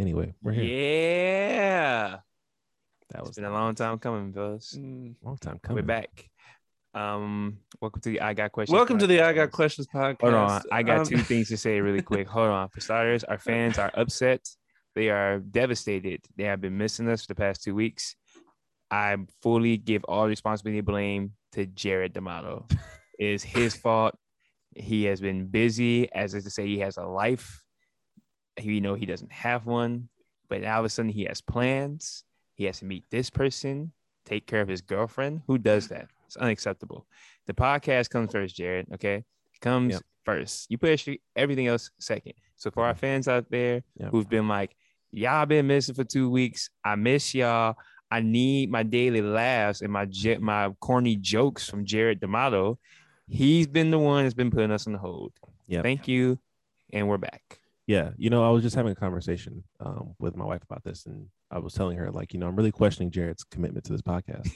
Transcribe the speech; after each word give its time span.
Anyway, 0.00 0.34
we're 0.42 0.52
here. 0.52 0.64
Yeah. 0.64 2.08
That 3.10 3.20
It's 3.20 3.28
was 3.28 3.36
been 3.36 3.44
a 3.44 3.52
long 3.52 3.74
time 3.74 3.98
coming, 3.98 4.32
fellas. 4.32 4.74
Mm. 4.76 5.14
long 5.22 5.36
time 5.38 5.58
coming. 5.62 5.82
We're 5.82 5.86
back. 5.86 6.28
Um, 6.94 7.58
welcome 7.80 8.00
to 8.02 8.10
the 8.10 8.20
I 8.20 8.34
Got 8.34 8.52
Questions. 8.52 8.74
Welcome 8.74 8.98
to 8.98 9.06
the 9.06 9.20
I 9.20 9.32
Got 9.32 9.48
podcast. 9.48 9.52
Questions 9.52 9.86
podcast. 9.88 10.20
Hold 10.22 10.34
on, 10.34 10.62
I 10.72 10.82
got 10.82 10.98
Um, 11.00 11.04
two 11.06 11.18
things 11.18 11.48
to 11.48 11.56
say 11.56 11.80
really 11.80 12.02
quick. 12.02 12.28
Hold 12.28 12.48
on. 12.50 12.68
For 12.70 12.80
starters, 12.80 13.24
our 13.24 13.38
fans 13.48 13.78
are 13.78 13.90
upset. 13.94 14.48
They 14.94 15.10
are 15.10 15.38
devastated. 15.38 16.20
They 16.36 16.44
have 16.44 16.60
been 16.60 16.76
missing 16.76 17.08
us 17.08 17.22
for 17.22 17.28
the 17.28 17.34
past 17.36 17.62
two 17.62 17.74
weeks. 17.74 18.16
I 18.90 19.16
fully 19.42 19.76
give 19.76 20.04
all 20.04 20.26
responsibility 20.28 20.78
and 20.78 20.86
blame 20.86 21.32
to 21.52 21.66
Jared 21.66 22.12
D'Amato. 22.14 22.66
It 23.16 23.26
is 23.26 23.44
his 23.44 23.76
fault. 23.76 24.16
He 24.74 25.04
has 25.04 25.20
been 25.20 25.46
busy, 25.46 26.12
as 26.12 26.34
is 26.34 26.42
to 26.42 26.50
say, 26.50 26.66
he 26.66 26.80
has 26.80 26.96
a 26.96 27.04
life. 27.04 27.62
You 28.60 28.80
know, 28.80 28.94
he 28.94 29.06
doesn't 29.06 29.32
have 29.32 29.66
one, 29.66 30.08
but 30.48 30.60
now 30.62 30.74
all 30.74 30.80
of 30.80 30.84
a 30.86 30.88
sudden 30.88 31.10
he 31.10 31.24
has 31.24 31.40
plans. 31.40 32.24
He 32.54 32.64
has 32.64 32.78
to 32.80 32.84
meet 32.84 33.04
this 33.10 33.30
person, 33.30 33.92
take 34.24 34.46
care 34.46 34.60
of 34.60 34.68
his 34.68 34.80
girlfriend. 34.80 35.42
Who 35.46 35.58
does 35.58 35.88
that? 35.88 36.06
It's 36.26 36.36
unacceptable. 36.36 37.06
The 37.46 37.54
podcast 37.54 38.10
comes 38.10 38.30
first, 38.32 38.54
Jared. 38.56 38.86
Okay, 38.94 39.16
it 39.16 39.60
comes 39.60 39.94
Yep. 39.94 40.02
first. 40.24 40.70
You 40.70 40.78
push 40.78 41.08
everything 41.34 41.66
else 41.66 41.90
second. 41.98 42.34
So 42.56 42.70
for 42.70 42.84
our 42.84 42.94
fans 42.94 43.26
out 43.28 43.50
there 43.50 43.82
Yep. 43.98 44.10
who've 44.10 44.28
been 44.28 44.46
like, 44.48 44.76
y'all 45.10 45.46
been 45.46 45.66
missing 45.66 45.94
for 45.96 46.04
two 46.04 46.30
weeks. 46.30 46.70
I 46.84 46.94
miss 46.94 47.34
y'all. 47.34 47.76
I 48.10 48.20
need 48.20 48.70
my 48.70 48.84
daily 48.84 49.20
laughs 49.22 49.80
and 49.82 49.92
my 49.92 50.04
j- 50.04 50.38
my 50.38 50.70
corny 50.80 51.16
jokes 51.16 51.68
from 51.68 51.84
Jared 51.84 52.20
D'Amato. 52.20 52.78
He's 53.28 53.66
been 53.66 53.90
the 53.90 53.98
one 53.98 54.22
that's 54.24 54.34
been 54.34 54.50
putting 54.52 54.70
us 54.70 54.86
on 54.86 54.94
hold. 54.94 55.32
Yep. 55.66 55.82
Thank 55.82 56.06
you, 56.06 56.38
and 56.92 57.08
we're 57.08 57.18
back. 57.18 57.58
Yeah, 57.86 58.10
you 58.16 58.30
know, 58.30 58.42
I 58.42 58.50
was 58.50 58.62
just 58.62 58.76
having 58.76 58.92
a 58.92 58.96
conversation 58.96 59.62
um, 59.80 60.14
with 60.18 60.36
my 60.36 60.44
wife 60.44 60.62
about 60.62 60.82
this, 60.84 61.04
and 61.06 61.26
I 61.50 61.58
was 61.58 61.74
telling 61.74 61.98
her 61.98 62.10
like, 62.10 62.32
you 62.32 62.40
know, 62.40 62.46
I'm 62.48 62.56
really 62.56 62.72
questioning 62.72 63.10
Jared's 63.10 63.44
commitment 63.44 63.84
to 63.86 63.92
this 63.92 64.02
podcast. 64.02 64.50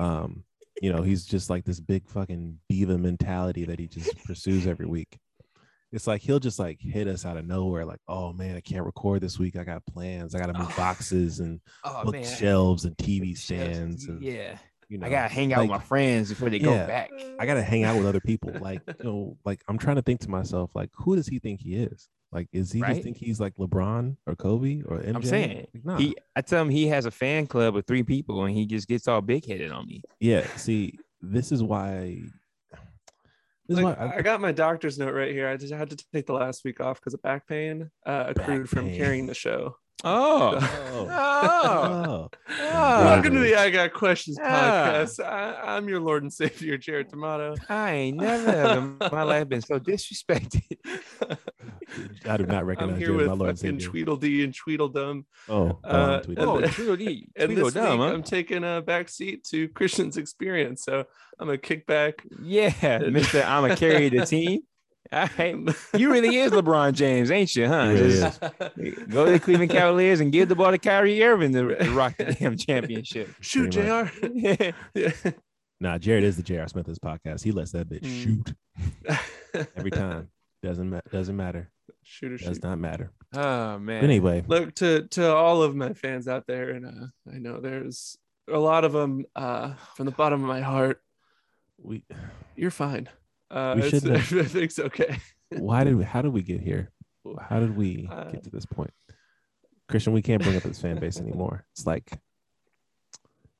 Um, 0.00 0.44
you 0.82 0.92
know, 0.92 1.02
he's 1.02 1.24
just 1.24 1.50
like 1.50 1.64
this 1.64 1.78
big 1.78 2.08
fucking 2.08 2.58
diva 2.68 2.98
mentality 2.98 3.64
that 3.66 3.78
he 3.78 3.86
just 3.86 4.16
pursues 4.24 4.66
every 4.66 4.86
week. 4.86 5.18
It's 5.92 6.08
like 6.08 6.22
he'll 6.22 6.40
just 6.40 6.58
like 6.58 6.80
hit 6.80 7.06
us 7.06 7.24
out 7.24 7.36
of 7.36 7.46
nowhere, 7.46 7.84
like, 7.84 8.00
oh 8.08 8.32
man, 8.32 8.56
I 8.56 8.60
can't 8.60 8.84
record 8.84 9.20
this 9.20 9.38
week. 9.38 9.56
I 9.56 9.62
got 9.62 9.86
plans. 9.86 10.34
I 10.34 10.40
got 10.40 10.46
to 10.46 10.58
move 10.58 10.72
Oh. 10.72 10.76
boxes 10.76 11.38
and 11.38 11.60
Oh 11.84 12.02
bookshelves 12.04 12.84
and 12.86 12.96
TV 12.96 13.36
stands, 13.38 14.06
and 14.06 14.20
yeah. 14.20 14.58
you 14.88 14.98
know, 14.98 15.06
I 15.06 15.10
gotta 15.10 15.32
hang 15.32 15.52
out 15.52 15.60
like, 15.60 15.70
with 15.70 15.78
my 15.78 15.84
friends 15.84 16.30
before 16.30 16.50
they 16.50 16.58
go 16.58 16.74
back. 16.74 17.10
I 17.38 17.46
gotta 17.46 17.62
hang 17.62 17.84
out 17.84 17.96
with 17.96 18.06
other 18.06 18.20
people. 18.20 18.52
Like, 18.60 18.80
you 18.98 19.04
know, 19.04 19.36
like 19.44 19.62
I'm 19.68 19.78
trying 19.78 19.96
to 19.96 20.02
think 20.02 20.20
to 20.22 20.30
myself, 20.30 20.72
like, 20.74 20.90
who 20.94 21.14
does 21.14 21.28
he 21.28 21.38
think 21.38 21.60
he 21.60 21.76
is? 21.76 22.08
Like, 22.34 22.48
is 22.52 22.72
he 22.72 22.82
Right? 22.82 22.90
just 22.94 23.02
think 23.04 23.16
he's 23.16 23.38
like 23.38 23.54
LeBron 23.56 24.16
or 24.26 24.34
Kobe 24.34 24.82
or 24.82 24.98
MJ? 24.98 25.14
I'm 25.14 25.22
saying 25.22 25.66
Like, 25.72 25.84
nah. 25.84 25.96
he. 25.96 26.16
I 26.34 26.40
tell 26.40 26.60
him 26.60 26.68
he 26.68 26.88
has 26.88 27.06
a 27.06 27.10
fan 27.10 27.46
club 27.46 27.76
of 27.76 27.86
three 27.86 28.02
people, 28.02 28.44
and 28.44 28.54
he 28.54 28.66
just 28.66 28.88
gets 28.88 29.06
all 29.06 29.20
big 29.20 29.46
headed 29.46 29.70
on 29.70 29.86
me. 29.86 30.02
yeah. 30.20 30.44
See, 30.56 30.98
this 31.22 31.52
is 31.52 31.62
why. 31.62 32.20
This 33.66 33.78
is 33.78 33.84
why 33.84 33.96
I, 34.18 34.20
got 34.20 34.42
my 34.42 34.52
doctor's 34.52 34.98
note 34.98 35.14
right 35.14 35.32
here. 35.32 35.48
I 35.48 35.56
just 35.56 35.72
had 35.72 35.88
to 35.88 35.96
take 36.12 36.26
the 36.26 36.34
last 36.34 36.64
week 36.64 36.80
off 36.80 37.00
because 37.00 37.14
of 37.14 37.22
back 37.22 37.46
pain 37.46 37.90
uh, 38.04 38.24
accrued 38.36 38.68
from 38.68 38.86
pain. 38.86 38.96
carrying 38.98 39.26
the 39.26 39.32
show. 39.34 39.76
Oh, 40.02 40.58
Oh. 40.60 41.08
oh, 41.08 41.08
oh, 41.10 42.28
oh. 42.50 43.04
Welcome 43.04 43.34
to 43.34 43.40
the 43.40 43.54
I 43.54 43.70
Got 43.70 43.92
Questions 43.94 44.38
podcast. 44.38 45.24
I, 45.24 45.76
I'm 45.76 45.88
your 45.88 46.00
Lord 46.00 46.22
and 46.24 46.32
Savior, 46.32 46.76
Jared 46.76 47.08
D'Amato. 47.08 47.54
I 47.68 47.92
ain't 47.92 48.16
never 48.18 48.78
in 48.78 48.96
my 49.12 49.22
life 49.22 49.48
been 49.48 49.62
so 49.62 49.78
disrespected. 49.78 50.62
I 52.28 52.36
do 52.36 52.44
not 52.44 52.60
I'm 52.60 52.66
recognize 52.66 52.98
here 52.98 53.12
you 53.12 53.16
with 53.16 53.26
my 53.28 53.32
Lord 53.34 53.50
and 53.50 53.58
fucking 53.58 53.78
Savior. 53.80 53.88
Tweedledee 53.90 54.44
and 54.44 54.54
Tweedledum. 54.54 55.26
Oh, 55.48 55.68
go 55.68 55.78
Uh, 55.88 56.20
tweet 56.20 56.38
Oh, 56.38 56.60
that. 56.60 56.72
Tweedledee, 56.72 57.28
And 57.36 57.52
this 57.52 57.62
week, 57.64 57.72
Tweedledum, 57.72 57.98
huh? 58.00 58.04
I'm 58.12 58.22
taking 58.22 58.64
a 58.64 58.82
back 58.82 59.08
seat 59.08 59.44
to 59.50 59.68
Christian's 59.68 60.16
experience. 60.18 60.82
So 60.82 61.04
I'm 61.38 61.46
gonna 61.46 61.56
kick 61.56 61.86
back. 61.86 62.22
Yeah, 62.42 62.98
Mister, 63.10 63.42
I'm 63.42 63.64
a 63.70 63.76
carry 63.76 64.08
the 64.10 64.26
team. 64.26 64.60
All 65.14 65.28
right, 65.38 65.56
you 65.96 66.10
really 66.10 66.36
is 66.36 66.50
LeBron 66.52 66.92
James, 66.94 67.30
ain't 67.30 67.54
you? 67.54 67.68
Huh? 67.68 67.86
Really 67.92 68.10
Just 68.18 68.40
go 69.08 69.26
to 69.26 69.32
the 69.32 69.38
Cleveland 69.40 69.70
Cavaliers 69.70 70.20
and 70.20 70.32
give 70.32 70.48
the 70.48 70.54
ball 70.56 70.70
to 70.72 70.78
Kyrie 70.78 71.22
Irving 71.22 71.52
to, 71.52 71.74
to 71.76 71.90
rock 71.94 72.16
the 72.16 72.24
damn 72.34 72.56
championship. 72.56 73.30
Shoot, 73.40 73.72
Pretty 73.74 73.88
Jr. 73.88 74.28
yeah. 74.34 74.72
Yeah. 74.94 75.32
Nah, 75.80 75.98
Jared 75.98 76.24
is 76.24 76.36
the 76.36 76.42
J.R. 76.42 76.66
Smith 76.68 76.86
of 76.88 76.92
this 76.92 76.98
podcast. 76.98 77.42
He 77.44 77.52
lets 77.52 77.72
that 77.72 77.88
bitch 77.88 78.00
Mm. 78.02 78.22
shoot 78.22 79.68
every 79.76 79.90
time. 79.90 80.30
Doesn't 80.62 80.88
ma- 80.90 81.00
doesn't 81.12 81.36
matter. 81.36 81.70
Shooter, 82.02 82.36
Does 82.36 82.40
shoot. 82.40 82.48
Does 82.48 82.62
not 82.62 82.78
matter. 82.78 83.10
Oh 83.34 83.78
man. 83.78 84.00
But 84.00 84.04
anyway, 84.04 84.44
Look 84.46 84.74
to 84.76 85.06
to 85.08 85.32
all 85.34 85.62
of 85.62 85.76
my 85.76 85.92
fans 85.92 86.26
out 86.26 86.46
there, 86.46 86.70
and 86.70 86.86
uh, 86.86 87.06
I 87.32 87.38
know 87.38 87.60
there's 87.60 88.16
a 88.50 88.58
lot 88.58 88.84
of 88.84 88.92
them. 88.92 89.26
Uh, 89.36 89.74
from 89.94 90.06
the 90.06 90.12
bottom 90.12 90.42
of 90.42 90.48
my 90.48 90.60
heart, 90.60 91.00
we 91.82 92.02
you're 92.56 92.70
fine. 92.70 93.08
Uh, 93.50 93.74
We 93.76 93.82
it's- 93.86 94.02
should 94.02 94.10
have- 94.16 94.32
everything's 94.32 94.78
okay. 94.78 95.18
why 95.50 95.84
did 95.84 95.94
we 95.96 96.04
how 96.04 96.22
did 96.22 96.32
we 96.32 96.42
get 96.42 96.60
here 96.60 96.90
how 97.48 97.60
did 97.60 97.76
we 97.76 98.08
Uh, 98.10 98.30
get 98.30 98.42
to 98.44 98.50
this 98.50 98.66
point 98.66 98.90
christian 99.88 100.12
we 100.12 100.22
can't 100.22 100.42
bring 100.42 100.56
up 100.56 100.62
this 100.62 100.80
fan 100.80 100.98
base 100.98 101.20
anymore 101.20 101.64
it's 101.72 101.86
like 101.86 102.10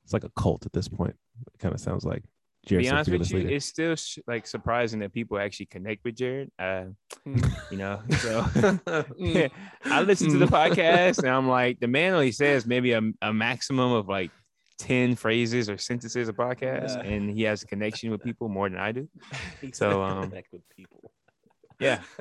it's 0.03 0.13
like 0.13 0.23
a 0.23 0.29
cult 0.35 0.65
at 0.65 0.73
this 0.73 0.87
point 0.87 1.15
it 1.53 1.59
kind 1.59 1.73
of 1.73 1.79
sounds 1.79 2.03
like 2.05 2.23
to 2.67 2.69
Jared's 2.69 2.87
be 2.87 2.91
honest 2.91 3.11
with 3.11 3.31
you, 3.31 3.37
leader. 3.37 3.49
it's 3.55 3.65
still 3.67 3.95
sh- 3.95 4.17
like 4.27 4.47
surprising 4.47 4.99
that 5.01 5.13
people 5.13 5.37
actually 5.37 5.67
connect 5.67 6.03
with 6.03 6.15
Jared. 6.15 6.49
Uh, 6.57 6.85
Mm. 7.27 7.71
you 7.71 7.77
know, 7.77 8.01
so 8.09 8.41
Mm. 8.41 9.51
I 9.85 10.01
listen 10.01 10.31
to 10.31 10.39
the 10.39 10.47
Mm. 10.47 10.49
podcast 10.49 11.19
and 11.19 11.27
I'm 11.29 11.47
like, 11.47 11.79
the 11.79 11.87
man 11.87 12.13
only 12.13 12.31
says 12.31 12.65
maybe 12.65 12.93
a, 12.93 13.01
a 13.21 13.31
maximum 13.31 13.91
of 13.91 14.07
like 14.07 14.31
10 14.79 15.15
phrases 15.15 15.69
or 15.69 15.77
sentences 15.77 16.27
a 16.29 16.33
podcast, 16.33 16.95
Yeah. 16.97 17.09
and 17.11 17.29
he 17.29 17.43
has 17.43 17.63
a 17.63 17.65
connection 17.67 18.11
with 18.11 18.21
people 18.21 18.49
more 18.49 18.69
than 18.69 18.79
I 18.79 18.91
do. 18.91 19.07
So, 19.73 20.01
um, 20.03 20.29
Connect 20.29 20.51
with 20.53 20.61
people 20.69 21.11
Yeah, 21.79 22.01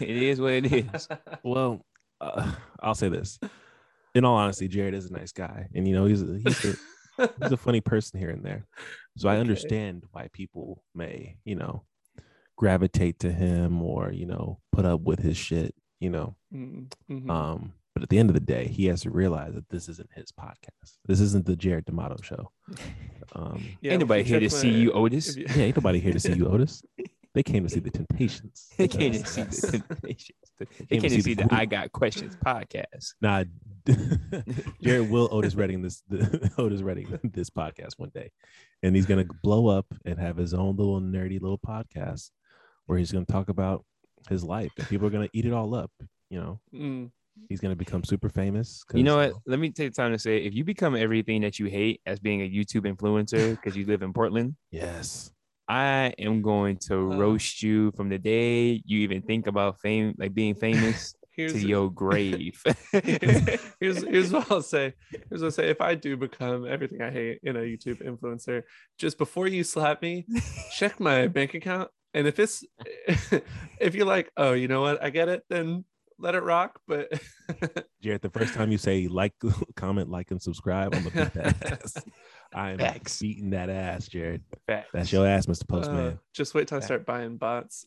it 0.00 0.16
is 0.22 0.40
what 0.40 0.52
it 0.52 0.72
is. 0.72 1.08
well 1.42 1.84
uh, 2.20 2.50
i'll 2.80 2.94
say 2.94 3.08
this 3.10 3.38
in 4.14 4.24
all 4.24 4.36
honesty 4.36 4.68
jared 4.68 4.94
is 4.94 5.10
a 5.10 5.12
nice 5.12 5.32
guy 5.32 5.68
and 5.74 5.86
you 5.86 5.94
know 5.94 6.06
he's 6.06 6.22
a, 6.22 6.38
he's 6.42 6.64
a, 6.64 7.28
he's 7.42 7.52
a 7.52 7.56
funny 7.58 7.80
person 7.82 8.18
here 8.18 8.30
and 8.30 8.42
there 8.44 8.66
so 9.18 9.28
i 9.28 9.36
understand 9.36 10.02
why 10.12 10.28
people 10.32 10.82
may 10.94 11.36
you 11.44 11.54
know 11.54 11.84
gravitate 12.56 13.18
to 13.20 13.30
him 13.30 13.82
or 13.82 14.10
you 14.12 14.24
know 14.26 14.58
put 14.72 14.84
up 14.86 15.02
with 15.02 15.18
his 15.20 15.36
shit 15.36 15.74
you 16.00 16.08
know 16.10 16.34
Mm, 16.54 16.90
mhm. 17.10 17.30
Um, 17.30 17.72
but 17.96 18.02
at 18.02 18.10
the 18.10 18.18
end 18.18 18.28
of 18.28 18.34
the 18.34 18.40
day, 18.40 18.66
he 18.68 18.84
has 18.88 19.00
to 19.00 19.10
realize 19.10 19.54
that 19.54 19.66
this 19.70 19.88
isn't 19.88 20.10
his 20.14 20.30
podcast. 20.30 20.98
This 21.06 21.18
isn't 21.18 21.46
the 21.46 21.56
Jared 21.56 21.86
D'Amato 21.86 22.16
show. 22.22 22.50
Um, 23.34 23.64
Yeah, 23.80 23.92
ain't 23.92 24.00
nobody 24.00 24.22
here 24.22 24.38
to 24.38 24.50
see 24.50 24.68
you, 24.68 24.92
Otis. 24.92 25.34
you- 25.34 25.46
yeah, 25.48 25.62
ain't 25.62 25.76
nobody 25.78 25.98
here 25.98 26.12
to 26.12 26.20
see 26.20 26.34
you, 26.34 26.46
Otis. 26.52 26.82
They 27.32 27.42
came 27.42 27.62
to 27.62 27.70
see 27.70 27.80
the 27.80 27.90
Temptations. 27.90 28.68
They 28.76 28.86
can't 28.86 29.14
Uh, 29.16 29.24
see 29.24 29.42
the 29.44 29.78
Temptations. 29.86 30.38
They 30.58 30.66
came 30.66 30.86
can't 30.88 31.00
to 31.00 31.06
even 31.06 31.10
see 31.10 31.20
see 31.22 31.34
the 31.34 31.44
the. 31.44 31.54
I 31.54 31.64
Got 31.64 31.90
Questions 31.92 32.36
podcast. 32.36 33.14
Nah, 33.22 33.44
Jared 34.82 35.10
will 35.10 35.28
Otis 35.32 35.54
Redding 35.54 35.80
this 35.80 36.02
the, 36.08 36.50
Otis 36.58 36.82
Redding 36.82 37.18
this 37.24 37.48
podcast 37.48 37.98
one 37.98 38.10
day, 38.14 38.30
and 38.82 38.94
he's 38.94 39.06
gonna 39.06 39.26
blow 39.42 39.68
up 39.68 39.86
and 40.04 40.18
have 40.18 40.36
his 40.36 40.52
own 40.54 40.76
little 40.76 41.00
nerdy 41.00 41.40
little 41.40 41.58
podcast 41.58 42.30
where 42.86 42.98
he's 42.98 43.12
gonna 43.12 43.24
talk 43.24 43.48
about 43.48 43.84
his 44.28 44.44
life, 44.44 44.72
and 44.78 44.86
people 44.88 45.06
are 45.06 45.10
gonna 45.10 45.28
eat 45.32 45.46
it 45.46 45.52
all 45.52 45.74
up. 45.74 45.90
You 46.30 46.40
know, 46.40 46.60
Mm. 46.74 47.10
He's 47.48 47.60
gonna 47.60 47.76
become 47.76 48.02
super 48.04 48.28
famous. 48.28 48.82
You 48.94 49.02
know 49.02 49.16
what? 49.16 49.32
Let 49.46 49.58
me 49.58 49.70
take 49.70 49.92
the 49.94 50.02
time 50.02 50.12
to 50.12 50.18
say 50.18 50.38
if 50.38 50.54
you 50.54 50.64
become 50.64 50.96
everything 50.96 51.40
that 51.42 51.58
you 51.58 51.66
hate 51.66 52.00
as 52.06 52.18
being 52.20 52.42
a 52.42 52.50
YouTube 52.50 52.84
influencer 52.92 53.50
because 53.56 53.76
you 53.76 53.86
live 53.86 54.02
in 54.02 54.12
Portland, 54.12 54.56
Yes. 54.70 55.32
I 55.68 56.14
am 56.18 56.42
going 56.42 56.76
to 56.88 56.94
Uh. 56.94 57.16
roast 57.16 57.62
you 57.62 57.90
from 57.96 58.08
the 58.08 58.18
day 58.18 58.80
you 58.84 59.00
even 59.00 59.22
think 59.22 59.46
about 59.48 59.80
fame, 59.80 60.14
like 60.18 60.32
being 60.32 60.54
famous, 60.66 61.14
Here's 61.32 61.52
to 61.52 61.58
your 61.66 61.90
grave. 61.90 62.62
here's 63.80 64.02
here's 64.04 64.32
what 64.32 64.50
I'll 64.50 64.62
say. 64.62 64.94
Here's 65.10 65.42
what 65.42 65.48
I'll 65.48 65.50
say. 65.50 65.68
If 65.68 65.80
I 65.82 65.94
do 65.94 66.16
become 66.16 66.66
everything 66.66 67.02
I 67.02 67.10
hate 67.10 67.40
in 67.42 67.56
a 67.56 67.60
YouTube 67.60 68.02
influencer, 68.02 68.62
just 68.98 69.18
before 69.18 69.46
you 69.46 69.62
slap 69.64 70.00
me, 70.02 70.24
check 70.76 70.98
my 70.98 71.26
bank 71.28 71.52
account. 71.54 71.90
And 72.14 72.26
if 72.26 72.38
it's 72.38 72.64
if 73.80 73.94
you're 73.94 74.06
like, 74.06 74.30
oh, 74.36 74.52
you 74.54 74.68
know 74.68 74.80
what, 74.80 75.02
I 75.02 75.10
get 75.10 75.28
it, 75.28 75.42
then 75.50 75.84
let 76.18 76.34
it 76.34 76.42
rock. 76.42 76.80
But 76.86 77.12
Jared, 78.02 78.22
the 78.22 78.30
first 78.30 78.54
time 78.54 78.70
you 78.70 78.78
say 78.78 79.08
like, 79.08 79.34
comment, 79.76 80.10
like, 80.10 80.30
and 80.30 80.40
subscribe, 80.40 80.94
I'm 80.94 81.04
gonna 81.04 81.24
beat 81.24 81.34
that 81.34 81.72
ass. 81.72 82.04
I 82.54 82.70
am 82.70 82.78
Facts. 82.78 83.20
beating 83.20 83.50
that 83.50 83.68
ass, 83.68 84.08
Jared. 84.08 84.42
Facts. 84.66 84.90
That's 84.92 85.12
your 85.12 85.26
ass, 85.26 85.46
Mr. 85.46 85.62
uh, 85.62 85.64
Postman. 85.68 86.18
just 86.32 86.54
wait 86.54 86.68
till 86.68 86.78
I 86.78 86.80
start 86.80 87.04
buying 87.04 87.36
bots. 87.36 87.86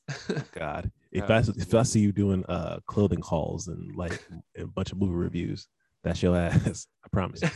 God, 0.51 0.91
if 1.11 1.29
uh, 1.29 1.33
I 1.33 1.37
if 1.39 1.73
I 1.73 1.83
see 1.83 2.01
you 2.01 2.11
doing 2.11 2.45
uh 2.47 2.79
clothing 2.85 3.21
hauls 3.21 3.67
and 3.67 3.95
like 3.95 4.21
a 4.57 4.65
bunch 4.65 4.91
of 4.91 4.99
movie 4.99 5.13
reviews, 5.13 5.67
that's 6.03 6.21
your 6.21 6.35
ass. 6.35 6.87
I 7.03 7.07
promise. 7.11 7.41
you. 7.41 7.49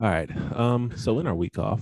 All 0.00 0.08
right. 0.08 0.30
Um. 0.56 0.92
So 0.96 1.18
in 1.18 1.26
our 1.26 1.34
week 1.34 1.58
off, 1.58 1.80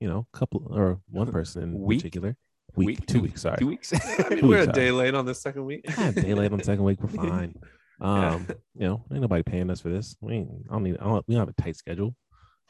you 0.00 0.08
know, 0.08 0.26
couple 0.32 0.66
or 0.70 1.00
one 1.10 1.30
person 1.30 1.62
in 1.62 1.78
Week? 1.78 1.98
particular, 2.00 2.36
week, 2.76 3.06
two 3.06 3.20
weeks. 3.20 3.42
Sorry, 3.42 3.56
Two 3.58 3.66
weeks. 3.68 3.92
I 3.94 4.28
mean, 4.30 4.38
Two 4.40 4.48
we're 4.48 4.58
a 4.58 4.60
weeks 4.62 4.72
day 4.74 4.90
late 4.90 5.14
on 5.14 5.24
the 5.26 5.34
second 5.34 5.64
week. 5.64 5.84
Yeah, 5.88 6.10
day 6.12 6.34
late 6.34 6.52
on 6.52 6.58
the 6.58 6.64
second 6.64 6.84
week. 6.84 6.98
We're 7.02 7.08
fine. 7.28 7.54
Um, 8.00 8.46
you 8.74 8.86
know, 8.86 9.04
ain't 9.12 9.22
nobody 9.22 9.42
paying 9.42 9.70
us 9.70 9.80
for 9.80 9.88
this. 9.88 10.16
We 10.20 10.34
ain't, 10.34 10.50
I 10.68 10.72
don't 10.74 10.84
need. 10.84 10.98
I 11.00 11.04
don't, 11.04 11.24
we 11.26 11.34
don't 11.34 11.46
have 11.46 11.54
a 11.56 11.62
tight 11.62 11.76
schedule. 11.76 12.14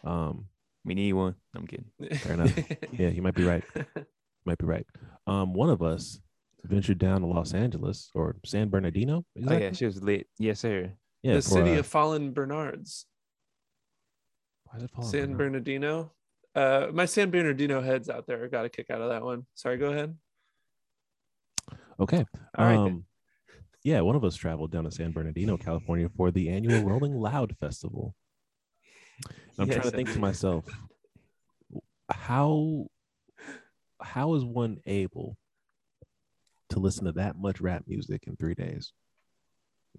Um, 0.05 0.47
We 0.85 0.95
need 0.95 1.13
one. 1.13 1.35
I'm 1.55 1.67
kidding. 1.67 1.87
Fair 2.19 2.35
enough. 2.35 2.57
yeah, 2.93 3.09
you 3.09 3.21
might 3.21 3.35
be 3.35 3.45
right. 3.45 3.65
You 3.75 3.85
Might 4.47 4.59
be 4.59 4.67
right. 4.67 4.87
Um, 5.27 5.53
one 5.53 5.69
of 5.71 5.83
us 5.83 6.19
ventured 6.65 6.99
down 6.99 7.21
to 7.21 7.27
Los 7.27 7.53
Angeles 7.53 8.11
or 8.15 8.37
San 8.47 8.69
Bernardino. 8.71 9.25
Oh 9.47 9.53
yeah, 9.53 9.73
she 9.73 9.85
was 9.85 10.03
lit. 10.03 10.27
Yes, 10.39 10.61
sir. 10.61 10.91
yeah. 11.23 11.35
the 11.35 11.43
for, 11.43 11.49
city 11.49 11.73
uh, 11.73 11.81
of 11.81 11.87
Fallen 11.87 12.33
Bernards, 12.33 13.05
why 14.65 14.79
is 14.79 14.85
it 14.85 14.91
Fallen 14.91 15.11
San 15.11 15.21
Bernard- 15.21 15.39
Bernardino. 15.39 16.13
Uh, 16.59 16.89
my 16.93 17.05
San 17.05 17.31
Bernardino 17.31 17.81
heads 17.81 18.09
out 18.11 18.27
there 18.27 18.49
got 18.49 18.65
a 18.65 18.69
kick 18.69 18.91
out 18.91 19.01
of 19.01 19.11
that 19.11 19.23
one. 19.23 19.47
Sorry, 19.55 19.77
go 19.77 19.93
ahead. 19.93 20.17
Okay. 22.01 22.25
All 22.57 22.65
right. 22.67 22.77
um, 22.77 23.05
yeah, 23.85 24.01
one 24.01 24.17
of 24.17 24.25
us 24.25 24.35
traveled 24.35 24.73
down 24.73 24.83
to 24.85 24.91
San 24.91 25.13
Bernardino, 25.13 25.57
California, 25.57 26.09
for 26.17 26.33
the 26.33 26.49
annual 26.49 26.83
Rolling 26.83 27.15
Loud 27.15 27.55
Festival. 27.61 28.15
I'm 29.59 29.69
trying 29.69 29.83
to 29.83 29.91
think 29.93 30.13
to 30.13 30.19
myself, 30.19 30.65
how 32.11 32.87
how 34.01 34.35
is 34.35 34.45
one 34.45 34.79
able 34.87 35.37
to 36.71 36.81
listen 36.81 37.05
to 37.05 37.13
that 37.13 37.37
much 37.37 37.61
rap 37.61 37.85
music 37.87 38.25
in 38.27 38.37
three 38.37 38.55
days? 38.55 38.93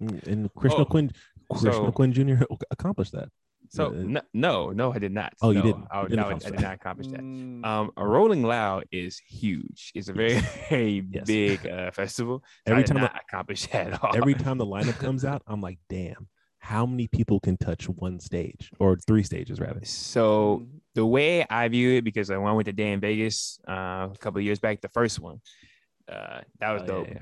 Mm, 0.00 0.26
And 0.26 0.54
Krishna 0.54 0.80
Oh, 0.80 0.84
Quinn, 0.84 1.10
Krishna 1.50 1.72
so- 1.72 1.92
Quinn 1.92 2.12
Jr. 2.12 2.44
accomplished 2.70 3.12
that. 3.12 3.28
So 3.72 3.86
uh, 3.86 3.90
no, 4.02 4.20
no, 4.34 4.70
no, 4.70 4.92
I 4.92 4.98
did 4.98 5.12
not. 5.12 5.32
Oh, 5.40 5.50
you 5.50 5.62
didn't. 5.62 5.86
I, 5.90 6.02
You 6.02 6.08
didn't 6.08 6.20
no, 6.20 6.26
I 6.26 6.28
accomplish 6.28 6.50
did 6.50 6.54
that. 6.58 6.62
not 6.62 6.74
accomplish 6.74 7.06
that. 7.08 7.20
Mm, 7.20 7.64
Um, 7.64 7.90
a 7.96 8.06
Rolling 8.06 8.42
Loud 8.42 8.84
is 8.90 9.18
huge. 9.18 9.92
It's 9.94 10.08
a 10.08 10.12
very, 10.12 10.40
very 10.68 11.06
Yes. 11.10 11.26
big 11.26 11.66
uh, 11.68 11.90
festival. 11.92 12.42
So 12.66 12.72
Every 12.72 12.82
I 12.82 12.86
did 12.86 12.92
time 12.94 13.02
not 13.02 13.20
accomplish 13.28 13.66
that 13.68 13.92
at 13.92 14.02
all. 14.02 14.16
Every 14.16 14.34
time 14.34 14.58
the 14.58 14.66
lineup 14.76 14.98
comes 14.98 15.24
out, 15.24 15.42
I'm 15.46 15.60
like, 15.60 15.78
damn, 15.88 16.26
how 16.58 16.84
many 16.84 17.06
people 17.06 17.38
can 17.38 17.56
touch 17.56 17.88
one 17.88 18.18
stage 18.18 18.70
or 18.80 18.96
three 19.06 19.22
stages 19.22 19.60
rather? 19.60 19.80
so 19.84 20.62
mm, 20.64 20.80
the 20.94 21.06
way 21.06 21.46
I 21.48 21.68
view 21.68 21.92
it, 21.98 22.02
because 22.02 22.28
I 22.30 22.38
went 22.38 22.56
with 22.56 22.66
the 22.66 22.72
Day 22.72 22.90
N 22.90 22.98
Vegas 23.00 23.60
uh, 23.68 24.08
a 24.12 24.16
couple 24.18 24.38
of 24.40 24.44
years 24.44 24.58
back, 24.58 24.80
the 24.80 24.88
first 24.88 25.20
one, 25.20 25.40
uh, 26.08 26.40
that 26.58 26.72
was 26.72 26.82
Oh, 26.82 26.86
dope. 26.86 27.08
yeah, 27.08 27.18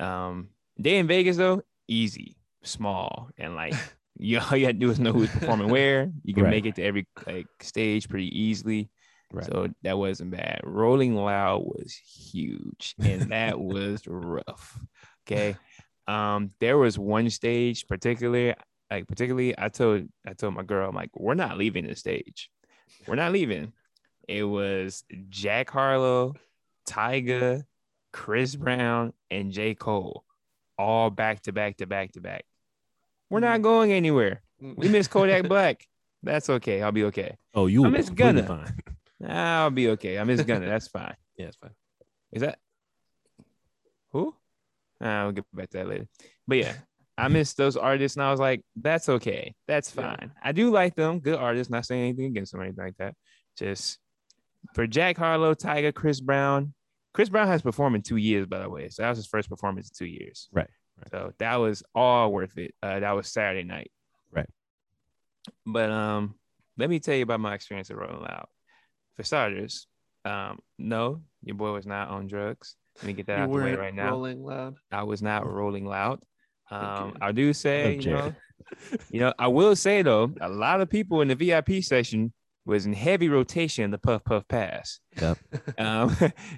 yeah. 0.00 0.26
Um, 0.28 0.48
Day 0.80 0.96
N 0.96 1.06
Vegas 1.06 1.36
though, 1.36 1.62
easy, 1.88 2.36
small, 2.62 3.28
and 3.36 3.54
like 3.54 3.74
you 4.20 4.38
all 4.50 4.56
you 4.56 4.66
had 4.66 4.78
to 4.78 4.86
do 4.86 4.90
is 4.90 5.00
know 5.00 5.12
who's 5.12 5.30
performing 5.30 5.68
where. 5.76 6.10
You 6.22 6.34
can 6.34 6.44
Right. 6.44 6.50
make 6.50 6.66
it 6.66 6.76
to 6.76 6.82
every 6.82 7.06
like 7.26 7.46
stage 7.60 8.08
pretty 8.08 8.28
easily. 8.38 8.90
Right. 9.32 9.44
So 9.46 9.68
that 9.82 9.96
wasn't 9.96 10.32
bad. 10.32 10.60
Rolling 10.64 11.14
Loud 11.14 11.62
was 11.64 11.94
huge, 11.94 12.94
and 12.98 13.30
that 13.32 13.58
was 13.72 14.02
rough. 14.06 14.78
Okay. 15.26 15.56
Um, 16.08 16.50
there 16.60 16.76
was 16.76 16.98
one 16.98 17.30
stage 17.30 17.86
particularly, 17.86 18.54
like 18.90 19.06
particularly, 19.06 19.54
I 19.56 19.68
told 19.68 20.08
I 20.26 20.32
told 20.32 20.54
my 20.54 20.64
girl, 20.64 20.88
I'm 20.88 20.94
like, 20.96 21.10
we're 21.14 21.34
not 21.34 21.58
leaving 21.58 21.86
the 21.86 21.94
stage. 21.94 22.50
We're 23.06 23.14
not 23.14 23.30
leaving. 23.32 23.72
It 24.28 24.42
was 24.44 25.04
Jack 25.28 25.70
Harlow, 25.70 26.34
Tyga, 26.88 27.62
Chris 28.12 28.56
Brown, 28.56 29.12
and 29.30 29.52
J. 29.52 29.74
Cole, 29.76 30.24
all 30.76 31.10
back 31.10 31.42
to 31.42 31.52
back 31.52 31.76
to 31.78 31.86
back 31.86 32.12
to 32.12 32.20
back. 32.20 32.44
We're 33.30 33.40
not 33.40 33.54
mm-hmm. 33.54 33.62
going 33.62 33.92
anywhere. 33.92 34.42
We 34.60 34.88
miss 34.88 35.08
Kodak 35.08 35.48
Black. 35.48 35.86
That's 36.22 36.50
okay. 36.50 36.82
I'll 36.82 36.92
be 36.92 37.04
okay. 37.04 37.36
Oh, 37.54 37.66
you 37.66 37.86
I 37.86 37.88
miss 37.88 38.10
Gunna. 38.10 38.42
fine. 38.42 38.78
I'll 39.30 39.70
be 39.70 39.88
okay. 39.90 40.18
I 40.18 40.24
miss 40.24 40.42
Gunna. 40.42 40.66
That's 40.66 40.88
fine. 40.88 41.14
Yeah, 41.38 41.46
it's 41.46 41.56
fine. 41.56 41.70
Is 42.32 42.42
that 42.42 42.58
who? 44.12 44.34
I'll 45.00 45.32
get 45.32 45.46
back 45.54 45.70
to 45.70 45.78
that 45.78 45.88
later. 45.88 46.06
But 46.46 46.58
yeah, 46.58 46.74
I 47.16 47.28
miss 47.28 47.54
those 47.54 47.78
artists, 47.78 48.16
and 48.16 48.22
I 48.22 48.30
was 48.30 48.38
like, 48.38 48.60
that's 48.76 49.08
okay. 49.08 49.54
That's 49.66 49.90
fine. 49.90 50.32
I 50.42 50.52
do 50.52 50.70
like 50.70 50.96
them. 50.96 51.20
Good 51.20 51.38
artists. 51.38 51.70
Not 51.70 51.86
saying 51.86 52.02
anything 52.02 52.26
against 52.26 52.52
them 52.52 52.60
or 52.60 52.64
anything 52.64 52.84
like 52.84 52.98
that. 52.98 53.14
Just 53.56 54.00
for 54.74 54.86
Jack 54.86 55.16
Harlow, 55.16 55.54
Tyga, 55.54 55.94
Chris 55.94 56.20
Brown. 56.20 56.74
Chris 57.14 57.30
Brown 57.30 57.48
has 57.48 57.62
performed 57.62 57.96
in 57.96 58.02
two 58.02 58.18
years, 58.18 58.46
by 58.46 58.58
the 58.58 58.68
way. 58.68 58.90
So 58.90 59.02
that 59.02 59.08
was 59.08 59.18
his 59.18 59.26
first 59.26 59.48
performance 59.48 59.88
in 59.88 59.92
two 59.96 60.10
years. 60.10 60.50
Right, 60.52 60.68
right. 61.00 61.10
So 61.10 61.32
that 61.38 61.56
was 61.56 61.82
all 61.94 62.32
worth 62.32 62.56
it. 62.58 62.74
Uh, 62.82 63.00
that 63.00 63.12
was 63.12 63.28
Saturday 63.28 63.64
night. 63.64 63.90
Right. 64.32 64.48
But 65.66 65.90
um, 65.90 66.34
let 66.76 66.90
me 66.90 67.00
tell 67.00 67.14
you 67.14 67.22
about 67.22 67.40
my 67.40 67.54
experience 67.54 67.90
at 67.90 67.96
Rolling 67.96 68.20
Loud. 68.20 68.46
For 69.16 69.22
starters, 69.24 69.86
um, 70.24 70.60
no, 70.78 71.22
your 71.42 71.56
boy 71.56 71.72
was 71.72 71.86
not 71.86 72.08
on 72.08 72.26
drugs. 72.26 72.76
Let 72.98 73.06
me 73.06 73.12
get 73.12 73.26
that 73.26 73.38
You 73.38 73.44
out 73.44 73.46
the 73.48 73.54
way 73.56 73.74
right 73.74 73.94
now. 73.94 74.10
rolling 74.10 74.42
loud. 74.44 74.76
I 74.90 75.02
was 75.04 75.22
not 75.22 75.46
rolling 75.46 75.86
loud. 75.86 76.20
Um. 76.70 77.16
I 77.20 77.32
do 77.32 77.52
say, 77.52 77.96
Love 77.96 78.04
you 78.04 78.12
know, 78.12 78.34
you 79.10 79.20
know, 79.20 79.34
I 79.38 79.48
will 79.48 79.74
say 79.74 80.02
though, 80.02 80.32
a 80.40 80.48
lot 80.48 80.80
of 80.80 80.88
people 80.88 81.20
in 81.20 81.28
the 81.28 81.34
VIP 81.34 81.82
session 81.82 82.32
was 82.70 82.86
in 82.86 82.92
heavy 82.92 83.28
rotation 83.28 83.84
in 83.84 83.90
the 83.90 83.98
Puff 83.98 84.24
Puff 84.24 84.46
Pass. 84.48 85.00
Yep. 85.20 85.38
Um, 85.78 86.14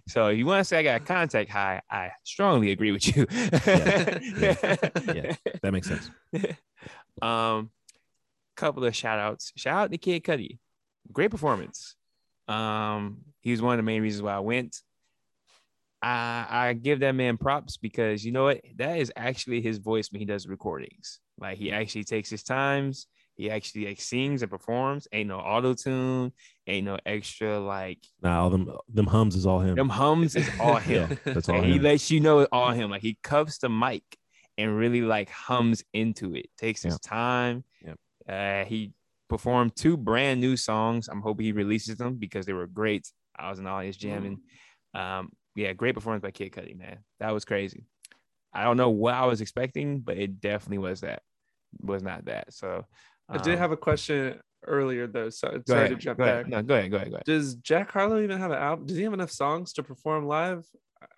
so 0.09 0.27
if 0.29 0.39
you 0.39 0.47
want 0.47 0.61
to 0.61 0.65
say 0.65 0.79
I 0.79 0.83
got 0.83 1.01
a 1.01 1.05
contact 1.05 1.49
high, 1.51 1.81
I 1.91 2.11
strongly 2.25 2.73
agree 2.73 2.93
with 2.93 3.17
you. 3.17 3.27
Yeah, 3.31 4.19
yeah. 5.15 5.37
That 5.63 5.73
makes 5.73 5.89
sense. 5.89 6.11
um, 7.21 7.71
couple 8.57 8.85
of 8.85 8.95
shout 8.95 9.19
outs. 9.19 9.53
Shout 9.57 9.85
out 9.85 9.91
to 9.93 9.99
Kid 9.99 10.25
Cudi. 10.25 10.59
Great 11.13 11.31
performance. 11.31 11.95
Um, 12.49 13.19
he 13.41 13.51
was 13.53 13.63
one 13.63 13.75
of 13.75 13.79
the 13.79 13.85
main 13.85 14.03
reasons 14.03 14.23
why 14.23 14.35
I 14.35 14.41
went. 14.41 14.77
I 16.03 16.47
I 16.49 16.73
give 16.75 17.01
that 17.01 17.13
man 17.13 17.39
props 17.39 17.77
because 17.77 18.25
you 18.25 18.33
know 18.33 18.45
what? 18.45 18.61
That 18.77 18.99
is 18.99 19.13
actually 19.17 19.61
his 19.61 19.79
voice 19.79 20.11
when 20.11 20.21
he 20.21 20.27
does 20.27 20.47
recordings. 20.47 21.21
Like 21.39 21.59
he 21.59 21.73
actually 21.73 22.05
takes 22.05 22.29
his 22.29 22.43
times. 22.43 23.07
He 23.43 23.51
actually 23.51 23.87
like 23.87 24.01
sings 24.01 24.43
and 24.43 24.51
performs. 24.51 25.09
Ain't 25.13 25.29
no 25.29 25.39
auto 25.39 25.75
tune. 25.75 26.33
Ain't 26.69 26.87
no 26.87 26.97
extra 27.05 27.59
like 27.59 27.99
Nah, 28.23 28.41
all 28.43 28.51
them 28.51 28.71
them 28.89 29.07
hums 29.07 29.35
is 29.35 29.47
all 29.47 29.59
him. 29.59 29.75
them 29.75 29.89
hums 29.89 30.37
is 30.37 30.49
all 30.61 30.81
Yeah, 30.87 31.09
him. 31.09 31.19
that's 31.25 31.49
all 31.49 31.57
and 31.57 31.67
he 31.67 31.81
lets 31.81 32.09
you 32.09 32.21
know 32.21 32.39
it's 32.39 32.49
all 32.53 32.71
him. 32.71 32.89
Like 32.89 33.03
he 33.03 33.19
cuffs 33.23 33.59
the 33.59 33.69
mic 33.69 34.05
and 34.57 34.77
really 34.77 35.01
like 35.01 35.29
hums 35.29 35.83
into 35.93 36.37
it. 36.37 36.47
Takes 36.57 36.83
his 36.83 37.01
time. 37.01 37.65
Yep. 37.85 37.99
Uh, 38.29 38.65
he 38.65 38.93
performed 39.29 39.75
two 39.75 39.97
brand 39.97 40.41
new 40.41 40.57
songs. 40.57 41.09
I'm 41.09 41.21
hoping 41.23 41.45
he 41.47 41.53
releases 41.53 41.97
them 41.97 42.15
because 42.15 42.47
they 42.47 42.53
were 42.53 42.69
great. 42.69 43.11
I 43.37 43.51
was 43.51 43.59
in 43.59 43.65
the 43.65 43.71
audience 43.71 43.97
jamming. 43.97 44.39
Um, 44.95 45.31
yeah, 45.57 45.73
great 45.73 45.95
performance 45.97 46.23
by 46.23 46.31
Kid 46.31 46.53
Cudi, 46.53 46.79
man. 46.79 46.99
That 47.19 47.33
was 47.33 47.45
crazy. 47.45 47.87
I 48.55 48.63
don't 48.65 48.77
know 48.77 48.91
what 48.91 49.15
I 49.15 49.25
was 49.27 49.41
expecting, 49.41 49.99
but 50.01 50.17
it 50.17 50.41
definitely 50.41 50.79
was 50.79 51.01
that. 51.01 51.23
Was 51.81 52.03
not 52.03 52.27
that. 52.27 52.53
So 52.53 52.85
I 53.29 53.39
did 53.39 53.55
um, 53.55 53.59
have 53.59 53.73
a 53.73 53.77
question 53.77 54.41
earlier 54.67 55.07
though. 55.07 55.31
So 55.31 55.49
go 55.51 55.63
sorry 55.67 55.81
ahead, 55.87 55.91
to 55.91 55.97
jump 55.97 56.19
go 56.19 56.25
back. 56.25 56.35
ahead. 56.35 56.49
No, 56.49 56.63
go 56.63 56.75
ahead, 56.77 56.91
go 56.91 56.97
ahead, 56.99 57.11
go 57.11 57.15
ahead. 57.17 57.25
Does 57.25 57.55
Jack 57.57 57.91
Harlow 57.93 58.21
even 58.21 58.39
have 58.39 58.51
an 58.51 58.59
album? 58.59 58.87
Does 58.87 58.97
he 58.97 59.03
have 59.05 59.13
enough 59.15 59.31
songs 59.31 59.73
to 59.75 59.83
perform 59.83 60.27
live? 60.27 60.65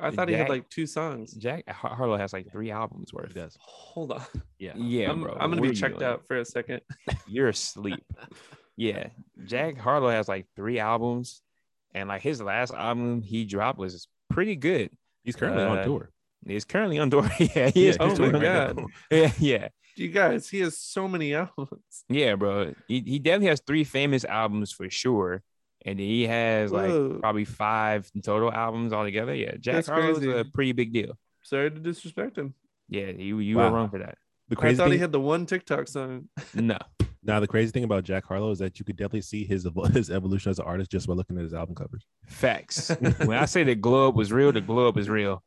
I 0.00 0.10
thought 0.10 0.28
he 0.28 0.34
had 0.34 0.48
like 0.48 0.68
two 0.70 0.86
songs. 0.86 1.32
Jack 1.34 1.68
Harlow 1.68 2.16
has 2.16 2.32
like 2.32 2.50
three 2.50 2.70
albums 2.70 3.12
worth. 3.12 3.28
He 3.28 3.34
does. 3.34 3.56
Hold 3.60 4.12
on. 4.12 4.22
Yeah. 4.58 4.72
Yeah, 4.76 5.10
I'm, 5.10 5.20
bro. 5.22 5.32
I'm 5.38 5.50
gonna 5.50 5.60
What 5.60 5.70
be 5.70 5.76
checked 5.76 6.02
out 6.02 6.26
for 6.26 6.38
a 6.38 6.44
second. 6.44 6.80
You're 7.26 7.48
asleep. 7.48 8.02
yeah. 8.76 9.08
Jack 9.44 9.76
Harlow 9.78 10.08
has 10.10 10.26
like 10.28 10.46
three 10.56 10.78
albums, 10.78 11.42
and 11.94 12.08
like 12.08 12.22
his 12.22 12.40
last 12.40 12.72
album 12.72 13.20
he 13.22 13.44
dropped 13.44 13.78
was 13.78 14.08
pretty 14.30 14.56
good. 14.56 14.90
He's 15.22 15.36
currently 15.36 15.64
on 15.64 15.78
Uh, 15.78 15.84
tour. 15.84 16.10
He's 16.46 16.64
currently 16.64 16.98
on 16.98 17.10
tour. 17.10 17.28
yeah, 17.38 17.68
he 17.70 17.84
Yeah, 17.84 17.90
is. 17.90 17.96
oh 18.00 18.08
my 18.08 18.14
touring 18.14 18.32
right 18.34 18.42
God. 18.76 18.84
Yeah, 19.10 19.32
yeah, 19.38 19.68
You 19.96 20.08
guys, 20.08 20.48
he 20.48 20.60
has 20.60 20.76
so 20.78 21.06
many 21.08 21.34
albums. 21.34 21.78
yeah, 22.08 22.34
bro. 22.34 22.74
He, 22.88 23.00
he 23.00 23.18
definitely 23.18 23.48
has 23.48 23.60
three 23.66 23.84
famous 23.84 24.24
albums 24.24 24.72
for 24.72 24.90
sure, 24.90 25.42
and 25.84 25.98
he 25.98 26.26
has 26.26 26.72
like 26.72 27.20
probably 27.20 27.44
five 27.44 28.10
total 28.24 28.52
albums 28.52 28.92
altogether. 28.92 29.34
Yeah, 29.34 29.52
Jack 29.60 29.74
That's 29.76 29.88
Harlow's 29.88 30.18
crazy. 30.18 30.32
a 30.32 30.44
pretty 30.44 30.72
big 30.72 30.92
deal. 30.92 31.16
Sorry 31.42 31.70
to 31.70 31.78
disrespect 31.78 32.36
him. 32.38 32.54
Yeah, 32.88 33.06
you 33.10 33.38
you 33.38 33.56
Wow. 33.56 33.70
were 33.70 33.76
wrong 33.76 33.90
for 33.90 33.98
that. 33.98 34.18
The 34.48 34.56
I 34.60 34.74
thought 34.74 34.84
thing, 34.84 34.92
he 34.94 34.98
had 34.98 35.12
the 35.12 35.20
one 35.20 35.46
TikTok 35.46 35.88
song. 35.88 36.28
No, 36.54 36.76
now 37.22 37.40
the 37.40 37.46
crazy 37.46 37.70
thing 37.70 37.84
about 37.84 38.04
Jack 38.04 38.24
Harlow 38.26 38.50
is 38.50 38.58
that 38.58 38.78
you 38.78 38.84
could 38.84 38.96
definitely 38.96 39.22
see 39.22 39.44
his 39.44 39.66
his 39.92 40.10
evolution 40.10 40.50
as 40.50 40.58
an 40.58 40.64
artist 40.66 40.90
just 40.90 41.06
by 41.06 41.14
looking 41.14 41.36
at 41.38 41.44
his 41.44 41.54
album 41.54 41.74
covers. 41.74 42.04
facts. 42.26 42.90
when 43.24 43.38
I 43.38 43.44
say 43.46 43.62
the 43.62 43.74
globe 43.74 44.16
was 44.16 44.32
real, 44.32 44.52
the 44.52 44.60
globe 44.60 44.98
is 44.98 45.08
real. 45.08 45.42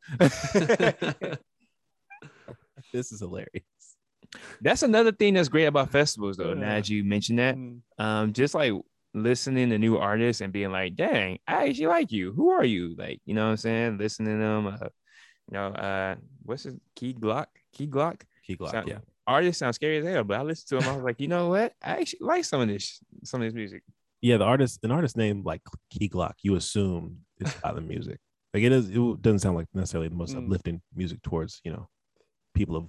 This 2.94 3.12
is 3.12 3.20
hilarious. 3.20 3.64
That's 4.62 4.84
another 4.84 5.12
thing 5.12 5.34
that's 5.36 5.50
great 5.50 5.66
about 5.66 5.92
festivals, 5.92 6.38
though. 6.38 6.54
Now 6.54 6.76
that 6.76 6.90
you 6.90 7.04
mentioned 7.04 7.40
that, 7.40 7.56
Mm. 7.56 7.82
um, 7.98 8.34
just 8.34 8.54
like 8.54 8.74
listening 9.14 9.70
to 9.70 9.78
new 9.78 9.98
artists 9.98 10.42
and 10.42 10.52
being 10.54 10.72
like, 10.72 10.96
"Dang, 10.96 11.40
I 11.48 11.70
actually 11.70 11.88
like 11.88 12.12
you. 12.12 12.34
Who 12.34 12.50
are 12.50 12.64
you?" 12.66 12.96
Like, 12.98 13.20
you 13.26 13.34
know 13.34 13.46
what 13.46 13.52
I'm 13.52 13.58
saying? 13.58 13.98
Listening 13.98 14.38
to 14.40 14.44
them, 14.44 14.68
uh, 14.68 14.78
you 15.50 15.54
know, 15.54 15.68
uh, 15.68 16.16
what's 16.44 16.64
his 16.64 16.76
Key 16.96 17.14
Glock? 17.14 17.48
Key 17.74 17.88
Glock. 17.88 18.22
Key 18.46 18.56
Glock, 18.58 18.72
Sound- 18.72 18.88
yeah. 18.88 19.00
Artist 19.26 19.60
sound 19.60 19.76
scary 19.76 19.98
as 19.98 20.06
hell, 20.06 20.24
but 20.24 20.40
I 20.40 20.44
listened 20.44 20.70
to 20.70 20.86
them. 20.86 20.94
I 20.94 20.96
was 20.96 21.04
like, 21.04 21.20
you 21.20 21.28
know 21.28 21.50
what? 21.50 21.74
I 21.82 21.98
actually 22.00 22.20
like 22.22 22.46
some 22.46 22.62
of 22.62 22.70
this, 22.70 23.02
some 23.26 23.42
of 23.42 23.48
this 23.48 23.54
music. 23.54 23.84
Yeah, 24.22 24.38
the 24.38 24.46
artist, 24.46 24.80
an 24.84 24.92
artist 24.92 25.18
named 25.18 25.44
like 25.46 25.62
Key 25.90 26.08
Glock, 26.08 26.34
you 26.44 26.56
assume 26.56 27.20
it's 27.38 27.54
about 27.60 27.76
the 27.76 27.82
music. 27.82 28.20
Like 28.54 28.64
it 28.64 28.72
is, 28.72 28.90
it 28.90 29.22
doesn't 29.22 29.40
sound 29.40 29.58
like 29.58 29.68
necessarily 29.74 30.08
the 30.08 30.16
most 30.16 30.34
Mm. 30.36 30.46
uplifting 30.46 30.82
music 30.96 31.22
towards 31.24 31.60
you 31.66 31.72
know 31.72 31.90
people 32.54 32.76
of 32.78 32.88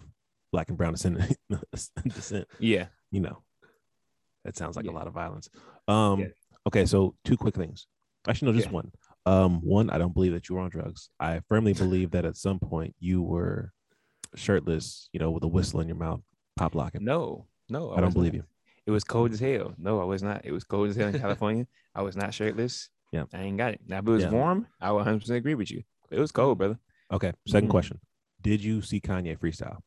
black 0.53 0.69
and 0.69 0.79
brown 0.79 0.93
descent, 0.93 1.37
descent 2.05 2.47
Yeah. 2.59 2.87
you 3.11 3.21
know, 3.21 3.43
that 4.45 4.57
sounds 4.57 4.77
like 4.77 4.85
Yeah. 4.87 4.93
a 4.93 4.95
lot 4.95 5.07
of 5.07 5.13
violence. 5.13 5.49
Um, 5.87 6.21
Yeah. 6.21 6.27
okay, 6.67 6.87
so 6.87 7.15
two 7.25 7.37
quick 7.37 7.55
things. 7.55 7.87
Actually, 8.27 8.53
no, 8.53 8.57
just 8.59 8.69
Yeah. 8.69 8.73
one. 8.75 8.93
Um, 9.27 9.61
one, 9.61 9.91
I 9.91 9.99
don't 9.99 10.15
believe 10.15 10.33
that 10.33 10.49
you 10.49 10.55
were 10.55 10.61
on 10.63 10.71
drugs. 10.71 11.11
I 11.21 11.41
firmly 11.49 11.75
believe 11.75 12.13
that 12.13 12.25
at 12.25 12.37
some 12.37 12.59
point 12.59 12.95
you 12.99 13.23
were 13.23 13.73
shirtless, 14.35 15.09
you 15.13 15.21
know, 15.21 15.31
with 15.31 15.45
a 15.45 15.49
whistle 15.49 15.81
in 15.81 15.89
your 15.89 15.97
mouth, 15.97 16.23
pop 16.57 16.75
locking. 16.75 17.05
No, 17.05 17.47
no, 17.69 17.93
I 17.93 18.01
don't 18.01 18.13
believe 18.15 18.33
not. 18.33 18.39
you. 18.39 18.45
It 18.87 18.91
was 18.91 19.05
cold 19.05 19.33
as 19.33 19.41
hell. 19.41 19.75
No, 19.77 20.01
I 20.01 20.05
was 20.05 20.23
not. 20.23 20.45
It 20.47 20.53
was 20.53 20.65
cold 20.65 20.89
as 20.89 20.97
hell 20.97 21.09
in 21.09 21.19
California. 21.21 21.67
I 21.95 22.01
was 22.03 22.17
not 22.17 22.33
shirtless. 22.33 22.89
Yeah. 23.13 23.25
I 23.35 23.43
ain't 23.43 23.59
got 23.59 23.75
it. 23.75 23.81
Now, 23.87 23.99
if 23.99 24.07
it 24.07 24.11
was 24.11 24.23
Yeah. 24.25 24.31
warm, 24.31 24.67
I 24.81 24.93
would 24.93 24.99
100 25.01 25.21
percent 25.21 25.37
agree 25.39 25.55
with 25.55 25.71
you. 25.71 25.83
It 26.11 26.19
was 26.19 26.33
cold, 26.33 26.57
brother. 26.59 26.79
Okay, 27.11 27.33
2nd 27.47 27.67
Mhm. 27.67 27.71
question. 27.71 28.01
Did 28.41 28.63
you 28.63 28.81
see 28.83 29.01
Kanye 29.01 29.39
freestyle? 29.39 29.81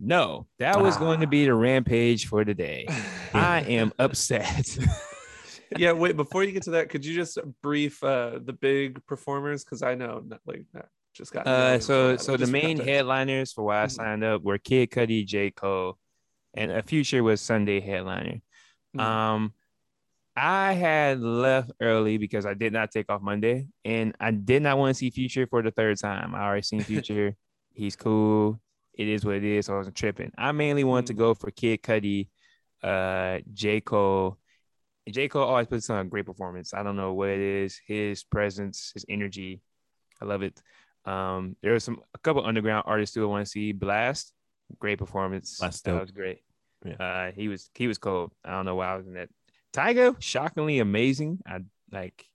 No, 0.00 0.46
that 0.58 0.80
was 0.80 0.96
going 0.96 1.20
to 1.20 1.26
Ah. 1.26 1.30
be 1.30 1.44
the 1.44 1.54
rampage 1.54 2.26
for 2.26 2.44
today. 2.44 2.86
I 3.34 3.60
am 3.62 3.92
upset. 3.98 4.78
yeah, 5.76 5.92
wait. 5.92 6.16
Before 6.16 6.44
you 6.44 6.52
get 6.52 6.62
to 6.64 6.70
that, 6.72 6.88
could 6.88 7.04
you 7.04 7.14
just 7.14 7.38
brief 7.62 8.02
uh 8.04 8.38
the 8.44 8.52
big 8.52 9.04
performers? 9.06 9.64
Because 9.64 9.82
I 9.82 9.94
know, 9.94 10.22
not, 10.26 10.40
like, 10.46 10.64
not 10.72 10.88
just 11.14 11.32
got. 11.32 11.46
Uh, 11.46 11.80
so 11.80 12.16
so 12.16 12.36
the 12.36 12.46
main 12.46 12.78
headliners 12.78 13.52
for 13.52 13.64
why 13.64 13.82
I 13.82 13.86
Mhm. 13.86 13.90
signed 13.90 14.24
up 14.24 14.42
were 14.42 14.58
Kid 14.58 14.90
Cudi, 14.90 15.26
J 15.26 15.50
Cole, 15.50 15.98
and 16.54 16.70
a 16.70 16.82
Future 16.82 17.22
was 17.22 17.40
Sunday 17.40 17.80
headliner. 17.80 18.40
Mhm. 18.96 19.00
Um, 19.00 19.52
I 20.36 20.74
had 20.74 21.20
left 21.20 21.72
early 21.80 22.16
because 22.16 22.46
I 22.46 22.54
did 22.54 22.72
not 22.72 22.92
take 22.92 23.10
off 23.10 23.20
Monday, 23.20 23.66
and 23.84 24.14
I 24.20 24.30
did 24.30 24.62
not 24.62 24.78
want 24.78 24.94
to 24.94 24.98
see 24.98 25.10
Future 25.10 25.48
for 25.48 25.62
the 25.62 25.72
third 25.72 25.98
time. 25.98 26.34
I 26.34 26.42
already 26.44 26.62
seen 26.62 26.80
Future. 27.02 27.34
He's 27.74 27.96
cool. 27.96 28.60
It 28.98 29.08
is 29.08 29.24
what 29.24 29.36
it 29.36 29.44
is. 29.44 29.66
So 29.66 29.74
I 29.74 29.78
wasn't 29.78 29.96
tripping. 29.96 30.32
I 30.36 30.52
mainly 30.52 30.84
wanted 30.84 31.06
to 31.06 31.14
Mm. 31.14 31.18
go 31.18 31.34
for 31.34 31.50
Kid 31.50 31.82
Cudi, 31.82 32.28
uh, 32.82 33.38
J 33.54 33.80
Cole. 33.80 34.38
J 35.08 35.28
Cole 35.28 35.44
always 35.44 35.68
puts 35.68 35.88
on 35.88 36.04
a 36.04 36.08
great 36.08 36.26
performance. 36.26 36.74
I 36.74 36.82
don't 36.82 36.96
know 36.96 37.14
what 37.14 37.30
it 37.30 37.40
is. 37.40 37.80
His 37.86 38.24
presence, 38.24 38.90
his 38.92 39.06
energy, 39.08 39.62
I 40.20 40.26
love 40.26 40.42
it. 40.42 40.60
Um, 41.06 41.56
there 41.62 41.72
was 41.72 41.84
some 41.84 42.00
a 42.12 42.18
couple 42.18 42.44
underground 42.44 42.84
artists 42.86 43.14
too 43.14 43.22
I 43.22 43.26
want 43.26 43.46
to 43.46 43.50
see. 43.50 43.72
Blxst, 43.72 44.32
great 44.78 44.98
performance. 44.98 45.58
Blxst 45.62 45.82
that 45.84 46.00
was 46.00 46.10
great. 46.10 46.40
Yeah. 46.84 46.96
Uh, 46.96 47.32
he 47.32 47.48
was 47.48 47.70
he 47.74 47.86
was 47.86 47.96
cold. 47.98 48.32
I 48.44 48.50
don't 48.50 48.66
know 48.66 48.74
why 48.74 48.92
I 48.92 48.96
was 48.96 49.06
in 49.06 49.14
that. 49.14 49.30
Tyga, 49.72 50.20
shockingly 50.20 50.80
amazing. 50.80 51.38
I 51.46 51.60
like. 51.90 52.26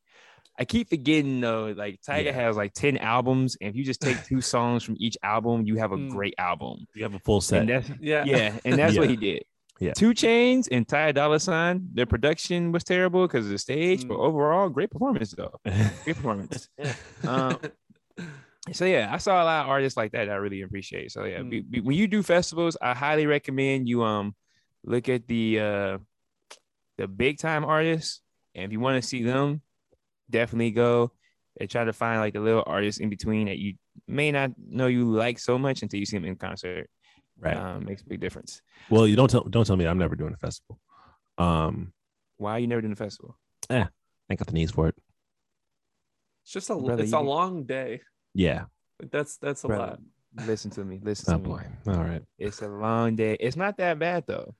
I 0.60 0.66
keep 0.66 0.90
forgetting 0.90 1.42
though. 1.42 1.74
Like 1.76 2.00
Tyga 2.08 2.26
Yeah. 2.26 2.32
has 2.34 2.56
like 2.56 2.74
ten 2.74 2.98
albums, 2.98 3.58
and 3.60 3.70
if 3.70 3.76
you 3.76 3.84
just 3.84 4.02
take 4.02 4.24
two 4.26 4.42
songs 4.54 4.84
from 4.84 4.96
each 5.00 5.18
album, 5.24 5.66
you 5.66 5.78
have 5.78 5.92
a 5.92 5.98
Mm. 5.98 6.10
great 6.12 6.36
album. 6.38 6.86
You 6.94 7.04
have 7.04 7.16
a 7.16 7.20
full 7.20 7.42
set. 7.42 7.62
And 7.62 7.70
that's 7.70 7.90
Yeah. 8.00 8.24
yeah, 8.26 8.60
and 8.64 8.78
that's 8.78 8.98
what 8.98 9.10
he 9.10 9.16
did. 9.16 9.44
Yeah. 9.80 9.94
2 9.94 10.12
Chainz 10.12 10.68
and 10.72 10.88
Ty 10.88 11.12
Dolla 11.14 11.40
Sign. 11.40 11.90
Their 11.94 12.06
production 12.06 12.72
was 12.72 12.84
terrible 12.84 13.26
because 13.28 13.46
of 13.48 13.52
the 13.52 13.58
stage, 13.58 14.08
but 14.08 14.18
Mm. 14.18 14.26
overall, 14.28 14.70
great 14.70 14.92
performance 14.92 15.32
though. 15.32 15.60
Great 16.04 16.16
performance. 16.16 16.70
Um, 17.28 17.58
so 18.72 18.86
yeah, 18.86 19.10
I 19.12 19.18
saw 19.18 19.44
a 19.44 19.46
lot 19.46 19.64
of 19.66 19.70
artists 19.70 19.98
like 19.98 20.12
that, 20.14 20.26
that 20.26 20.32
I 20.32 20.36
really 20.36 20.62
appreciate. 20.62 21.12
So 21.12 21.26
yeah, 21.26 21.40
Mm. 21.40 21.50
be- 21.50 21.62
be- 21.62 21.82
when 21.82 21.98
you 21.98 22.08
do 22.08 22.22
festivals, 22.24 22.78
I 22.82 22.94
highly 22.94 23.26
recommend 23.26 23.90
you 23.90 24.04
um 24.04 24.36
look 24.86 25.10
at 25.10 25.28
the 25.28 25.60
uh 25.60 25.98
the 26.98 27.08
big 27.08 27.40
time 27.40 27.66
artists, 27.66 28.22
and 28.54 28.66
if 28.66 28.72
you 28.72 28.80
want 28.80 29.02
to 29.02 29.08
see 29.08 29.24
them, 29.24 29.62
definitely 30.34 30.72
go 30.72 31.12
and 31.60 31.70
try 31.70 31.84
to 31.86 31.94
find 31.94 32.20
like 32.20 32.34
the 32.34 32.40
little 32.42 32.64
artists 32.66 33.00
in 33.00 33.10
between 33.10 33.46
that 33.48 33.60
you 33.60 33.76
may 34.08 34.32
not 34.32 34.52
know 34.58 34.88
you 34.88 35.06
like 35.06 35.38
so 35.40 35.58
much 35.58 35.82
until 35.84 36.00
you 36.00 36.06
see 36.06 36.18
them 36.18 36.26
in 36.26 36.36
concert. 36.36 36.90
right. 37.40 37.56
Um, 37.56 37.86
makes 37.86 38.02
a 38.02 38.06
big 38.06 38.20
difference. 38.20 38.62
well, 38.90 39.08
you 39.08 39.16
don't 39.16 39.30
tell 39.30 39.44
don't 39.44 39.66
tell 39.66 39.78
me 39.78 39.86
I'm 39.88 39.98
never 40.00 40.16
doing 40.16 40.34
a 40.34 40.38
festival. 40.38 40.80
Um, 41.38 41.94
Why 42.38 42.52
are 42.58 42.60
you 42.60 42.68
never 42.68 42.82
doing 42.82 42.94
a 42.94 42.98
festival? 43.08 43.38
Yeah, 43.70 43.88
I 44.30 44.36
got 44.36 44.48
the 44.48 44.54
knees 44.54 44.72
for 44.72 44.88
it. 44.90 44.96
It's 46.44 46.52
just 46.54 46.70
a 46.70 46.76
Brother, 46.76 47.04
it's 47.04 47.12
you- 47.12 47.18
a 47.18 47.22
long 47.22 47.64
day. 47.64 48.02
Yeah. 48.34 48.66
That's 49.12 49.38
that's 49.38 49.64
a 49.64 49.68
Brother, 49.68 49.98
lot. 50.38 50.48
Listen 50.48 50.72
to 50.72 50.84
me. 50.84 51.00
Listen 51.04 51.34
Oh 51.36 51.38
to 51.38 51.50
me. 51.50 51.66
All 51.88 52.04
right. 52.04 52.22
It's 52.40 52.62
a 52.62 52.68
long 52.68 53.16
day. 53.16 53.38
It's 53.40 53.56
not 53.56 53.78
that 53.78 54.00
bad 54.00 54.24
though. 54.28 54.56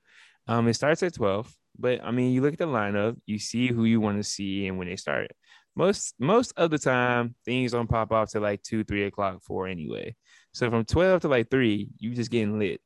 Um, 0.46 0.68
it 0.68 0.74
starts 0.74 1.02
at 1.02 1.14
12, 1.14 1.50
but 1.78 2.04
I 2.04 2.10
mean, 2.10 2.32
you 2.32 2.42
look 2.42 2.52
at 2.52 2.58
the 2.58 2.66
lineup, 2.66 3.16
you 3.26 3.38
see 3.38 3.68
who 3.68 3.84
you 3.84 3.98
want 4.00 4.18
to 4.18 4.22
see 4.22 4.66
and 4.68 4.76
when 4.78 4.88
they 4.88 4.96
start. 4.96 5.30
Most 5.76 6.14
most 6.18 6.52
of 6.56 6.70
the 6.70 6.78
time, 6.78 7.34
things 7.44 7.72
don't 7.72 7.88
pop 7.88 8.12
off 8.12 8.30
to 8.30 8.40
like 8.40 8.62
two, 8.62 8.84
three 8.84 9.04
o'clock, 9.04 9.42
four 9.42 9.66
anyway. 9.66 10.14
So 10.52 10.70
from 10.70 10.84
12 10.84 11.22
to 11.22 11.28
like 11.28 11.50
three, 11.50 11.88
you 11.98 12.14
just 12.14 12.30
getting 12.30 12.58
lit 12.58 12.80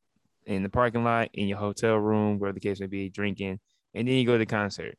in 0.47 0.63
the 0.63 0.71
parking 0.71 1.05
lot, 1.05 1.29
in 1.35 1.49
your 1.49 1.59
hotel 1.59 1.97
room, 1.97 2.39
wherever 2.39 2.55
the 2.55 2.61
case 2.61 2.81
may 2.81 2.87
be, 2.87 3.11
drinking, 3.11 3.61
and 3.95 4.09
then 4.09 4.15
you 4.15 4.25
go 4.25 4.33
to 4.33 4.39
the 4.39 4.47
concert. 4.47 4.97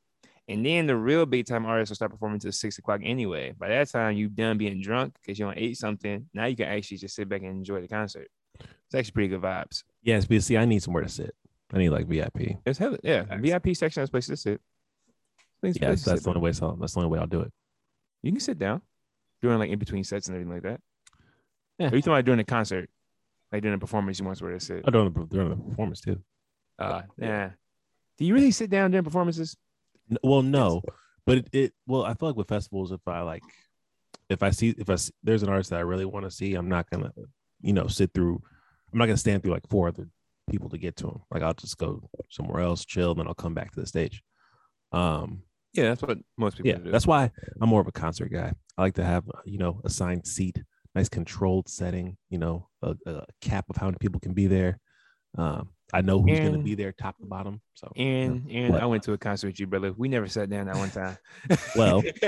And 0.47 0.65
then 0.65 0.87
the 0.87 0.95
real 0.95 1.25
big 1.25 1.45
time 1.45 1.65
artists 1.65 1.91
will 1.91 1.95
start 1.95 2.11
performing 2.11 2.39
till 2.39 2.51
six 2.51 2.77
o'clock 2.79 3.01
anyway. 3.03 3.53
By 3.57 3.69
that 3.69 3.89
time, 3.89 4.15
you've 4.17 4.35
done 4.35 4.57
being 4.57 4.81
drunk 4.81 5.15
because 5.21 5.37
you 5.37 5.45
don't 5.45 5.57
ate 5.57 5.77
something. 5.77 6.27
Now 6.33 6.45
you 6.45 6.55
can 6.55 6.67
actually 6.67 6.97
just 6.97 7.15
sit 7.15 7.29
back 7.29 7.41
and 7.41 7.51
enjoy 7.51 7.81
the 7.81 7.87
concert. 7.87 8.29
It's 8.59 8.95
actually 8.95 9.11
pretty 9.11 9.27
good 9.29 9.41
vibes. 9.41 9.83
Yes, 10.01 10.25
but 10.25 10.41
see, 10.41 10.57
I 10.57 10.65
need 10.65 10.81
somewhere 10.81 11.03
to 11.03 11.09
sit. 11.09 11.35
I 11.71 11.77
need 11.77 11.89
like 11.89 12.07
VIP. 12.07 12.57
It's 12.65 12.79
hella, 12.79 12.97
yeah. 13.03 13.25
VIP 13.37 13.75
section 13.75 14.01
has 14.01 14.09
places 14.09 14.29
to 14.29 14.37
sit. 14.37 14.61
Yeah, 15.61 15.89
that's 15.89 16.03
sit 16.03 16.23
the 16.23 16.29
only 16.29 16.41
way. 16.41 16.51
So 16.51 16.75
that's 16.79 16.93
the 16.93 16.99
only 16.99 17.11
way 17.11 17.19
I'll 17.19 17.27
do 17.27 17.41
it. 17.41 17.53
You 18.23 18.31
can 18.31 18.39
sit 18.39 18.59
down 18.59 18.81
during 19.41 19.59
like 19.59 19.69
in 19.69 19.79
between 19.79 20.03
sets 20.03 20.27
and 20.27 20.35
everything 20.35 20.53
like 20.53 20.63
that. 20.63 20.81
Yeah. 21.77 21.87
Or 21.91 21.95
you 21.95 22.01
talking 22.01 22.13
about 22.13 22.25
during 22.25 22.39
a 22.39 22.43
concert, 22.45 22.89
like 23.51 23.61
during 23.61 23.75
a 23.75 23.79
performance, 23.79 24.19
you 24.19 24.25
want 24.25 24.37
somewhere 24.37 24.57
to 24.57 24.63
sit. 24.63 24.81
I 24.85 24.91
during 24.91 25.11
the 25.13 25.25
during 25.25 25.49
the 25.49 25.55
performance 25.55 26.01
too. 26.01 26.21
Uh, 26.77 27.03
yeah. 27.17 27.51
Do 28.17 28.25
you 28.25 28.33
really 28.33 28.51
sit 28.51 28.69
down 28.69 28.91
during 28.91 29.03
performances? 29.05 29.55
N- 30.11 30.17
Well, 30.23 30.41
no, 30.41 30.81
but 31.25 31.37
it, 31.39 31.47
it 31.53 31.73
well, 31.87 32.03
I 32.03 32.13
feel 32.15 32.29
like 32.29 32.35
with 32.35 32.49
festivals, 32.49 32.91
if 32.91 33.07
I 33.07 33.21
like, 33.21 33.43
if 34.29 34.43
I 34.43 34.49
see 34.49 34.75
if 34.77 34.89
I 34.89 34.93
s- 34.93 35.11
there's 35.23 35.43
an 35.43 35.49
artist 35.49 35.69
that 35.69 35.77
I 35.77 35.83
really 35.83 36.05
want 36.05 36.25
to 36.25 36.31
see, 36.31 36.53
I'm 36.55 36.67
not 36.67 36.89
gonna, 36.89 37.11
you 37.61 37.71
know, 37.73 37.87
sit 37.87 38.13
through. 38.13 38.41
I'm 38.91 38.99
not 38.99 39.05
gonna 39.05 39.17
stand 39.17 39.41
through 39.43 39.53
like 39.53 39.67
four 39.69 39.87
other 39.87 40.07
people 40.49 40.67
to 40.69 40.77
get 40.77 40.95
to 40.97 41.07
him. 41.07 41.19
Like 41.31 41.43
I'll 41.43 41.53
just 41.53 41.77
go 41.77 42.09
somewhere 42.29 42.61
else, 42.61 42.83
chill, 42.83 43.15
then 43.15 43.27
I'll 43.27 43.33
come 43.35 43.53
back 43.53 43.71
to 43.71 43.79
the 43.79 43.85
stage. 43.87 44.21
Um, 44.91 45.43
Yeah, 45.73 45.89
that's 45.89 46.01
what 46.01 46.17
most 46.37 46.57
people 46.57 46.71
yeah, 46.71 46.77
do. 46.77 46.91
that's 46.91 47.05
why 47.07 47.31
I'm 47.61 47.69
more 47.69 47.81
of 47.81 47.87
a 47.87 47.91
concert 47.91 48.31
guy. 48.31 48.53
I 48.77 48.81
like 48.81 48.95
to 48.95 49.03
have 49.03 49.23
you 49.45 49.57
know 49.57 49.81
a 49.83 49.87
assigned 49.87 50.25
seat, 50.27 50.61
nice 50.95 51.09
controlled 51.09 51.69
setting. 51.69 52.17
You 52.29 52.39
know, 52.39 52.67
a, 52.81 52.95
a 53.05 53.25
cap 53.41 53.65
of 53.69 53.77
how 53.77 53.85
many 53.87 53.97
people 53.99 54.19
can 54.19 54.33
be 54.33 54.47
there. 54.47 54.79
Um, 55.37 55.69
I 55.93 56.01
know 56.01 56.21
who's 56.21 56.39
gonna 56.39 56.59
be 56.59 56.75
there, 56.75 56.91
top 56.91 57.17
to 57.19 57.25
bottom. 57.25 57.61
So 57.73 57.91
Aaron, 57.95 58.43
What? 58.69 58.81
I 58.81 58.85
went 58.85 59.03
to 59.03 59.13
a 59.13 59.17
concert 59.17 59.47
with 59.47 59.59
you, 59.59 59.67
brother. 59.67 59.93
We 59.95 60.07
never 60.07 60.27
sat 60.27 60.49
down 60.49 60.67
that 60.67 60.75
one 60.75 60.91
time. 60.91 61.17
Well- 61.75 62.03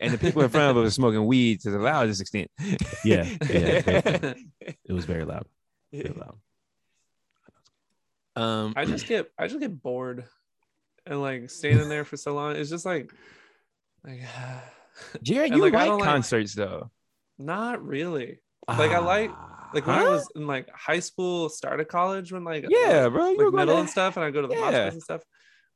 and 0.00 0.12
the 0.12 0.18
people 0.18 0.42
in 0.42 0.48
front 0.48 0.70
of 0.70 0.76
us 0.76 0.84
were 0.84 0.90
smoking 0.90 1.26
weed 1.26 1.60
to 1.60 1.70
the 1.70 1.78
loudest 1.78 2.20
extent. 2.20 2.50
Yeah, 3.04 3.24
yeah, 3.48 4.34
it 4.60 4.92
was 4.92 5.04
very 5.04 5.24
loud. 5.24 5.46
Very 5.92 6.14
loud. 6.14 6.36
um, 8.36 8.72
I 8.76 8.84
just 8.84 9.06
get 9.06 9.30
I 9.38 9.46
just 9.46 9.60
get 9.60 9.80
bored 9.82 10.24
and 11.06 11.20
like 11.20 11.50
standing 11.50 11.88
there 11.88 12.04
for 12.04 12.16
so 12.16 12.34
long. 12.34 12.56
It's 12.56 12.70
just 12.70 12.84
like 12.86 13.12
like 14.04 14.20
Jared, 15.22 15.50
and, 15.52 15.56
you 15.56 15.62
like, 15.62 15.72
like 15.72 15.86
don't 15.88 15.98
like- 16.00 16.08
concerts 16.08 16.54
though. 16.54 16.90
not 17.38 17.84
really. 17.84 18.40
Like, 18.68 18.90
I 18.92 18.98
like- 18.98 19.30
ah. 19.32 19.70
Like 19.74 19.86
when 19.86 19.96
I 19.98 20.04
was 20.04 20.28
in 20.36 20.46
like 20.46 20.68
high 20.70 21.00
school, 21.00 21.48
started 21.48 21.86
college, 21.88 22.30
when 22.30 22.44
like 22.44 22.66
Yeah, 22.68 23.04
like, 23.04 23.12
bro. 23.14 23.30
You 23.30 23.36
were 23.38 23.44
like 23.44 23.52
going 23.52 23.54
middle 23.56 23.74
to- 23.76 23.80
and 23.80 23.88
stuff, 23.90 24.16
and 24.18 24.24
I 24.24 24.30
go 24.30 24.42
to 24.42 24.48
the 24.48 24.54
Yeah. 24.54 24.60
hospitals 24.60 24.92
and 24.94 25.02
stuff. 25.02 25.22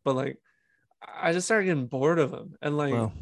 But 0.04 0.16
like, 0.16 0.37
I 1.18 1.33
just 1.33 1.47
started 1.47 1.64
getting 1.64 1.87
bored 1.87 2.18
of 2.18 2.30
them, 2.30 2.56
and 2.61 2.76
like, 2.76 2.92
Well. 2.92 3.12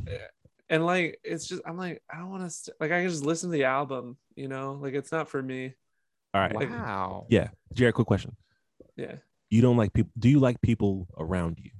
and 0.69 0.85
like, 0.85 1.21
it's 1.23 1.47
just 1.47 1.63
I'm 1.65 1.77
like, 1.79 2.03
I 2.13 2.19
don't 2.19 2.31
want 2.31 2.43
to 2.43 2.51
st- 2.51 2.77
like 2.81 2.91
I 2.91 3.01
can 3.03 3.09
just 3.09 3.25
listen 3.25 3.51
to 3.51 3.57
the 3.57 3.65
album, 3.65 4.17
you 4.35 4.49
know, 4.49 4.73
like 4.83 4.95
it's 4.95 5.13
not 5.13 5.29
for 5.29 5.41
me. 5.41 5.75
All 6.35 6.41
right. 6.41 6.53
like- 6.55 6.71
Wow. 6.71 7.27
Yeah, 7.31 7.51
Jared. 7.73 7.95
Quick 7.95 8.09
question. 8.09 8.35
Yeah. 8.97 9.15
You 9.51 9.63
don't 9.63 9.77
like 9.77 9.93
people? 9.93 10.11
Do 10.19 10.29
you 10.29 10.41
like 10.41 10.61
people 10.61 11.07
around 11.17 11.59
you? 11.63 11.71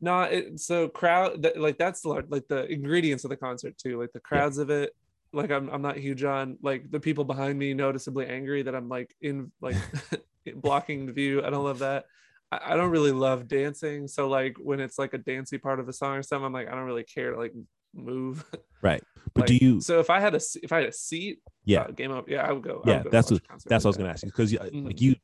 No, 0.00 0.22
it, 0.22 0.60
so 0.60 0.88
crowd 0.88 1.42
that, 1.42 1.58
like 1.58 1.76
that's 1.78 2.02
the 2.02 2.08
like 2.28 2.46
the 2.48 2.66
ingredients 2.70 3.24
of 3.24 3.30
the 3.30 3.36
concert 3.36 3.76
too, 3.78 3.98
like 4.00 4.12
the 4.12 4.20
crowds 4.20 4.58
of 4.58 4.70
it. 4.70 4.94
Like 5.32 5.50
I'm 5.50 5.68
I'm 5.70 5.82
not 5.82 5.96
huge 5.96 6.24
on 6.24 6.56
like 6.62 6.90
the 6.90 7.00
people 7.00 7.24
behind 7.24 7.58
me 7.58 7.74
noticeably 7.74 8.26
angry 8.26 8.62
that 8.62 8.74
I'm 8.74 8.88
like 8.88 9.14
in 9.20 9.50
like 9.60 9.76
blocking 10.56 11.06
the 11.06 11.12
view. 11.12 11.44
I 11.44 11.50
don't 11.50 11.64
love 11.64 11.80
that. 11.80 12.04
I, 12.52 12.72
I 12.72 12.76
don't 12.76 12.90
really 12.90 13.12
love 13.12 13.48
dancing. 13.48 14.08
So 14.08 14.28
like 14.28 14.56
when 14.58 14.80
it's 14.80 14.98
like 14.98 15.14
a 15.14 15.18
dancey 15.18 15.58
part 15.58 15.80
of 15.80 15.88
a 15.88 15.92
song 15.92 16.16
or 16.16 16.22
something, 16.22 16.46
I'm 16.46 16.52
like 16.52 16.68
I 16.68 16.72
don't 16.72 16.84
really 16.84 17.04
care 17.04 17.32
to 17.32 17.38
like 17.38 17.52
move. 17.94 18.44
Right. 18.80 19.02
But 19.34 19.40
Like, 19.40 19.48
do 19.48 19.56
you? 19.56 19.80
So 19.80 19.98
if 19.98 20.08
I 20.08 20.20
had 20.20 20.36
a 20.36 20.40
if 20.62 20.72
I 20.72 20.76
had 20.78 20.88
a 20.88 20.92
seat, 20.92 21.40
Yeah. 21.64 21.80
uh, 21.80 21.90
game 21.90 22.12
up. 22.12 22.28
Yeah, 22.28 22.46
I 22.46 22.52
would 22.52 22.62
go. 22.62 22.80
Yeah, 22.86 22.98
would 22.98 23.04
go 23.04 23.10
that's 23.10 23.28
what- 23.32 23.42
That's 23.66 23.84
what 23.84 23.88
I 23.88 23.90
was 23.90 23.96
gonna 23.96 24.10
ask 24.10 24.22
you 24.22 24.28
because 24.30 24.52
like 24.54 24.70
Mhm. 24.72 25.00
you. 25.00 25.16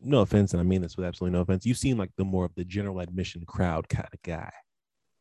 No 0.00 0.20
offense, 0.20 0.52
and 0.52 0.60
I 0.60 0.64
mean 0.64 0.82
this 0.82 0.96
with 0.96 1.06
absolutely 1.06 1.36
no 1.36 1.42
offense. 1.42 1.66
You 1.66 1.74
seem 1.74 1.98
like 1.98 2.10
the 2.16 2.24
more 2.24 2.44
of 2.44 2.54
the 2.54 2.64
general 2.64 3.00
admission 3.00 3.44
crowd 3.44 3.88
kind 3.88 4.08
of 4.12 4.22
guy. 4.22 4.50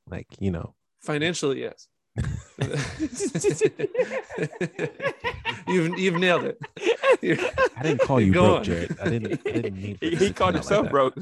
Like 0.07 0.27
you 0.39 0.51
know. 0.51 0.75
Financially, 1.01 1.61
yes. 1.61 1.87
you've 5.67 5.97
you've 5.97 6.15
nailed 6.15 6.43
it. 6.43 6.59
You- 7.21 7.37
I 7.77 7.83
didn't 7.83 8.01
call 8.01 8.19
you 8.21 8.33
broke, 8.33 8.57
on. 8.59 8.63
Jared. 8.63 8.99
I 8.99 9.09
didn't. 9.09 9.41
I 9.45 9.51
didn't 9.51 9.81
mean. 9.81 9.97
he 10.01 10.31
called 10.33 10.55
himself 10.55 10.83
like 10.83 10.91
broke. 10.91 11.15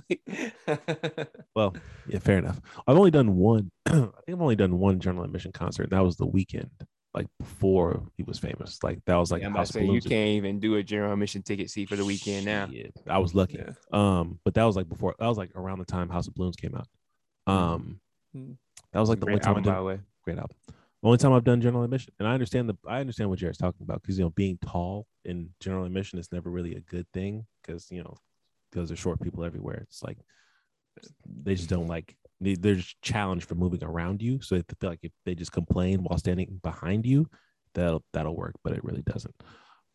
Well, 1.56 1.76
yeah, 2.08 2.20
fair 2.20 2.38
enough. 2.38 2.60
I've 2.88 2.98
only 2.98 3.12
done 3.12 3.36
one. 3.36 3.72
I 3.86 3.92
think 3.92 4.14
I've 4.30 4.42
only 4.42 4.56
done 4.56 4.80
one 4.80 5.00
general 5.00 5.26
admission 5.26 5.52
concert. 5.52 5.90
That 5.90 6.04
was 6.04 6.16
the 6.18 6.28
Weeknd, 6.28 6.70
like 7.14 7.28
before 7.40 8.04
he 8.18 8.24
was 8.24 8.38
famous. 8.40 8.84
Like 8.84 9.00
that 9.06 9.16
was 9.16 9.32
like 9.32 9.42
Yeah, 9.42 9.50
House 9.50 9.70
of 9.70 9.74
say 9.76 9.86
you 9.86 10.02
can't 10.02 10.30
even 10.30 10.60
do 10.60 10.76
a 10.76 10.84
general 10.84 11.14
admission 11.14 11.42
ticket 11.42 11.70
seat 11.70 11.90
for 11.90 11.96
the 11.96 12.04
Weeknd 12.04 12.46
now. 12.46 12.68
Shit, 12.68 12.94
I 13.08 13.18
was 13.18 13.34
lucky. 13.34 13.58
Yeah. 13.60 13.74
Um, 13.92 14.40
but 14.46 14.54
that 14.54 14.64
was 14.64 14.76
like 14.76 14.88
before. 14.88 15.16
That 15.20 15.28
was 15.28 15.38
like 15.38 15.52
around 15.56 15.80
the 15.80 15.86
time 15.86 16.10
House 16.10 16.28
of 16.28 16.36
Balloons 16.36 16.56
came 16.56 16.76
out. 16.76 16.88
Um, 17.52 18.00
Mm. 18.38 18.58
that 18.94 19.00
was 19.00 19.10
like 19.10 19.20
the 19.20 19.26
only 19.26 19.40
Great 19.40 19.44
time 19.44 19.56
I 19.56 19.58
album, 19.58 19.64
did 19.64 19.70
by 19.72 19.78
the 19.78 19.84
way. 19.84 20.00
great 20.24 20.38
album. 20.38 20.56
Only 21.02 21.18
time 21.18 21.34
I've 21.34 21.44
done 21.44 21.62
general 21.62 21.82
admission, 21.84 22.14
and 22.20 22.28
I 22.28 22.34
understand 22.34 22.70
the 22.70 22.78
I 22.88 23.00
understand 23.00 23.28
what 23.32 23.40
Jared's 23.40 23.58
talking 23.58 23.82
about 23.82 24.04
because 24.04 24.20
you 24.20 24.24
know 24.26 24.30
being 24.30 24.60
tall 24.64 25.08
in 25.26 25.50
general 25.60 25.86
admission 25.86 26.20
is 26.20 26.32
never 26.32 26.52
really 26.52 26.76
a 26.76 26.82
good 26.82 27.08
thing 27.12 27.48
because 27.64 27.90
you 27.90 28.04
know 28.04 28.16
because 28.70 28.90
there's 28.90 29.00
short 29.00 29.20
people 29.20 29.44
everywhere. 29.44 29.80
It's 29.90 30.04
like 30.04 30.20
they 31.26 31.56
just 31.56 31.70
don't 31.70 31.88
like 31.88 32.16
they, 32.42 32.56
they're 32.56 32.76
just 32.76 33.02
challenged 33.02 33.48
for 33.48 33.56
moving 33.56 33.84
around 33.84 34.22
you, 34.22 34.42
so 34.42 34.56
they 34.56 34.64
feel 34.80 34.90
like 34.90 35.00
if 35.04 35.12
they 35.26 35.36
just 35.36 35.52
complain 35.52 36.04
while 36.04 36.18
standing 36.18 36.60
behind 36.64 37.06
you, 37.06 37.30
that'll 37.74 38.04
that'll 38.14 38.36
work, 38.36 38.56
but 38.64 38.74
it 38.74 38.84
really 38.84 39.02
doesn't. 39.04 39.36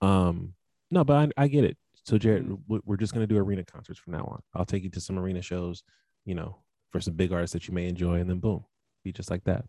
Um, 0.00 0.54
no, 0.90 1.04
but 1.04 1.32
I, 1.38 1.44
I 1.44 1.48
get 1.48 1.64
it. 1.64 1.76
So 2.04 2.18
Jared, 2.18 2.46
we- 2.68 2.80
we're 2.84 2.96
just 2.98 3.14
gonna 3.14 3.26
do 3.26 3.38
arena 3.38 3.64
concerts 3.64 3.98
from 3.98 4.12
now 4.12 4.24
on. 4.24 4.40
I'll 4.54 4.66
take 4.66 4.84
you 4.84 4.90
to 4.90 5.00
some 5.00 5.18
arena 5.18 5.40
shows, 5.42 5.82
you 6.24 6.34
know, 6.34 6.58
for 6.90 7.00
some 7.00 7.14
big 7.14 7.32
artists 7.32 7.54
that 7.54 7.66
you 7.66 7.74
may 7.74 7.88
enjoy, 7.88 8.20
and 8.20 8.28
then 8.28 8.38
boom, 8.40 8.64
be 9.02 9.12
just 9.12 9.30
like 9.30 9.44
that. 9.44 9.64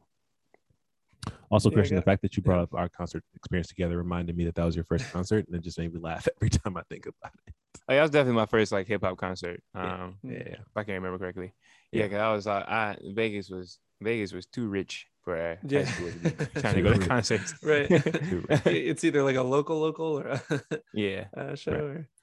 Also, 1.50 1.70
Yeah, 1.70 1.75
Christian, 1.75 1.96
the 1.96 2.01
fact 2.01 2.22
that 2.24 2.36
you 2.36 2.44
brought 2.44 2.60
up 2.60 2.74
our 2.74 2.89
concert 2.89 3.24
experience 3.36 3.67
together 3.67 3.98
reminded 3.98 4.36
me 4.36 4.46
that 4.46 4.55
that 4.55 4.65
was 4.65 4.75
your 4.75 4.84
first 4.86 5.12
concert, 5.12 5.46
and 5.48 5.55
it 5.55 5.62
just 5.63 5.77
made 5.77 5.94
me 5.94 6.00
laugh 6.00 6.27
every 6.38 6.50
time 6.50 6.75
I 6.77 6.82
think 6.89 7.05
about 7.05 7.32
it. 7.48 7.53
Oh, 7.88 7.94
yeah, 7.94 7.98
that 7.98 8.01
was 8.03 8.12
definitely 8.12 8.36
my 8.38 8.46
first 8.48 8.72
like 8.72 8.88
hip 8.88 9.03
hop 9.03 9.17
concert. 9.17 9.62
Yeah. 9.75 10.03
Um, 10.05 10.15
Yeah, 10.24 10.38
if 10.39 10.60
I 10.75 10.84
can't 10.84 10.96
remember 11.01 11.20
correctly. 11.20 11.53
Yeah, 11.96 12.02
Yeah. 12.02 12.08
because 12.08 12.20
I 12.22 12.32
was 12.34 12.46
like, 12.46 12.68
I 12.68 12.98
Vegas 13.14 13.50
was 13.50 13.80
Vegas 14.02 14.34
was 14.34 14.46
too 14.46 14.68
rich 14.68 15.08
for 15.24 15.36
uh, 15.38 15.56
Yeah. 15.68 15.84
high 15.84 15.92
school 15.92 16.12
to 16.12 16.46
trying 16.62 16.75
to 16.75 16.82
go 16.82 16.94
to 16.94 17.08
concerts. 17.08 17.54
Right. 17.64 17.88
It's 18.66 19.04
either 19.04 19.24
like 19.24 19.38
a 19.38 19.44
local 19.44 19.80
local 19.80 20.20
or 20.20 20.28
a, 20.28 20.42
yeah. 20.94 21.25
a 21.34 21.56
show. 21.56 21.72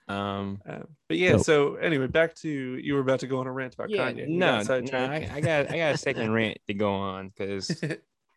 Or, 0.09 0.15
Um. 0.15 0.61
um, 0.67 0.87
but 1.09 1.17
yeah. 1.19 1.33
Dope. 1.33 1.45
So 1.45 1.75
anyway, 1.77 2.07
back 2.09 2.35
to 2.43 2.49
you 2.49 2.95
were 2.95 3.01
about 3.01 3.21
to 3.21 3.27
go 3.27 3.39
on 3.41 3.47
a 3.47 3.53
rant 3.53 3.75
about 3.75 3.91
Yeah. 3.91 4.11
Kanye. 4.11 4.29
You 4.29 4.37
No, 4.37 4.63
got 4.65 4.85
no. 4.93 4.99
I, 4.99 5.31
I 5.35 5.41
got 5.41 5.71
I 5.71 5.77
got 5.79 5.95
a 5.95 5.99
second 5.99 6.33
rant 6.33 6.59
to 6.69 6.75
go 6.75 6.93
on 6.95 7.29
because 7.31 7.83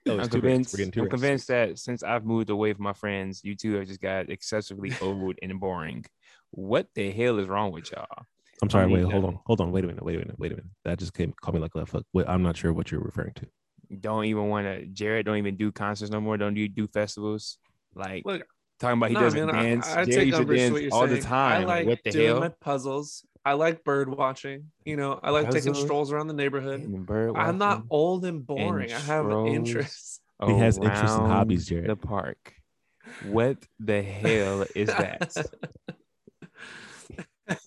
Oh, 0.08 0.14
I'm 0.14 0.20
it's 0.20 0.30
two 0.30 0.40
rants. 0.40 0.72
convinced. 0.72 0.74
We're 0.74 0.78
getting 0.78 0.92
two 0.92 1.02
I'm 1.04 1.10
convinced 1.10 1.48
that 1.48 1.80
since 1.80 2.04
I've 2.04 2.26
moved 2.26 2.52
away 2.52 2.74
from 2.74 2.84
my 2.84 2.94
friends, 2.94 3.44
you 3.44 3.56
two 3.56 3.74
have 3.76 3.88
just 3.88 4.02
got 4.02 4.30
excessively 4.30 4.94
old 5.02 5.36
and 5.42 5.60
boring. 5.60 6.06
What 6.52 6.90
the 6.94 7.12
hell 7.12 7.40
is 7.40 7.48
wrong 7.48 7.72
with 7.72 7.92
y'all? 7.92 8.26
I'm 8.62 8.70
sorry. 8.70 8.92
Wait, 8.92 9.04
hold 9.04 9.26
on, 9.26 9.40
hold 9.46 9.62
on. 9.62 9.72
Wait 9.72 9.84
a 9.84 9.88
minute. 9.88 10.04
Wait 10.04 10.16
a 10.16 10.20
minute. 10.20 10.40
Wait 10.40 10.52
a 10.52 10.56
minute. 10.56 10.72
That 10.86 11.00
just 11.00 11.14
came 11.14 11.34
called 11.42 11.56
me 11.56 11.62
like 11.62 11.76
a 11.76 11.80
left 11.80 11.92
hook. 11.92 12.06
Wait, 12.14 12.26
I'm 12.28 12.42
not 12.42 12.56
sure 12.56 12.72
what 12.74 12.92
you're 12.92 13.02
referring 13.02 13.34
to. 13.34 13.48
Don't 14.00 14.26
even 14.26 14.48
want 14.50 14.66
to. 14.66 14.86
Jared 14.88 15.26
don't 15.26 15.38
even 15.38 15.58
do 15.58 15.72
concerts 15.72 16.12
no 16.12 16.22
more. 16.22 16.38
Don't 16.38 16.54
do 16.54 16.68
do 16.68 16.88
festivals. 16.88 17.58
Like 17.94 18.24
Look, 18.26 18.44
talking 18.80 18.98
about 18.98 19.10
he 19.10 19.14
no, 19.16 19.20
doesn't 19.22 19.46
man, 19.48 19.56
I- 19.56 19.64
dance. 19.64 19.88
I, 19.88 20.06
Jared 20.06 20.10
take 20.12 20.26
used 20.28 20.36
to 20.38 20.42
umbrage 20.42 20.60
to 20.68 20.72
what 20.74 20.82
dance 20.82 20.94
all 20.94 21.08
saying. 21.08 21.16
the 21.16 21.22
time. 21.22 21.62
I 21.62 21.66
like 21.66 21.88
what 21.88 22.00
the 22.04 22.12
doing 22.12 22.28
hell? 22.28 22.40
my 22.40 22.50
puzzles. 22.50 23.26
I 23.44 23.54
like 23.54 23.84
bird 23.84 24.10
watching. 24.10 24.72
You 24.86 24.96
know, 24.96 25.20
I 25.22 25.30
like 25.30 25.52
taking 25.52 25.76
strolls 25.76 26.12
around 26.12 26.28
the 26.28 26.34
neighborhood. 26.34 26.82
And 26.82 27.06
bird 27.06 27.36
I'm 27.36 27.58
not 27.60 27.84
old 27.92 28.26
and 28.26 28.46
boring. 28.46 28.92
I 28.92 29.00
have 29.00 29.30
interests. 29.30 30.20
He 30.46 30.58
has 30.58 30.78
interests 30.78 31.16
and 31.16 31.28
hobbies, 31.28 31.68
Jared. 31.68 31.90
The 31.90 31.96
park. 31.96 32.54
What 33.24 33.58
the 33.80 34.02
hell 34.02 34.66
is 34.76 34.88
that? 34.88 35.32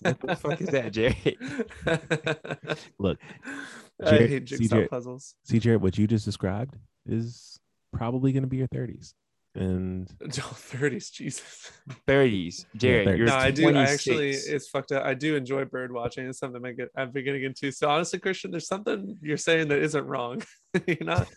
what 0.01 0.19
the 0.21 0.35
fuck 0.35 0.61
is 0.61 0.67
that, 0.69 0.91
Jared? 0.91 1.37
Look, 2.99 3.17
I 4.03 4.09
Jared- 4.09 4.29
hate 4.29 4.49
see, 4.49 4.57
jigsaw 4.57 4.75
Jared- 4.75 4.89
puzzles. 4.89 5.35
see, 5.43 5.59
Jared, 5.59 5.81
what 5.81 5.97
you 5.97 6.07
just 6.07 6.25
described 6.25 6.75
is 7.05 7.59
probably 7.93 8.31
going 8.31 8.43
to 8.43 8.47
be 8.47 8.57
your 8.57 8.67
30s, 8.67 9.13
and 9.55 10.09
Until 10.21 10.43
30s, 10.45 11.11
Jesus. 11.11 11.71
30s. 12.07 12.65
Jared, 12.75 13.07
30s. 13.07 13.17
you're 13.17 13.27
No, 13.27 13.35
I 13.35 13.51
do. 13.51 13.69
I 13.75 13.83
actually, 13.83 14.29
it's 14.31 14.69
fucked 14.69 14.91
up. 14.91 15.03
I 15.05 15.13
do 15.15 15.35
enjoy 15.35 15.65
bird 15.65 15.91
watching. 15.91 16.27
It's 16.27 16.39
something 16.39 16.63
I 16.65 16.71
get. 16.73 16.89
I'm 16.95 17.11
beginning 17.11 17.43
into. 17.43 17.71
So 17.71 17.89
honestly, 17.89 18.19
Christian, 18.19 18.51
there's 18.51 18.67
something 18.67 19.17
you're 19.21 19.37
saying 19.37 19.69
that 19.69 19.79
isn't 19.79 20.05
wrong. 20.05 20.43
you're 20.87 20.97
not. 21.01 21.27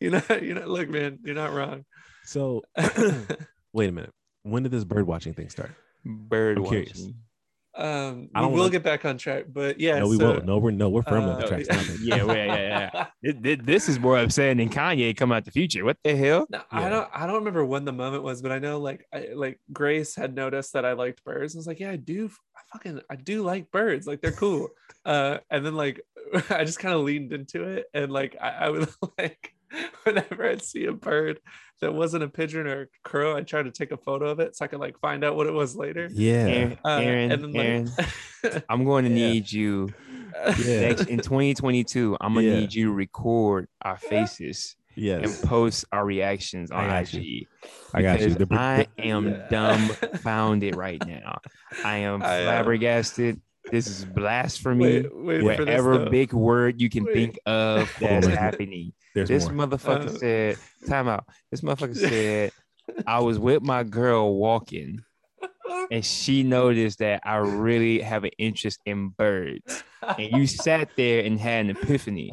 You're 0.00 0.12
not. 0.12 0.42
You're 0.42 0.54
not. 0.54 0.68
Look, 0.68 0.88
man, 0.88 1.18
you're 1.24 1.34
not 1.34 1.52
wrong. 1.52 1.84
so 2.24 2.62
wait 3.72 3.88
a 3.88 3.92
minute. 3.92 4.12
When 4.44 4.62
did 4.62 4.72
this 4.72 4.84
bird 4.84 5.06
watching 5.06 5.34
thing 5.34 5.48
start? 5.50 5.72
bird 6.04 6.58
I'm 6.58 6.64
curious. 6.64 7.06
Watching. 7.78 7.90
um, 7.94 8.28
I 8.34 8.40
we 8.40 8.44
don't 8.44 8.52
will 8.52 8.58
wanna- 8.60 8.70
get 8.72 8.82
back 8.82 9.04
on 9.04 9.18
track, 9.18 9.44
but 9.48 9.78
yeah. 9.80 9.98
no, 10.00 10.08
we 10.08 10.16
so, 10.18 10.34
will. 10.34 10.42
No, 10.44 10.58
we're 10.58 10.70
no, 10.70 10.88
we're 10.88 11.02
firmly 11.02 11.30
on 11.30 11.36
uh, 11.42 11.46
the 11.46 11.48
track. 11.48 11.66
yeah. 12.00 12.16
Yeah, 12.16 12.22
well, 12.24 12.36
yeah, 12.36 12.90
yeah. 12.94 13.06
It- 13.22 13.46
it- 13.46 13.66
this 13.66 13.88
is 13.88 13.98
more 13.98 14.18
upsetting 14.18 14.58
than 14.58 14.68
Kanye 14.68 15.16
coming 15.16 15.36
out 15.36 15.44
the 15.44 15.50
future. 15.50 15.84
What 15.84 15.96
the 16.04 16.16
hell? 16.16 16.46
No, 16.50 16.58
Yeah. 16.58 16.64
I 16.86 16.88
don't. 16.88 17.08
I 17.14 17.26
don't 17.26 17.36
remember 17.36 17.64
when 17.64 17.84
the 17.84 17.92
moment 17.92 18.22
was, 18.22 18.42
but 18.42 18.52
I 18.52 18.58
know 18.58 18.78
like 18.80 19.06
I, 19.12 19.28
like 19.34 19.60
Grace 19.72 20.14
had 20.14 20.34
noticed 20.34 20.72
that 20.74 20.84
I 20.84 20.92
liked 20.92 21.24
birds. 21.24 21.54
and 21.54 21.60
was 21.60 21.66
like, 21.66 21.80
yeah, 21.80 21.90
I 21.90 21.96
do. 21.96 22.30
I 22.56 22.60
fucking 22.72 23.00
I 23.10 23.16
do 23.16 23.42
like 23.42 23.70
birds. 23.70 24.06
Like 24.06 24.20
they're 24.20 24.32
cool. 24.32 24.68
uh, 25.04 25.38
and 25.50 25.64
then 25.64 25.74
like 25.74 26.00
I 26.50 26.64
just 26.64 26.78
kind 26.80 26.94
of 26.94 27.02
leaned 27.02 27.32
into 27.32 27.62
it, 27.64 27.86
and 27.94 28.10
like 28.12 28.36
I, 28.40 28.48
I 28.50 28.68
would 28.70 28.88
like 29.18 29.54
whenever 30.04 30.48
I'd 30.48 30.62
see 30.62 30.86
a 30.86 30.92
bird 30.92 31.40
that 31.80 31.94
wasn't 31.94 32.24
a 32.24 32.28
pigeon 32.28 32.66
or 32.66 32.82
a 32.82 32.86
crow, 33.04 33.36
I 33.36 33.42
tried 33.42 33.64
to 33.64 33.70
take 33.70 33.92
a 33.92 33.96
photo 33.96 34.28
of 34.30 34.40
it 34.40 34.56
so 34.56 34.64
I 34.64 34.68
could 34.68 34.80
like 34.80 34.98
find 35.00 35.22
out 35.24 35.36
what 35.36 35.46
it 35.46 35.52
was 35.52 35.76
later. 35.76 36.08
Yeah. 36.12 36.32
Aaron, 36.32 36.78
Uh, 36.84 36.88
Aaron, 36.98 37.32
and 37.32 37.42
then 37.44 37.56
Aaron, 37.56 37.90
like, 38.44 38.64
I'm 38.68 38.84
going 38.84 39.04
to 39.04 39.10
Yeah. 39.10 39.28
need 39.30 39.52
you 39.52 39.88
Yeah. 40.64 40.80
next 40.88 41.06
in 41.08 41.18
2022. 41.18 42.16
I'm 42.20 42.34
gonna 42.34 42.46
Yeah. 42.46 42.60
need 42.60 42.74
you 42.74 42.86
to 42.86 42.92
record 42.92 43.68
our 43.82 43.96
faces 43.96 44.76
Yes. 44.94 45.40
and 45.40 45.48
post 45.48 45.84
our 45.92 46.04
reactions 46.04 46.70
I 46.72 46.82
on 46.82 46.88
got 46.88 47.14
IG. 47.14 47.22
you. 47.24 47.46
I 47.94 48.02
got 48.02 48.20
you. 48.20 48.28
because 48.30 48.48
The- 48.48 48.54
I 48.56 48.86
am 48.98 49.28
Yeah. 49.28 49.46
dumbfounded 49.50 50.74
right 50.86 51.04
now. 51.06 51.38
I 51.84 51.98
am 51.98 52.22
I, 52.22 52.40
uh, 52.40 52.42
flabbergasted. 52.44 53.40
This 53.70 53.86
is 53.86 54.04
blasphemy. 54.04 55.02
wait, 55.02 55.44
wait 55.44 55.56
for 55.58 55.64
this, 55.64 55.80
Whatever 55.82 56.08
big 56.10 56.32
word 56.32 56.80
you 56.80 56.88
can 56.88 57.04
Wait. 57.04 57.12
think 57.14 57.38
of 57.46 57.94
that's 58.00 58.26
happening. 58.26 58.92
There's 59.26 59.44
This 59.46 59.50
more. 59.50 59.66
motherfucker 59.66 60.06
Uh, 60.06 60.18
said, 60.18 60.56
time 60.88 61.08
out. 61.08 61.24
This 61.50 61.60
motherfucker 61.60 61.96
said, 62.08 62.52
I 63.06 63.20
was 63.20 63.38
with 63.38 63.62
my 63.62 63.84
girl 63.84 64.34
walking 64.34 65.04
and 65.90 66.04
she 66.04 66.42
noticed 66.42 66.98
that 66.98 67.20
I 67.24 67.36
really 67.36 68.00
have 68.00 68.24
an 68.24 68.30
interest 68.38 68.80
in 68.86 69.08
birds. 69.10 69.82
And 70.02 70.32
you 70.32 70.46
sat 70.46 70.90
there 70.96 71.24
and 71.24 71.38
had 71.38 71.66
an 71.66 71.70
epiphany. 71.70 72.32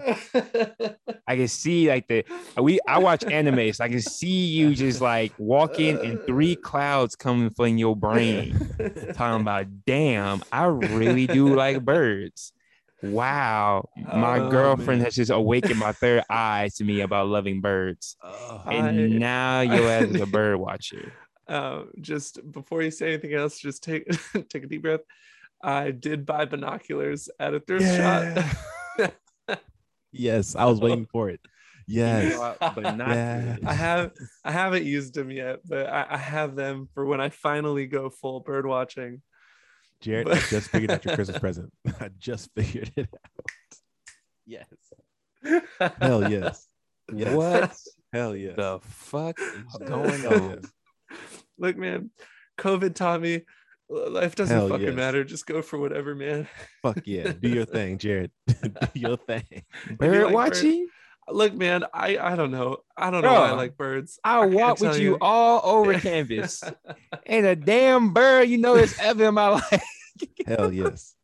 I 1.28 1.36
can 1.36 1.48
see 1.48 1.90
like 1.90 2.08
the 2.08 2.24
we 2.58 2.80
I 2.88 3.00
watch 3.00 3.24
anime, 3.26 3.74
so 3.74 3.84
I 3.84 3.90
can 3.90 4.02
see 4.02 4.46
you 4.48 4.76
just 4.76 5.02
like 5.02 5.34
walking 5.38 5.98
and 6.00 6.24
three 6.26 6.56
clouds 6.56 7.16
coming 7.16 7.50
from 7.50 7.78
your 7.78 7.96
brain, 7.96 8.58
talking 9.14 9.42
about 9.42 9.66
damn, 9.86 10.44
I 10.52 10.66
really 10.66 11.28
do 11.28 11.54
like 11.56 11.84
birds. 11.84 12.54
Wow, 13.04 13.90
my 14.16 14.40
Oh, 14.40 14.50
girlfriend 14.50 15.00
man. 15.00 15.06
has 15.06 15.16
just 15.16 15.32
awakened 15.32 15.80
my 15.80 15.92
third 15.92 16.24
eye 16.30 16.70
to 16.76 16.84
me 16.84 17.02
about 17.02 17.28
loving 17.28 17.62
birds. 17.62 18.16
And 18.66 18.88
I- 18.88 18.92
now 19.18 19.62
your 19.62 19.90
ass 19.90 20.06
is 20.06 20.22
a 20.22 20.26
bird 20.26 20.58
watcher. 20.58 21.12
uh, 21.48 21.84
just 22.02 22.40
before 22.52 22.82
you 22.82 22.90
say 22.92 23.10
anything 23.14 23.34
else, 23.34 23.60
just 23.60 23.84
take 23.84 24.08
take 24.50 24.64
a 24.64 24.68
deep 24.68 24.82
breath. 24.82 25.02
I 25.64 25.92
did 25.92 26.26
buy 26.26 26.46
binoculars 26.46 27.30
at 27.40 27.54
a 27.54 27.60
thrift 27.60 27.86
shop. 27.86 29.12
yes, 30.12 30.56
I 30.56 30.66
was 30.66 30.80
waiting 30.80 31.06
for 31.06 31.30
it. 31.30 31.40
Yes. 31.88 32.36
but 32.60 32.96
not 32.98 33.10
Yeah. 33.10 33.58
I 33.66 33.74
have 33.74 34.12
I 34.44 34.52
haven't 34.52 34.86
used 34.86 35.14
them 35.14 35.30
yet, 35.30 35.60
but 35.68 35.86
I, 35.88 36.08
I 36.12 36.18
have 36.18 36.56
them 36.56 36.90
for 36.94 37.06
when 37.06 37.22
I 37.22 37.30
finally 37.30 37.86
go 37.86 38.10
full 38.10 38.40
bird 38.40 38.66
watching. 38.66 39.22
Jared, 40.02 40.30
I 40.30 40.40
just 40.40 40.70
figured 40.70 40.92
out 40.92 41.06
your 41.06 41.16
Christmas 41.16 41.40
present. 41.40 41.72
I 42.00 42.10
just 42.18 42.50
figured 42.56 42.92
it 42.96 43.10
out. 43.14 43.42
Yes. 44.46 44.68
Hell 46.00 46.30
yes. 46.32 46.68
Yes. 47.14 47.36
what 47.36 47.78
Hell 48.14 48.36
yes. 48.36 48.56
the 48.56 48.80
fuck 48.82 49.38
is 49.40 49.78
going 49.88 50.26
on? 50.26 50.62
Look, 51.60 51.78
man, 51.78 52.10
COVID 52.58 52.96
taught 52.96 53.22
me 53.22 53.42
life 53.90 54.36
doesn't 54.36 54.58
Hell 54.58 54.70
fucking 54.70 54.88
yes. 54.88 54.96
matter. 54.96 55.24
Just 55.24 55.46
go 55.46 55.62
for 55.62 55.78
whatever, 55.78 56.16
man. 56.16 56.48
Fuck 56.82 57.02
yeah. 57.06 57.32
Do 57.34 57.50
your 57.50 57.66
thing, 57.66 58.00
Jared. 58.00 58.32
Do 58.48 58.72
your 58.96 59.18
thing. 59.18 59.44
Bird 59.52 60.00
like 60.00 60.00
bird- 60.00 60.34
watching? 60.34 60.88
Look, 61.30 61.54
man, 61.56 61.84
I 61.94 62.18
I 62.18 62.36
don't 62.36 62.52
know. 62.52 62.78
I 62.96 63.10
don't 63.10 63.24
know 63.24 63.34
why 63.34 63.50
I 63.50 63.52
like 63.54 63.78
birds. 63.78 64.20
I'll 64.24 64.44
can't 64.44 64.54
walk 64.54 64.80
with 64.80 64.92
tell 64.92 65.02
you, 65.02 65.18
all 65.20 65.62
over 65.64 66.00
campus. 66.00 66.64
Ain't 67.26 67.46
a 67.48 67.56
damn 67.56 68.14
bird 68.14 68.48
you 68.48 68.58
know 68.60 68.76
it's 68.76 69.00
ever 69.00 69.26
in 69.26 69.34
my 69.34 69.50
life. 69.50 69.84
Hell 70.48 70.72
yes. 70.72 71.16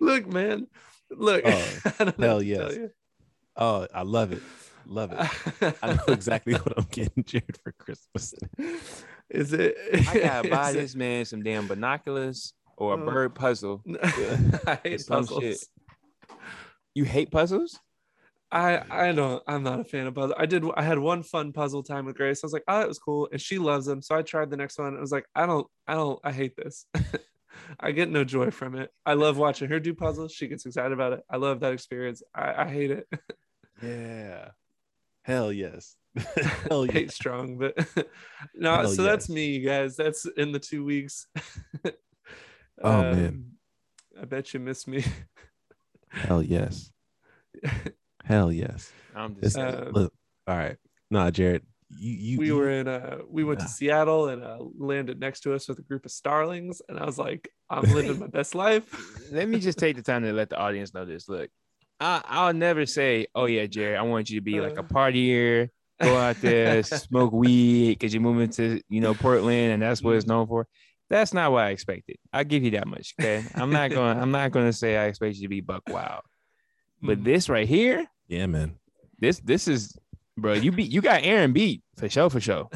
Look, 0.00 0.26
man. 0.26 0.68
Look. 1.10 1.42
Oh, 1.44 1.50
I 1.98 2.04
don't 2.04 2.18
know 2.18 2.26
hell 2.26 2.36
what 2.36 2.44
to 2.44 2.54
tell 2.56 2.72
yes. 2.72 2.90
Oh, 3.56 3.86
I 3.92 4.02
love 4.02 4.32
it. 4.32 4.42
Love 4.86 5.12
it. 5.12 5.74
I 5.82 5.94
know 5.94 6.04
exactly 6.08 6.54
what 6.54 6.72
I'm 6.76 6.86
getting 6.90 7.24
Jared 7.24 7.58
for 7.62 7.72
Christmas. 7.72 8.34
Is 9.30 9.52
it? 9.52 9.76
I 10.08 10.18
gotta 10.18 10.48
buy 10.48 10.70
is 10.70 10.76
it- 10.76 10.78
this 10.80 10.94
man 10.94 11.24
some 11.24 11.42
damn 11.42 11.66
binoculars 11.66 12.52
or 12.76 12.94
a 12.94 13.02
Oh. 13.02 13.04
bird 13.04 13.34
puzzle. 13.34 13.82
I 14.02 14.78
hate 14.84 15.00
some 15.00 15.18
puzzles. 15.26 15.42
shit. 15.42 15.64
You 16.94 17.04
hate 17.04 17.30
puzzles? 17.30 17.78
I 18.50 18.82
I 18.90 19.12
don't. 19.12 19.42
I'm 19.46 19.62
not 19.62 19.80
a 19.80 19.84
fan 19.84 20.06
of 20.06 20.14
puzzles. 20.14 20.36
I 20.38 20.46
did. 20.46 20.64
I 20.76 20.82
had 20.82 20.98
one 20.98 21.22
fun 21.22 21.52
puzzle 21.52 21.82
time 21.82 22.06
with 22.06 22.16
Grace. 22.16 22.42
I 22.42 22.46
was 22.46 22.52
like, 22.52 22.64
oh, 22.68 22.80
it 22.80 22.88
was 22.88 22.98
cool, 22.98 23.28
and 23.32 23.40
she 23.40 23.58
loves 23.58 23.86
them. 23.86 24.00
So 24.00 24.14
I 24.16 24.22
tried 24.22 24.50
the 24.50 24.56
next 24.56 24.78
one. 24.78 24.96
I 24.96 25.00
was 25.00 25.12
like, 25.12 25.26
I 25.34 25.46
don't. 25.46 25.66
I 25.86 25.94
don't. 25.94 26.20
I 26.22 26.32
hate 26.32 26.56
this. 26.56 26.86
I 27.80 27.92
get 27.92 28.10
no 28.10 28.24
joy 28.24 28.50
from 28.50 28.76
it. 28.76 28.90
I 29.06 29.14
love 29.14 29.38
watching 29.38 29.68
her 29.70 29.80
do 29.80 29.94
puzzles. 29.94 30.32
She 30.32 30.48
gets 30.48 30.66
excited 30.66 30.92
about 30.92 31.14
it. 31.14 31.20
I 31.30 31.36
love 31.36 31.60
that 31.60 31.72
experience. 31.72 32.22
I, 32.34 32.64
I 32.64 32.68
hate 32.68 32.90
it. 32.90 33.08
Yeah. 33.82 34.50
Hell 35.22 35.52
yes. 35.52 35.96
Hell 36.70 36.84
hate 36.84 37.10
strong, 37.10 37.58
but 37.58 37.76
no. 38.54 38.76
Hell 38.76 38.88
so 38.88 39.02
that's 39.02 39.28
me, 39.28 39.46
you 39.56 39.68
guys. 39.68 39.96
That's 39.96 40.26
in 40.36 40.52
the 40.52 40.60
two 40.60 40.84
weeks. 40.84 41.26
Oh, 42.80 43.02
man. 43.02 43.26
Um, 43.26 43.44
I 44.22 44.24
bet 44.26 44.54
you 44.54 44.60
miss 44.60 44.86
me. 44.86 45.04
Hell 46.08 46.40
yes. 46.40 46.92
Hell 48.24 48.50
yes. 48.52 48.92
I'm 49.14 49.36
just 49.40 49.56
Uh, 49.56 49.90
look, 49.92 50.12
all 50.46 50.56
right. 50.56 50.76
Nah, 51.10 51.30
Jared. 51.30 51.62
You 51.96 52.12
you 52.12 52.38
we 52.38 52.46
you- 52.46 52.56
were 52.56 52.70
in 52.70 52.88
uh 52.88 53.18
we 53.28 53.44
went 53.44 53.60
to 53.60 53.68
Seattle 53.68 54.28
and 54.28 54.42
uh 54.42 54.58
landed 54.78 55.20
next 55.20 55.40
to 55.40 55.54
us 55.54 55.68
with 55.68 55.78
a 55.78 55.82
group 55.82 56.04
of 56.04 56.10
starlings 56.10 56.82
and 56.88 56.98
I 56.98 57.04
was 57.04 57.18
like 57.18 57.48
I'm 57.70 57.82
living 57.94 58.18
my 58.18 58.26
best 58.26 58.54
life. 58.54 58.84
let 59.32 59.48
me 59.48 59.60
just 59.60 59.78
take 59.78 59.94
the 59.96 60.02
time 60.02 60.22
to 60.22 60.32
let 60.32 60.48
the 60.50 60.56
audience 60.58 60.92
know 60.94 61.04
this. 61.04 61.28
Look, 61.28 61.50
I, 62.00 62.22
I'll 62.26 62.54
never 62.54 62.86
say, 62.86 63.26
"Oh 63.34 63.44
yeah, 63.46 63.66
Jerry, 63.66 63.96
I 63.96 64.02
want 64.02 64.28
you 64.30 64.38
to 64.40 64.44
be 64.44 64.60
like 64.60 64.76
a 64.76 64.80
Uh. 64.80 64.82
partier, 64.82 65.68
go 66.02 66.16
out 66.16 66.40
there, 66.40 66.82
smoke 66.82 67.32
weed 67.32 67.90
because 67.98 68.12
you're 68.12 68.22
moving 68.22 68.50
to 68.50 68.80
you 68.88 69.00
know 69.00 69.14
Portland 69.14 69.72
and 69.74 69.82
that's 69.82 70.02
what 70.02 70.16
it's 70.16 70.26
known 70.26 70.46
for." 70.46 70.66
That's 71.10 71.34
not 71.34 71.52
what 71.52 71.64
I 71.64 71.70
expected. 71.70 72.16
I'll 72.32 72.44
give 72.44 72.64
you 72.64 72.72
that 72.72 72.88
much. 72.88 73.14
Okay, 73.20 73.44
I'm 73.54 73.70
not 73.70 73.90
going. 73.90 74.18
I'm 74.18 74.30
not 74.32 74.50
going 74.50 74.66
to 74.66 74.72
say 74.72 74.96
I 74.96 75.04
expect 75.04 75.36
you 75.36 75.42
to 75.42 75.48
be 75.48 75.60
buck 75.60 75.82
wild, 75.88 76.22
but 77.02 77.20
Mm. 77.20 77.24
this 77.24 77.48
right 77.50 77.68
here, 77.68 78.06
yeah, 78.34 78.46
man. 78.46 78.76
this 79.18 79.38
this 79.40 79.68
is, 79.68 79.96
bro. 80.36 80.54
You 80.54 80.72
beat. 80.72 80.90
You 80.90 81.00
got 81.00 81.22
Aaron 81.24 81.52
beat 81.52 81.82
for 81.96 82.08
sure. 82.08 82.30
For 82.30 82.40
sure. 82.40 82.68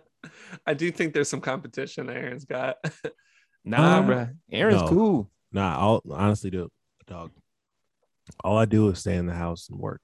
I 0.66 0.74
do 0.74 0.90
think 0.90 1.12
there's 1.14 1.28
some 1.28 1.40
competition 1.40 2.08
Aaron's 2.10 2.44
got. 2.44 2.76
Nah, 3.66 4.00
Uh, 4.00 4.02
bro. 4.02 4.28
Aaron's 4.52 4.82
no. 4.82 4.88
cool. 4.88 5.30
Nah, 5.50 5.78
I'll 5.78 6.02
honestly 6.10 6.50
do 6.50 6.68
dog. 7.06 7.30
All 8.44 8.58
I 8.58 8.66
do 8.66 8.90
is 8.90 8.98
stay 8.98 9.16
in 9.16 9.24
the 9.24 9.32
house 9.32 9.70
and 9.70 9.78
work. 9.80 10.02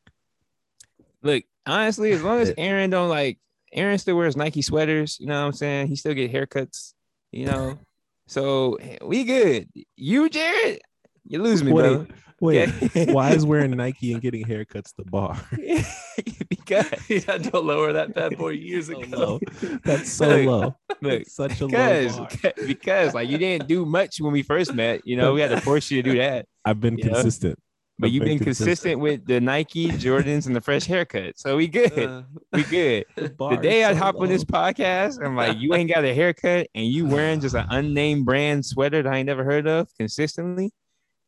Look, 1.22 1.44
honestly, 1.66 2.12
as 2.12 2.22
long 2.22 2.40
as 2.40 2.54
Aaron 2.56 2.88
don't 2.88 3.10
like 3.10 3.38
Aaron 3.74 3.98
still 3.98 4.16
wears 4.16 4.34
Nike 4.34 4.62
sweaters, 4.62 5.18
you 5.20 5.26
know 5.26 5.38
what 5.40 5.46
I'm 5.46 5.52
saying? 5.52 5.88
He 5.88 5.96
still 5.96 6.14
get 6.14 6.32
haircuts, 6.32 6.94
you 7.32 7.44
know. 7.46 7.78
So 8.26 8.78
we 9.04 9.24
good. 9.24 9.68
You, 9.96 10.28
Jared, 10.30 10.80
you 11.24 11.42
lose 11.42 11.64
me, 11.64 11.72
bro. 11.72 12.06
Wait, 12.40 12.68
Okay? 12.82 13.12
why 13.12 13.32
is 13.32 13.44
wearing 13.44 13.70
Nike 13.72 14.12
and 14.12 14.22
getting 14.22 14.44
haircuts 14.44 14.94
the 14.96 15.04
bar? 15.04 15.38
because 16.48 16.86
he 17.06 17.20
had 17.20 17.44
to 17.44 17.58
lower 17.60 17.92
that 17.92 18.14
bad 18.14 18.36
boy 18.38 18.48
years 18.50 18.86
So 18.86 19.00
ago. 19.00 19.16
low. 19.18 19.40
That's 19.84 20.10
so 20.10 20.28
Look, 20.28 20.46
low. 20.46 20.76
look, 21.02 21.26
such 21.28 21.60
a 21.60 21.64
low 21.66 21.68
because 21.68 22.16
bar. 22.16 22.28
because 22.66 23.14
like 23.14 23.28
you 23.28 23.38
didn't 23.38 23.68
do 23.68 23.84
much 23.84 24.20
when 24.20 24.32
we 24.32 24.42
first 24.42 24.74
met, 24.74 25.06
you 25.06 25.16
know, 25.16 25.34
we 25.34 25.40
had 25.40 25.50
to 25.50 25.60
force 25.60 25.90
you 25.90 26.02
to 26.02 26.10
do 26.12 26.18
that. 26.18 26.46
I've 26.64 26.80
been 26.80 26.96
you 26.98 27.04
know? 27.04 27.12
consistent. 27.14 27.58
But 27.98 28.06
I've 28.06 28.12
you've 28.14 28.24
been 28.24 28.38
consistent 28.38 28.98
with 29.00 29.26
the 29.26 29.42
Nike 29.42 29.88
Jordans 29.88 30.46
and 30.46 30.56
the 30.56 30.62
fresh 30.62 30.86
haircut. 30.86 31.38
So 31.38 31.58
we 31.58 31.68
good. 31.68 31.98
Uh, 31.98 32.22
we 32.52 32.62
good. 32.62 33.04
The, 33.16 33.28
The 33.28 33.56
day 33.58 33.82
is 33.82 33.88
I 33.88 33.92
so 33.92 33.98
hop 33.98 34.16
on 34.18 34.28
this 34.28 34.42
podcast, 34.44 35.22
I'm 35.22 35.36
like, 35.36 35.58
you 35.58 35.74
ain't 35.74 35.90
got 35.92 36.02
a 36.06 36.14
haircut 36.14 36.68
and 36.74 36.86
you 36.86 37.04
wearing 37.06 37.40
just 37.40 37.54
an 37.54 37.66
unnamed 37.68 38.24
brand 38.24 38.64
sweater 38.64 39.02
that 39.02 39.12
I 39.12 39.18
ain't 39.18 39.26
never 39.26 39.44
heard 39.44 39.66
of 39.66 39.88
consistently, 39.98 40.72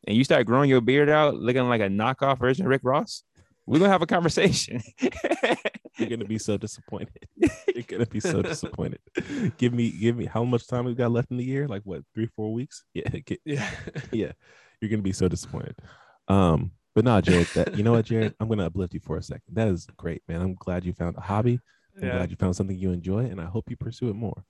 and 0.06 0.16
you 0.16 0.24
start 0.24 0.46
growing 0.46 0.68
your 0.70 0.80
beard 0.80 1.08
out 1.08 1.34
looking 1.34 1.68
like 1.68 1.80
a 1.80 1.88
knockoff 1.88 2.38
version 2.38 2.64
of 2.66 2.70
Rick 2.70 2.82
Ross, 2.84 3.22
we're 3.66 3.78
gonna 3.78 3.90
have 3.92 4.02
a 4.02 4.06
conversation. 4.06 4.80
You're 5.98 6.08
gonna 6.08 6.24
be 6.24 6.38
so 6.38 6.56
disappointed. 6.56 7.26
You're 7.74 7.84
gonna 7.86 8.06
be 8.06 8.18
so 8.20 8.42
disappointed. 8.42 8.98
give 9.58 9.72
me, 9.72 9.90
give 9.90 10.16
me 10.16 10.24
how 10.24 10.42
much 10.44 10.66
time 10.66 10.84
we've 10.86 10.96
got 10.96 11.12
left 11.12 11.30
in 11.30 11.36
the 11.36 11.44
year? 11.44 11.68
Like 11.68 11.82
what, 11.84 12.02
three, 12.14 12.26
four 12.34 12.52
weeks? 12.52 12.82
Yeah, 12.94 13.08
get, 13.26 13.40
yeah. 13.44 13.68
yeah. 14.10 14.32
You're 14.80 14.90
gonna 14.90 15.02
be 15.02 15.12
so 15.12 15.28
disappointed. 15.28 15.76
Um, 16.28 16.72
but 16.94 17.04
no, 17.04 17.20
Jared. 17.20 17.46
That 17.54 17.76
you 17.76 17.84
know 17.84 17.92
what, 17.92 18.06
Jared? 18.06 18.34
I'm 18.40 18.48
gonna 18.48 18.66
uplift 18.66 18.94
you 18.94 19.00
for 19.00 19.16
a 19.16 19.22
second. 19.22 19.54
That 19.54 19.68
is 19.68 19.86
great, 19.96 20.22
man. 20.28 20.40
I'm 20.40 20.54
glad 20.54 20.84
you 20.84 20.92
found 20.92 21.16
a 21.16 21.20
hobby. 21.20 21.60
I'm 21.96 22.04
Yeah. 22.08 22.12
glad 22.16 22.30
you 22.30 22.36
found 22.36 22.56
something 22.56 22.76
you 22.76 22.90
enjoy, 22.90 23.26
and 23.26 23.40
I 23.40 23.44
hope 23.44 23.70
you 23.70 23.76
pursue 23.76 24.08
it 24.08 24.14
more. 24.16 24.44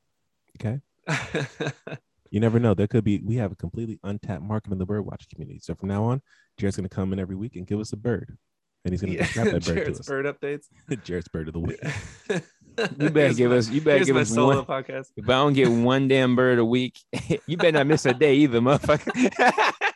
Okay. 0.61 0.81
You 2.33 2.41
never 2.41 2.59
know. 2.59 2.73
There 2.73 2.89
could 2.89 3.05
be. 3.05 3.21
We 3.23 3.37
have 3.37 3.53
a 3.53 3.55
completely 3.55 4.01
untapped 4.03 4.43
market 4.43 4.73
in 4.73 4.79
the 4.79 4.87
bird 4.87 5.03
watching 5.03 5.29
community. 5.31 5.61
So 5.63 5.75
from 5.75 5.91
now 5.91 6.05
on, 6.05 6.23
Jared's 6.59 6.77
gonna 6.77 6.89
come 6.89 7.13
in 7.13 7.19
every 7.19 7.37
week 7.37 7.57
and 7.57 7.67
give 7.67 7.79
us 7.79 7.93
a 7.93 7.97
bird, 7.97 8.39
and 8.87 8.93
he's 8.95 9.03
gonna 9.03 9.13
yeah. 9.13 9.25
describe 9.25 9.49
that 9.49 9.53
bird 9.67 9.75
to 9.75 9.75
Jared's 9.75 10.01
us. 10.01 10.07
bird 10.07 10.25
updates. 10.25 10.65
Jared's 11.05 11.29
bird 11.29 11.49
of 11.49 11.53
the 11.53 11.61
week. 11.61 11.79
you 12.99 13.11
better 13.11 13.35
give 13.35 13.53
us. 13.53 13.69
You 13.69 13.83
better 13.83 14.03
give 14.07 14.17
us 14.17 14.31
solo 14.31 14.57
one. 14.57 14.65
podcast. 14.65 15.09
If 15.15 15.29
I 15.29 15.33
don't 15.33 15.53
get 15.53 15.69
one 15.69 16.09
damn 16.09 16.35
bird 16.35 16.59
a 16.59 16.65
week, 16.65 16.99
you 17.47 17.59
better 17.59 17.73
not 17.73 17.87
miss 17.87 18.07
a 18.07 18.15
day 18.15 18.37
either, 18.37 18.61
motherfucker. 18.61 19.92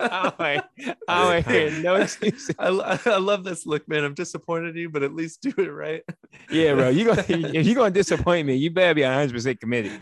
Oh, 0.00 0.32
I 0.38 0.62
don't 0.78 0.96
oh, 1.08 1.26
want 1.26 1.46
hear 1.46 1.70
no 1.82 1.94
excuses. 2.02 2.54
I, 2.58 3.00
I 3.06 3.18
love 3.18 3.44
this 3.44 3.66
look, 3.66 3.88
man. 3.88 4.04
I'm 4.04 4.14
disappointed 4.14 4.76
in 4.76 4.82
you, 4.82 4.90
but 4.90 5.02
at 5.02 5.14
least 5.14 5.42
do 5.42 5.52
it 5.58 5.70
right. 5.70 6.02
Yeah, 6.50 6.74
bro. 6.74 6.88
You 6.88 7.04
gonna 7.06 7.24
if 7.28 7.66
you're 7.66 7.74
gonna 7.74 7.90
disappoint 7.90 8.46
me, 8.46 8.54
you 8.54 8.70
better 8.70 8.94
be 8.94 9.02
100 9.02 9.32
percent 9.32 9.60
committed. 9.60 9.98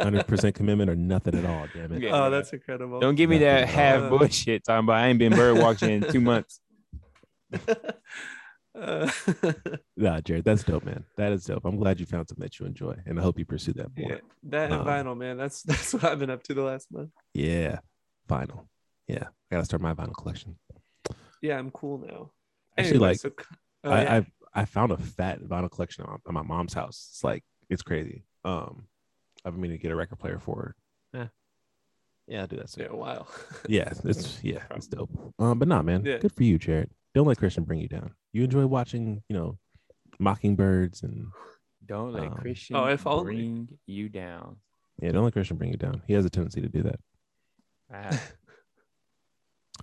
Hundred 0.00 0.26
percent 0.26 0.54
commitment 0.54 0.90
or 0.90 0.96
nothing 0.96 1.34
at 1.34 1.44
all. 1.44 1.66
Damn 1.74 1.92
it. 1.92 2.02
Yeah. 2.02 2.10
oh, 2.12 2.30
that's 2.30 2.52
incredible. 2.52 3.00
Don't 3.00 3.16
give 3.16 3.28
me 3.28 3.38
that 3.38 3.68
half 3.68 4.08
bullshit 4.08 4.64
talking 4.64 4.84
about 4.84 4.96
I 4.96 5.08
ain't 5.08 5.18
been 5.18 5.34
bird 5.34 5.58
watching 5.58 5.90
in 5.90 6.12
two 6.12 6.20
months. 6.20 6.60
Uh, 8.74 9.10
Nah, 9.96 10.20
Jared, 10.20 10.44
that's 10.44 10.64
dope, 10.64 10.84
man. 10.84 11.04
That 11.16 11.32
is 11.32 11.44
dope. 11.44 11.64
I'm 11.64 11.76
glad 11.76 12.00
you 12.00 12.06
found 12.06 12.28
something 12.28 12.42
that 12.42 12.58
you 12.58 12.66
enjoy, 12.66 12.96
and 13.06 13.18
I 13.18 13.22
hope 13.22 13.38
you 13.38 13.44
pursue 13.44 13.72
that 13.74 13.96
more. 13.96 14.10
yeah, 14.12 14.18
that 14.44 14.72
and 14.72 14.80
Um, 14.80 14.86
vinyl, 14.86 15.16
man. 15.16 15.36
That's 15.36 15.62
that's 15.68 15.92
what 15.94 16.04
I've 16.04 16.18
been 16.18 16.30
up 16.30 16.42
to 16.44 16.54
the 16.54 16.62
last 16.62 16.90
month. 16.92 17.10
Yeah, 17.34 17.80
vinyl. 18.28 18.66
Yeah, 19.06 19.24
I 19.50 19.54
gotta 19.56 19.64
start 19.64 19.82
my 19.82 19.94
vinyl 19.94 20.14
collection. 20.14 20.56
Yeah, 21.42 21.58
I'm 21.58 21.70
cool 21.70 21.98
now. 21.98 22.30
Actually, 22.78 22.90
Anyway, 22.96 23.08
like, 23.08 23.18
so, 23.18 23.30
oh, 23.84 23.90
I, 23.90 24.02
yeah. 24.02 24.14
I 24.54 24.62
I 24.62 24.64
found 24.64 24.92
a 24.92 24.96
fat 24.96 25.40
vinyl 25.42 25.70
collection 25.70 26.04
on, 26.04 26.18
on 26.26 26.34
my 26.34 26.42
mom's 26.42 26.72
house. 26.74 27.08
It's 27.12 27.24
like 27.24 27.44
it's 27.68 27.82
crazy. 27.82 28.24
Um, 28.44 28.84
I've 29.44 29.52
been 29.52 29.60
meaning 29.60 29.76
to 29.78 29.82
get 29.82 29.90
a 29.92 29.96
record 29.96 30.18
player 30.18 30.38
for 30.38 30.56
her. 30.56 30.76
Yeah, 31.12 31.26
yeah, 32.26 32.40
I'll 32.42 32.46
do 32.46 32.56
that 32.56 32.70
soon. 32.70 32.84
yeah, 32.84 32.92
wow. 32.92 33.26
Yeah, 33.68 33.92
it's 34.04 34.42
yeah, 34.42 34.60
it's 34.74 34.86
dope. 34.86 35.10
Um, 35.38 35.58
but 35.58 35.68
nah, 35.68 35.82
man, 35.82 36.04
Yeah. 36.04 36.18
good 36.18 36.32
for 36.32 36.44
you, 36.44 36.58
Jared. 36.58 36.90
Don't 37.14 37.26
let 37.26 37.38
Christian 37.38 37.64
bring 37.64 37.80
you 37.80 37.88
down. 37.88 38.14
You 38.32 38.44
enjoy 38.44 38.66
watching, 38.66 39.22
you 39.28 39.36
know, 39.36 39.58
mockingbirds 40.18 41.02
and 41.02 41.26
Don't 41.84 42.12
let 42.12 42.24
Um, 42.28 42.34
Christian 42.36 42.76
Oh, 42.76 42.86
if 42.86 43.06
only. 43.06 43.24
bring 43.34 43.68
you 43.86 44.08
down. 44.08 44.56
yeah, 45.00 45.10
don't 45.12 45.24
let 45.24 45.32
Christian 45.32 45.56
bring 45.56 45.70
you 45.70 45.76
down. 45.76 46.02
He 46.06 46.14
has 46.14 46.24
a 46.24 46.30
tendency 46.30 46.60
to 46.62 46.68
do 46.68 46.82
that. 46.84 47.00
I, 47.92 48.18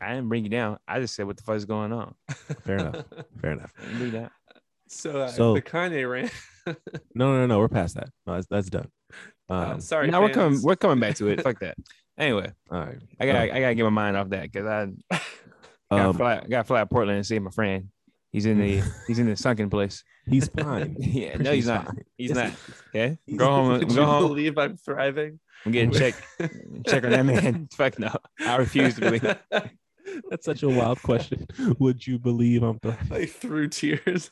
I 0.02 0.14
didn't 0.16 0.30
bring 0.30 0.44
you 0.44 0.50
down. 0.50 0.78
I 0.88 1.00
just 1.00 1.16
said 1.16 1.28
what 1.28 1.38
the 1.38 1.44
fuck 1.44 1.56
is 1.58 1.66
going 1.66 1.92
on. 1.92 2.16
Fair 2.64 2.78
enough. 2.78 3.06
Fair 3.42 3.52
enough. 3.52 3.74
Do 3.98 4.12
that. 4.12 4.32
so, 4.88 5.22
uh, 5.22 5.28
So- 5.28 5.54
the 5.54 5.62
Kanye 5.62 6.10
rant. 6.10 6.32
No, 7.16 7.34
no, 7.34 7.48
no, 7.48 7.58
we're 7.58 7.68
past 7.68 7.96
that. 7.96 8.10
No, 8.28 8.36
that's, 8.36 8.46
that's 8.48 8.70
done. 8.70 8.90
Uh, 9.50 9.72
Um, 9.74 9.82
sorry, 9.82 10.12
now 10.12 10.22
we're 10.22 10.30
coming. 10.30 10.62
We're 10.62 10.76
coming 10.76 11.00
back 11.00 11.16
to 11.16 11.28
it. 11.30 11.42
Fuck 11.42 11.60
that. 11.62 11.76
Anyway, 12.16 12.52
all 12.70 12.80
right. 12.80 13.00
I 13.20 13.26
got. 13.26 13.34
to 13.34 13.40
I 13.56 13.60
gotta 13.60 13.74
get 13.76 13.84
my 13.84 13.90
mind 13.90 14.16
off 14.16 14.30
that 14.30 14.52
because 14.52 14.68
I 14.68 15.20
got 15.98 16.04
to 16.04 16.10
Um, 16.10 16.16
fly. 16.18 16.36
I 16.44 16.48
got 16.48 16.58
to 16.60 16.64
fly 16.66 16.80
to 16.82 16.86
Portland 16.86 17.18
and 17.18 17.26
see 17.26 17.40
my 17.40 17.52
friend. 17.52 17.90
He's 18.32 18.46
in 18.46 18.60
the. 18.60 18.84
he's 19.08 19.20
in 19.20 19.26
the 19.28 19.36
sunken 19.36 19.70
place. 19.70 20.04
he's 20.28 20.48
fine. 20.60 20.96
yeah, 21.00 21.38
no, 21.38 21.52
he's 21.52 21.68
not. 21.68 21.86
fine. 21.88 22.04
He's 22.18 22.30
Yes, 22.30 22.36
not. 22.38 22.46
he 22.46 22.52
is. 22.52 22.84
Okay, 23.08 23.18
He's- 23.26 23.38
go 23.40 23.46
home. 23.50 23.80
Did 23.80 23.90
Go 23.90 23.96
you 23.96 24.06
home. 24.06 24.28
believe 24.28 24.58
I'm 24.58 24.78
thriving? 24.78 25.40
I'm 25.66 25.72
getting 25.74 25.92
checked. 25.92 26.22
Check 26.88 27.04
on 27.04 27.10
that 27.12 27.26
man. 27.26 27.68
Fuck 27.74 28.00
no. 28.00 28.16
I 28.40 28.56
refuse 28.58 28.96
to 28.96 29.02
believe. 29.02 29.24
it. 29.26 29.42
That's 30.30 30.46
such 30.46 30.64
a 30.64 30.70
wild 30.70 31.02
question. 31.02 31.46
Would 31.80 32.06
you 32.08 32.18
believe 32.18 32.64
I'm 32.64 32.80
the 32.82 32.96
like 33.10 33.30
through 33.30 33.68
tears. 33.70 34.32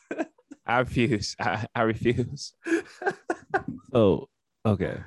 I 0.65 0.79
refuse. 0.79 1.35
I, 1.39 1.65
I 1.75 1.81
refuse. 1.81 2.53
Oh, 3.93 4.27
okay. 4.65 4.97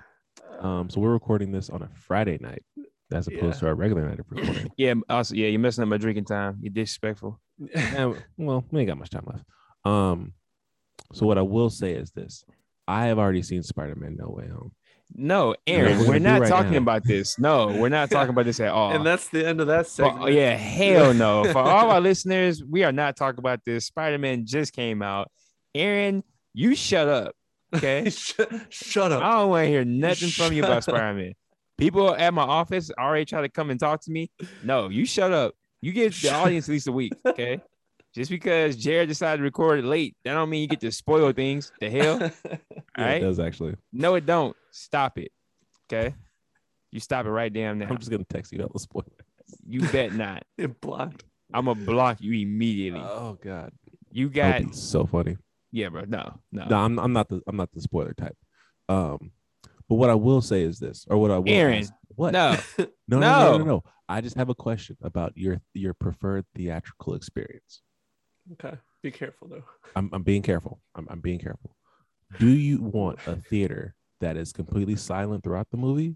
Um, 0.61 0.91
so 0.91 1.01
we're 1.01 1.13
recording 1.13 1.53
this 1.53 1.71
on 1.71 1.83
a 1.83 1.89
Friday 1.95 2.39
night 2.41 2.63
as 3.12 3.27
opposed 3.27 3.57
Yeah. 3.57 3.61
to 3.61 3.66
our 3.66 3.75
regular 3.75 4.09
night 4.09 4.20
of 4.20 4.27
recording. 4.31 4.70
Yeah. 4.77 4.94
Also, 5.09 5.35
yeah, 5.35 5.49
you're 5.49 5.61
messing 5.61 5.83
up 5.83 5.88
my 5.88 5.96
drinking 5.99 6.25
time. 6.27 6.59
You're 6.61 6.73
disrespectful. 6.73 7.40
And, 7.75 8.16
well, 8.37 8.64
we 8.70 8.81
ain't 8.81 8.88
got 8.88 8.99
much 8.99 9.11
time 9.11 9.27
left. 9.27 9.44
Um, 9.85 10.33
so 11.12 11.27
what 11.27 11.38
I 11.38 11.42
will 11.42 11.70
say 11.70 11.92
is 11.92 12.11
this: 12.12 12.44
I 12.88 13.07
have 13.07 13.18
already 13.18 13.42
seen 13.42 13.62
Spider-Man 13.62 14.16
No 14.18 14.29
Way 14.31 14.49
Home. 14.49 14.73
No, 15.12 15.57
Aaron, 15.66 15.99
we're 15.99 16.09
we're, 16.09 16.18
not 16.20 16.42
right 16.42 16.49
talking 16.49 16.73
now. 16.73 16.79
about 16.79 17.03
this. 17.05 17.37
No, 17.38 17.66
we're 17.66 17.88
not 17.88 18.11
talking 18.11 18.31
about 18.31 18.44
this 18.44 18.61
at 18.61 18.68
all. 18.68 18.92
and 18.92 19.05
that's 19.05 19.29
the 19.29 19.44
end 19.44 19.61
of 19.61 19.66
that 19.66 19.87
For- 19.87 19.90
segment. 20.05 20.33
yeah, 20.35 20.55
hell 20.55 21.12
no. 21.12 21.44
For 21.53 21.59
all 21.59 21.90
our 21.90 22.01
listeners, 22.01 22.62
we 22.62 22.85
are 22.85 22.92
not 22.92 23.16
talking 23.16 23.40
about 23.40 23.64
this. 23.64 23.87
Spider 23.87 24.18
Man 24.18 24.46
just 24.46 24.73
came 24.73 25.03
out. 25.03 25.29
Aaron, 25.75 26.23
you 26.55 26.75
shut 26.77 27.09
up. 27.09 27.35
Okay. 27.75 28.09
Shut, 28.11 28.51
shut 28.70 29.12
I 29.12 29.38
don't 29.38 29.51
want 29.51 29.64
to 29.64 29.68
hear 29.68 29.85
nothing 29.85 30.29
from 30.29 30.53
you 30.53 30.64
about 30.64 30.83
Spider 30.85 31.14
Man. 31.14 31.33
People 31.81 32.14
at 32.14 32.35
my 32.35 32.43
office 32.43 32.90
already 32.99 33.25
try 33.25 33.40
to 33.40 33.49
come 33.49 33.71
and 33.71 33.81
talk 33.81 34.03
to 34.03 34.11
me. 34.11 34.31
No, 34.62 34.88
you 34.90 35.07
shut 35.07 35.33
up. 35.33 35.55
You 35.81 35.93
give 35.93 36.21
the 36.21 36.31
audience 36.35 36.69
at 36.69 36.73
least 36.73 36.87
a 36.88 36.93
week, 36.93 37.12
okay? 37.25 37.61
Just 38.14 38.31
because 38.31 38.77
Jared 38.77 39.09
decided 39.09 39.38
to 39.38 39.43
record 39.45 39.79
it 39.79 39.85
late, 39.87 40.14
that 40.25 40.35
don't 40.35 40.51
mean 40.51 40.61
you 40.62 40.69
get 40.69 40.81
to 40.81 40.93
spoil 40.93 41.33
things. 41.33 41.73
The 41.81 41.88
hell? 41.90 42.23
All 42.23 42.31
Yeah, 42.99 43.05
right? 43.05 43.23
it 43.23 43.25
does 43.25 43.40
actually. 43.40 43.77
No, 43.93 44.14
it 44.16 44.27
don't. 44.27 44.55
Stop 44.73 45.16
it. 45.19 45.33
Okay. 45.90 46.14
You 46.93 47.01
stop 47.01 47.25
it 47.25 47.31
right 47.31 47.53
damn 47.53 47.79
now. 47.79 47.87
I'm 47.88 47.99
just 47.99 48.11
gonna 48.11 48.25
text 48.25 48.53
you 48.53 48.61
all 48.62 48.69
the 48.73 48.79
spoiler. 48.81 49.07
You 49.66 49.81
bet 49.88 50.12
not. 50.12 50.43
It 50.59 50.81
blocked. 50.81 51.25
I'm 51.55 51.64
gonna 51.64 51.81
block 51.85 52.21
you 52.21 52.33
immediately. 52.43 53.01
Oh 53.03 53.38
god, 53.43 53.73
You 54.12 54.29
got 54.29 54.61
would 54.64 54.75
so 54.75 55.07
funny. 55.07 55.37
yeah, 55.73 55.88
bro. 55.88 56.05
No, 56.07 56.40
no. 56.53 56.66
No, 56.66 56.77
I'm 56.77 56.99
I'm 56.99 57.12
not 57.12 57.29
the 57.29 57.40
I'm 57.47 57.57
not 57.57 57.73
the 57.73 57.81
spoiler 57.81 58.12
type. 58.12 58.37
Um, 58.88 59.31
but 59.90 59.96
what 59.96 60.09
I 60.09 60.14
will 60.14 60.40
say 60.40 60.62
is 60.62 60.79
this, 60.79 61.05
or 61.11 61.18
what 61.18 61.33
I 61.33 61.38
will 61.38 61.48
Aaron, 61.50 61.81
ask- 61.81 61.92
what? 62.14 62.33
No. 62.33 62.57
no, 62.79 62.87
no, 63.09 63.18
no, 63.18 63.18
no. 63.18 63.59
no, 63.59 63.64
no. 63.64 63.85
I 64.09 64.20
just 64.20 64.37
have 64.37 64.48
a 64.48 64.55
question 64.55 64.96
about 65.03 65.33
your 65.37 65.61
your 65.74 65.94
preferred 65.94 66.46
theatrical 66.55 67.14
experience. 67.14 67.83
Okay. 68.53 68.76
Be 69.03 69.11
careful 69.11 69.48
though. 69.48 69.64
I'm 69.96 70.09
I'm 70.12 70.22
being 70.22 70.42
careful. 70.42 70.81
I'm 70.94 71.09
I'm 71.11 71.20
being 71.20 71.40
careful. 71.40 71.76
Do 72.38 72.46
you 72.48 72.81
want 72.81 73.18
a 73.26 73.35
theater 73.35 73.96
that 74.20 74.37
is 74.37 74.53
completely 74.53 74.94
silent 74.94 75.42
throughout 75.42 75.66
the 75.72 75.76
movie 75.76 76.14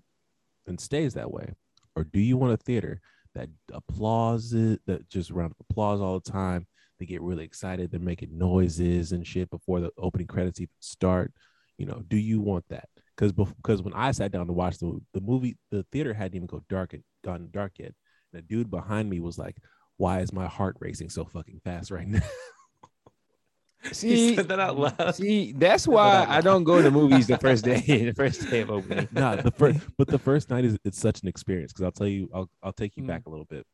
and 0.68 0.80
stays 0.80 1.14
that 1.14 1.32
way, 1.32 1.54
or 1.96 2.04
do 2.04 2.20
you 2.20 2.36
want 2.36 2.52
a 2.52 2.56
theater 2.56 3.00
that 3.34 3.48
applauds 3.72 4.54
it, 4.54 4.80
that 4.86 5.08
just 5.08 5.32
round 5.32 5.50
of 5.50 5.66
applause 5.68 6.00
all 6.00 6.20
the 6.20 6.30
time? 6.30 6.68
They 7.00 7.06
get 7.06 7.22
really 7.22 7.44
excited. 7.44 7.90
They're 7.90 7.98
making 7.98 8.38
noises 8.38 9.10
and 9.10 9.26
shit 9.26 9.50
before 9.50 9.80
the 9.80 9.90
opening 9.98 10.28
credits 10.28 10.60
even 10.60 10.70
start. 10.78 11.32
You 11.76 11.86
know, 11.86 12.04
do 12.06 12.16
you 12.16 12.40
want 12.40 12.66
that? 12.68 12.88
Because 13.16 13.32
because 13.32 13.82
when 13.82 13.94
I 13.94 14.10
sat 14.12 14.32
down 14.32 14.46
to 14.48 14.52
watch 14.52 14.78
the 14.78 15.00
the 15.12 15.20
movie, 15.20 15.56
the 15.70 15.84
theater 15.92 16.12
hadn't 16.14 16.34
even 16.36 16.46
go 16.46 16.62
dark 16.68 16.94
gone 17.22 17.48
dark 17.52 17.78
yet. 17.78 17.94
And 18.32 18.42
the 18.42 18.42
dude 18.42 18.70
behind 18.70 19.08
me 19.08 19.20
was 19.20 19.38
like, 19.38 19.56
"Why 19.96 20.20
is 20.20 20.32
my 20.32 20.46
heart 20.46 20.76
racing 20.80 21.10
so 21.10 21.24
fucking 21.24 21.60
fast 21.64 21.90
right 21.90 22.08
now?" 22.08 22.20
Said 23.92 24.48
that 24.48 24.58
out 24.58 24.78
loud. 24.78 25.14
See, 25.14 25.52
that's 25.52 25.86
why 25.86 26.24
I 26.28 26.40
don't 26.40 26.64
go 26.64 26.80
to 26.80 26.90
movies 26.90 27.26
the 27.26 27.36
first 27.36 27.64
day, 27.64 27.80
the 28.06 28.14
first 28.14 28.48
day 28.48 28.60
of 28.62 28.70
opening. 28.70 29.06
nah, 29.12 29.36
the 29.36 29.50
first, 29.50 29.78
but 29.98 30.08
the 30.08 30.18
first 30.18 30.48
night 30.50 30.64
is 30.64 30.78
it's 30.84 30.98
such 30.98 31.20
an 31.22 31.28
experience 31.28 31.72
because 31.72 31.84
I'll 31.84 31.92
tell 31.92 32.06
you, 32.08 32.30
I'll 32.34 32.50
I'll 32.62 32.72
take 32.72 32.96
you 32.96 33.02
Mm. 33.02 33.08
back 33.08 33.26
a 33.26 33.30
little 33.30 33.44
bit. 33.44 33.66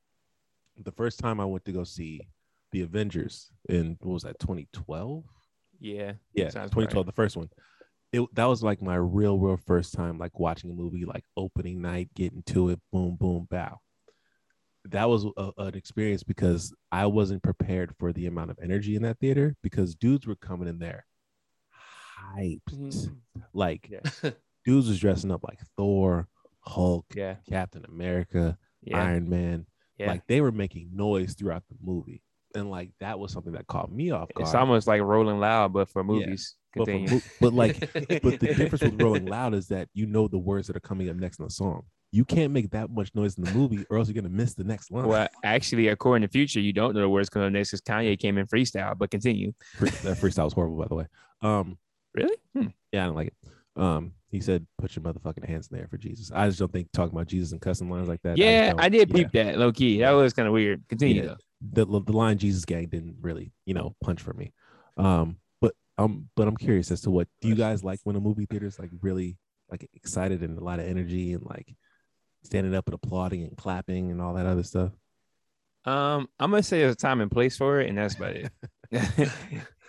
The 0.77 0.93
first 0.93 1.19
time 1.21 1.39
I 1.41 1.45
went 1.45 1.65
to 1.67 1.73
go 1.73 1.85
see 1.85 2.29
the 2.73 2.83
Avengers 2.83 3.51
in 3.69 3.97
what 4.01 4.15
was 4.15 4.23
that 4.25 4.39
2012? 4.41 5.25
Yeah, 5.79 6.13
Yeah, 6.35 6.49
Sounds 6.51 6.71
2012, 6.73 7.07
the 7.07 7.13
first 7.13 7.37
one. 7.37 7.49
It 8.13 8.23
that 8.35 8.47
was 8.47 8.63
like 8.63 8.83
my 8.83 8.97
real, 8.97 9.39
real 9.39 9.57
first 9.57 9.95
time 9.95 10.19
like 10.19 10.39
watching 10.39 10.71
a 10.71 10.75
movie 10.75 11.05
like 11.05 11.25
opening 11.37 11.81
night, 11.81 12.09
getting 12.15 12.43
to 12.47 12.71
it, 12.71 12.81
boom, 12.93 13.17
boom, 13.17 13.47
bow. 13.51 13.79
That 14.87 15.09
was 15.09 15.27
a, 15.37 15.51
an 15.59 15.75
experience 15.77 16.23
because 16.23 16.75
I 16.91 17.07
wasn't 17.07 17.43
prepared 17.43 17.95
for 17.99 18.13
the 18.13 18.27
amount 18.27 18.51
of 18.51 18.59
energy 18.63 18.97
in 18.97 19.03
that 19.03 19.19
theater 19.21 19.55
because 19.63 19.95
dudes 19.95 20.27
were 20.27 20.37
coming 20.37 20.69
in 20.69 20.79
there 20.79 21.05
hyped, 22.37 22.63
Mhm. 22.73 23.17
like 23.53 23.89
Yeah. 23.91 24.01
dudes 24.65 24.89
was 24.89 24.99
dressing 24.99 25.31
up 25.31 25.43
like 25.45 25.61
Thor, 25.77 26.29
Hulk, 26.61 27.07
yeah, 27.15 27.37
Captain 27.49 27.85
America, 27.85 28.59
yeah, 28.83 29.03
Iron 29.03 29.29
Man. 29.29 29.67
yeah. 29.99 30.09
Like 30.09 30.27
they 30.27 30.41
were 30.41 30.53
making 30.53 30.91
noise 30.95 31.35
throughout 31.35 31.65
the 31.69 31.77
movie. 31.81 32.23
And 32.55 32.71
like 32.71 32.91
that 33.01 33.19
was 33.19 33.33
something 33.33 33.53
that 33.53 33.67
caught 33.67 33.93
me 33.93 34.11
off 34.11 34.29
guard. 34.35 34.47
it's 34.49 34.55
almost 34.55 34.87
like 34.87 35.01
Rolling 35.03 35.39
Loud, 35.39 35.73
but 35.73 35.89
for 35.89 36.01
Yeah, 36.03 36.07
movies. 36.07 36.57
but, 36.75 36.87
for 36.87 37.21
but 37.41 37.53
like 37.53 37.79
but 38.23 38.41
the 38.41 38.55
difference 38.57 38.83
with 38.83 39.01
Rolling 39.01 39.27
Loud 39.27 39.55
is 39.55 39.69
that 39.69 39.89
you 39.95 40.07
know 40.07 40.27
the 40.29 40.39
words 40.39 40.67
that 40.67 40.77
are 40.77 40.81
coming 40.81 41.09
up 41.09 41.17
next 41.17 41.39
in 41.39 41.45
the 41.45 41.51
song. 41.51 41.83
You 42.13 42.25
can't 42.25 42.53
make 42.53 42.71
that 42.73 42.91
much 42.91 43.15
noise 43.15 43.39
in 43.39 43.45
the 43.45 43.53
movie 43.53 43.87
or 43.89 43.99
else 43.99 44.09
you're 44.09 44.21
gonna 44.21 44.29
miss 44.35 44.55
the 44.55 44.65
next 44.65 44.91
line. 44.91 45.07
well, 45.07 45.29
actually, 45.45 45.87
according 45.89 46.27
to 46.27 46.33
Future, 46.33 46.59
you 46.59 46.73
don't 46.73 46.93
know 46.95 47.01
the 47.03 47.09
words 47.09 47.29
coming 47.29 47.47
up 47.47 47.53
next 47.53 47.71
because 47.71 47.83
Kanye 47.83 48.19
came 48.19 48.37
in 48.37 48.47
freestyle. 48.49 48.99
But 48.99 49.13
continue. 49.13 49.53
That 49.79 50.19
freestyle 50.19 50.45
was 50.45 50.53
horrible, 50.53 50.77
by 50.79 50.89
the 50.89 50.95
way. 50.97 51.07
Um, 51.43 51.79
Really? 52.13 52.35
Hmm. 52.57 52.67
yeah, 52.91 53.05
I 53.05 53.07
don't 53.07 53.15
like 53.15 53.29
it. 53.29 53.35
Um, 53.81 54.13
he 54.33 54.41
said, 54.41 54.67
"Put 54.79 54.97
your 54.97 55.05
motherfucking 55.05 55.47
hands 55.49 55.69
in 55.71 55.77
there 55.79 55.87
for 55.87 55.97
Jesus." 55.97 56.33
I 56.35 56.49
just 56.49 56.59
don't 56.59 56.73
think 56.73 56.91
talking 56.93 57.15
about 57.15 57.29
Jesus 57.29 57.53
and 57.53 57.61
cussing 57.61 57.89
lines 57.89 58.09
like 58.09 58.21
that. 58.23 58.37
Yeah, 58.37 58.71
don't- 58.71 58.81
I 58.81 58.89
did 58.89 59.09
yeah. 59.09 59.15
peep 59.15 59.31
that 59.33 59.57
low 59.59 59.71
key. 59.71 60.01
That 60.01 60.11
was 60.11 60.33
kind 60.33 60.49
of 60.49 60.53
weird. 60.53 60.83
Continue 60.89 61.23
Yeah. 61.23 61.29
though. 61.29 61.37
The 61.61 61.85
the 61.85 62.13
line 62.13 62.39
Jesus 62.39 62.65
gang 62.65 62.87
didn't 62.87 63.17
really, 63.21 63.53
you 63.67 63.75
know, 63.75 63.95
punch 64.03 64.21
for 64.21 64.33
me. 64.33 64.53
Um, 64.97 65.37
but 65.61 65.75
um, 65.99 66.29
but 66.37 66.49
I'm 66.49 66.57
curious 66.57 66.91
as 66.91 67.03
to 67.03 67.11
what 67.11 67.29
do 67.41 67.49
you 67.49 67.55
guys 67.55 67.85
like 67.85 68.01
when 68.05 68.17
a 68.17 68.21
movie 68.21 68.47
theater 68.47 68.67
is 68.67 68.79
like 68.79 68.91
really 69.03 69.37
like 69.71 69.89
excited 69.95 70.43
and 70.43 70.59
a 70.59 70.65
lot 70.65 70.81
of 70.81 70.87
energy 70.87 71.33
and 71.33 71.45
like 71.45 71.75
standing 72.45 72.75
up 72.75 72.87
and 72.87 72.95
applauding 72.95 73.45
and 73.45 73.57
clapping 73.57 74.11
and 74.11 74.21
all 74.21 74.35
that 74.35 74.47
other 74.47 74.63
stuff. 74.63 74.93
Um, 75.85 76.29
I'm 76.39 76.51
gonna 76.51 76.63
say 76.63 76.81
there's 76.81 76.95
a 76.95 76.97
time 76.97 77.21
and 77.21 77.31
place 77.31 77.57
for 77.57 77.81
it, 77.81 77.89
and 77.89 77.97
that's 77.97 78.15
about 78.15 78.37
it. 78.37 78.53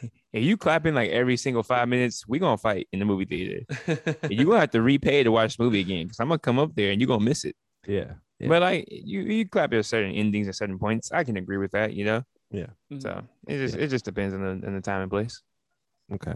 if 0.33 0.43
you 0.43 0.57
clapping 0.57 0.93
like 0.93 1.09
every 1.11 1.37
single 1.37 1.63
five 1.63 1.87
minutes, 1.89 2.27
we 2.27 2.39
gonna 2.39 2.57
fight 2.57 2.87
in 2.91 2.99
the 2.99 3.05
movie 3.05 3.25
theater. 3.25 3.65
You're 4.29 4.45
gonna 4.45 4.59
have 4.59 4.71
to 4.71 4.81
repay 4.81 5.23
to 5.23 5.31
watch 5.31 5.57
the 5.57 5.63
movie 5.63 5.81
again 5.81 6.05
because 6.05 6.19
I'm 6.19 6.27
gonna 6.27 6.39
come 6.39 6.59
up 6.59 6.75
there 6.75 6.91
and 6.91 7.01
you're 7.01 7.07
gonna 7.07 7.23
miss 7.23 7.43
it. 7.43 7.55
Yeah, 7.87 8.13
yeah. 8.41 8.49
But 8.49 8.61
like 8.61 8.87
you, 8.89 9.21
you 9.21 9.47
clap 9.47 9.73
at 9.73 9.85
certain 9.85 10.11
endings 10.11 10.47
at 10.47 10.55
certain 10.55 10.79
points. 10.79 11.11
I 11.11 11.23
can 11.23 11.37
agree 11.37 11.57
with 11.57 11.71
that, 11.71 11.93
you 11.93 12.05
know. 12.05 12.23
Mhm. 12.53 13.01
So 13.01 13.23
it 13.47 13.57
just 13.59 13.75
Yeah. 13.75 13.83
it 13.83 13.87
just 13.87 14.05
depends 14.05 14.33
on 14.33 14.41
the 14.41 14.67
on 14.67 14.73
the 14.75 14.81
time 14.81 15.01
and 15.01 15.11
place. 15.11 15.41
okay. 16.11 16.35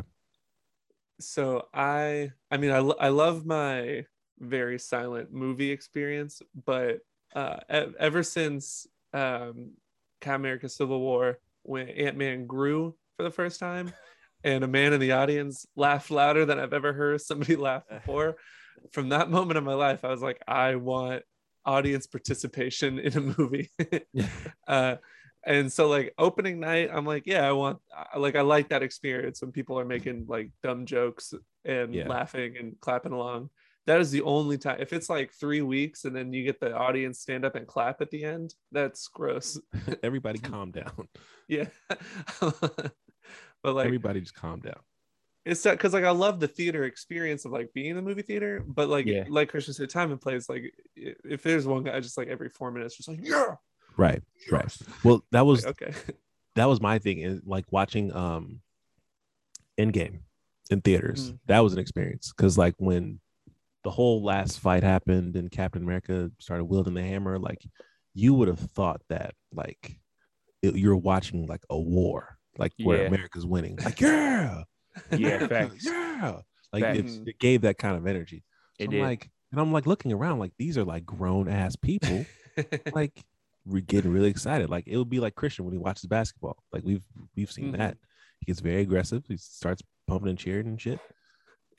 so 1.19 1.67
I 1.73 2.31
I 2.51 2.57
mean 2.57 2.71
I 2.71 2.77
I 2.77 3.09
love 3.09 3.45
my 3.45 4.05
very 4.39 4.79
silent 4.79 5.31
movie 5.33 5.71
experience, 5.71 6.41
but 6.65 6.99
uh 7.35 7.57
ever 7.99 8.23
since 8.23 8.87
um 9.13 9.71
Captain 10.21 10.41
America 10.41 10.69
Civil 10.69 10.99
War 10.99 11.39
when 11.63 11.89
Ant-Man 11.89 12.45
grew 12.45 12.95
for 13.17 13.23
the 13.23 13.31
first 13.31 13.59
time 13.59 13.91
and 14.43 14.63
a 14.63 14.67
man 14.67 14.93
in 14.93 14.99
the 14.99 15.13
audience 15.13 15.65
laughed 15.75 16.11
louder 16.11 16.45
than 16.45 16.59
I've 16.59 16.73
ever 16.73 16.93
heard 16.93 17.21
somebody 17.21 17.55
laugh 17.67 17.83
before, 17.89 18.37
from 18.91 19.09
that 19.09 19.29
moment 19.29 19.57
in 19.57 19.63
my 19.63 19.73
life 19.73 20.03
I 20.05 20.09
was 20.09 20.21
like 20.21 20.41
I 20.47 20.75
want 20.75 21.23
audience 21.65 22.07
participation 22.07 22.99
in 22.99 23.17
a 23.17 23.21
movie. 23.21 23.69
uh 24.67 24.95
and 25.47 25.71
so 25.71 25.87
like 25.87 26.11
opening 26.17 26.59
night 26.59 26.89
i'm 26.91 27.05
like 27.05 27.23
yeah 27.27 27.47
i 27.47 27.51
want 27.51 27.77
like 28.17 28.35
i 28.35 28.41
like 28.41 28.69
that 28.69 28.81
experience 28.81 29.41
when 29.43 29.51
people 29.51 29.77
are 29.79 29.85
making 29.85 30.25
like 30.27 30.49
dumb 30.63 30.87
jokes 30.87 31.35
and 31.65 31.93
Yeah. 31.93 32.07
laughing 32.07 32.57
and 32.57 32.75
clapping 32.81 33.11
along 33.11 33.51
that 33.85 34.01
is 34.01 34.09
the 34.09 34.23
only 34.23 34.57
time 34.57 34.77
if 34.79 34.91
it's 34.91 35.07
like 35.07 35.31
three 35.39 35.61
weeks 35.61 36.05
and 36.05 36.15
then 36.15 36.33
you 36.33 36.43
get 36.43 36.59
the 36.59 36.75
audience 36.75 37.19
stand 37.19 37.45
up 37.45 37.53
and 37.53 37.67
clap 37.67 38.01
at 38.01 38.09
the 38.09 38.23
end 38.23 38.55
that's 38.71 39.07
gross 39.07 39.59
Everybody 40.03 40.39
calm 40.39 40.71
down. 40.71 41.07
yeah 41.47 41.67
but 42.41 43.75
like 43.75 43.85
Everybody 43.85 44.21
just 44.21 44.33
calm 44.33 44.59
down. 44.61 44.79
It's 45.45 45.61
that 45.63 45.73
because 45.77 45.93
like 45.93 46.03
i 46.03 46.09
love 46.11 46.39
the 46.39 46.47
theater 46.47 46.83
experience 46.85 47.45
of 47.45 47.51
like 47.51 47.71
being 47.73 47.91
in 47.91 47.95
the 47.95 48.01
movie 48.01 48.21
theater 48.23 48.63
but 48.65 48.89
like 48.89 49.05
Yeah. 49.05 49.23
like 49.29 49.49
christian 49.49 49.73
said 49.73 49.89
time 49.89 50.11
and 50.11 50.19
place 50.19 50.49
like 50.49 50.73
if 50.95 51.43
there's 51.43 51.65
one 51.67 51.83
guy 51.83 51.99
just 51.99 52.17
like 52.17 52.27
every 52.27 52.49
four 52.49 52.71
minutes 52.71 52.95
just 52.97 53.07
like 53.09 53.19
yeah 53.21 53.55
Right, 53.97 54.21
right. 54.51 54.77
Well, 55.05 55.23
that 55.31 55.45
was 55.45 55.65
okay 55.65 55.93
that 56.55 56.65
was 56.65 56.81
my 56.81 56.99
thing 56.99 57.23
and 57.23 57.41
like 57.45 57.63
watching 57.71 58.13
um 58.13 58.59
Endgame 59.79 60.19
in 60.69 60.81
theaters. 60.81 61.31
Mm. 61.31 61.39
That 61.47 61.59
was 61.59 61.73
an 61.73 61.79
experience 61.79 62.33
because 62.35 62.57
like 62.57 62.75
when 62.77 63.19
the 63.83 63.91
whole 63.91 64.23
last 64.23 64.59
fight 64.59 64.83
happened 64.83 65.35
and 65.35 65.51
Captain 65.51 65.83
America 65.83 66.31
started 66.39 66.65
wielding 66.65 66.93
the 66.93 67.03
hammer, 67.03 67.37
like 67.39 67.65
you 68.13 68.33
would 68.33 68.47
have 68.47 68.59
thought 68.59 69.01
that 69.09 69.33
like 69.53 69.99
it, 70.61 70.75
you're 70.75 70.95
watching 70.95 71.45
like 71.45 71.63
a 71.69 71.79
war, 71.79 72.37
like 72.57 72.73
where 72.83 73.01
Yeah. 73.03 73.07
America's 73.07 73.45
winning. 73.45 73.77
Like 73.83 74.01
yeah, 74.01 74.63
Yeah, 75.17 75.47
facts. 75.47 75.85
yeah. 75.85 76.39
Like 76.73 76.83
it, 76.83 77.01
Facts. 77.03 77.19
it 77.25 77.39
gave 77.39 77.61
that 77.61 77.77
kind 77.77 77.95
of 77.95 78.05
energy. 78.07 78.43
So 78.77 78.83
It 78.83 78.85
I'm 78.85 78.91
did. 78.91 79.01
like, 79.03 79.29
and 79.51 79.61
I'm 79.61 79.71
like 79.71 79.85
looking 79.85 80.11
around, 80.11 80.39
like 80.39 80.51
these 80.57 80.77
are 80.77 80.83
like 80.83 81.05
grown 81.05 81.47
ass 81.47 81.75
people 81.75 82.25
like 82.93 83.23
we're 83.65 83.81
getting 83.81 84.11
really 84.11 84.29
excited. 84.29 84.69
Like 84.69 84.85
it 84.87 84.97
would 84.97 85.09
be 85.09 85.19
like 85.19 85.35
Christian 85.35 85.65
when 85.65 85.73
he 85.73 85.77
watches 85.77 86.05
basketball. 86.05 86.57
Like 86.73 86.83
we've 86.83 87.03
we've 87.35 87.51
seen 87.51 87.71
Mhm. 87.73 87.77
that. 87.77 87.97
He 88.39 88.45
gets 88.47 88.59
very 88.59 88.81
aggressive. 88.81 89.23
He 89.27 89.37
starts 89.37 89.81
pumping 90.07 90.29
and 90.29 90.37
cheering 90.37 90.67
and 90.67 90.79
shit. 90.81 90.99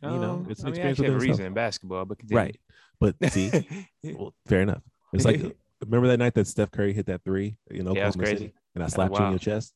you 0.02 0.08
know, 0.08 0.32
Um, 0.34 0.46
it's 0.50 0.60
an 0.62 0.68
I 0.68 0.70
mean, 0.72 0.80
I 0.80 0.88
experience 0.90 0.98
actually 0.98 1.06
have 1.06 1.14
a 1.22 1.24
reason 1.24 1.46
in 1.46 1.54
basketball, 1.54 2.04
but 2.06 2.18
continue. 2.18 2.38
Right. 2.38 2.60
But 2.98 3.16
see, 3.32 3.50
well, 4.02 4.34
fair 4.46 4.62
enough. 4.62 4.82
It's 5.12 5.24
like 5.24 5.42
remember 5.84 6.08
that 6.08 6.18
night 6.18 6.34
that 6.34 6.46
Steph 6.46 6.70
Curry 6.70 6.92
hit 6.94 7.06
that 7.06 7.22
three 7.24 7.56
in 7.70 7.86
Oklahoma 7.86 8.12
crazy. 8.16 8.36
City, 8.36 8.52
and 8.74 8.82
I 8.82 8.86
slapped 8.88 9.18
you 9.18 9.24
in 9.24 9.30
your 9.32 9.38
chest. 9.38 9.74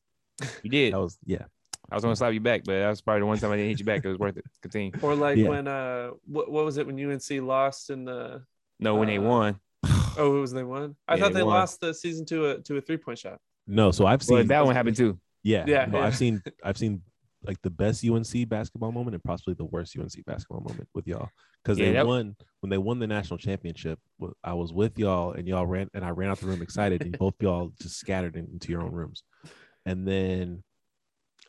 you 0.63 0.69
did. 0.71 0.93
That 0.93 0.99
was 1.01 1.17
yeah. 1.25 1.45
I 1.91 1.95
was 1.95 2.03
gonna 2.03 2.15
slap 2.15 2.33
you 2.33 2.39
back, 2.39 2.63
but 2.63 2.73
that 2.79 2.89
was 2.89 3.01
probably 3.01 3.19
the 3.21 3.25
one 3.25 3.37
time 3.37 3.51
I 3.51 3.57
didn't 3.57 3.69
hit 3.71 3.79
you 3.79 3.85
back. 3.85 4.05
It 4.05 4.07
was 4.09 4.17
worth 4.17 4.37
it. 4.37 4.45
Continue. 4.61 4.91
Or 5.01 5.13
like 5.13 5.37
Yeah. 5.37 5.49
when 5.49 5.67
uh 5.67 6.11
what, 6.25 6.49
what 6.49 6.63
was 6.65 6.77
it 6.77 6.87
when 6.87 6.97
UNC 6.99 7.29
lost 7.41 7.89
in 7.89 8.05
the 8.05 8.43
No, 8.79 8.95
when 8.95 9.07
they 9.09 9.17
Uh, 9.17 9.21
won. 9.23 9.59
oh 10.17 10.37
it 10.37 10.39
was 10.41 10.51
they 10.53 10.63
won? 10.63 10.95
I 11.07 11.15
Yeah, 11.15 11.23
thought 11.23 11.33
they 11.33 11.39
they 11.39 11.45
lost 11.45 11.81
the 11.81 11.93
season 11.93 12.25
to 12.27 12.51
a 12.51 12.61
to 12.61 12.77
a 12.77 12.81
three 12.81 12.97
point 12.97 13.19
shot. 13.19 13.39
No, 13.67 13.91
so 13.91 14.05
I've 14.05 14.23
seen 14.23 14.35
Well, 14.37 14.45
that 14.45 14.65
one 14.65 14.75
happened 14.75 14.95
too. 14.95 15.19
yeah, 15.43 15.65
Yeah, 15.67 15.85
no, 15.85 15.97
yeah. 15.99 16.05
I've 16.05 16.15
seen 16.15 16.41
I've 16.63 16.77
seen 16.77 17.01
like 17.43 17.59
the 17.63 17.69
best 17.71 18.05
UNC 18.05 18.47
basketball 18.47 18.91
moment 18.91 19.15
and 19.15 19.23
possibly 19.23 19.55
the 19.55 19.65
worst 19.65 19.97
UNC 19.97 20.23
basketball 20.25 20.61
moment 20.61 20.87
with 20.93 21.07
y'all 21.07 21.27
because 21.63 21.77
Yeah, 21.79 21.87
they 21.87 21.93
that- 21.93 22.05
won 22.05 22.35
when 22.61 22.69
they 22.69 22.77
won 22.77 22.99
the 22.99 23.07
national 23.07 23.37
championship. 23.39 23.99
I 24.43 24.53
was 24.53 24.71
with 24.71 24.97
y'all 24.97 25.33
and 25.33 25.47
y'all 25.47 25.65
ran 25.65 25.89
and 25.93 26.05
I 26.05 26.11
ran 26.11 26.29
out 26.29 26.39
the 26.39 26.45
room 26.47 26.61
excited 26.61 27.01
and 27.01 27.11
both 27.19 27.33
y'all 27.41 27.73
just 27.81 27.97
scattered 27.97 28.35
into 28.37 28.71
your 28.71 28.81
own 28.81 28.91
rooms, 28.91 29.23
and 29.85 30.07
then 30.07 30.63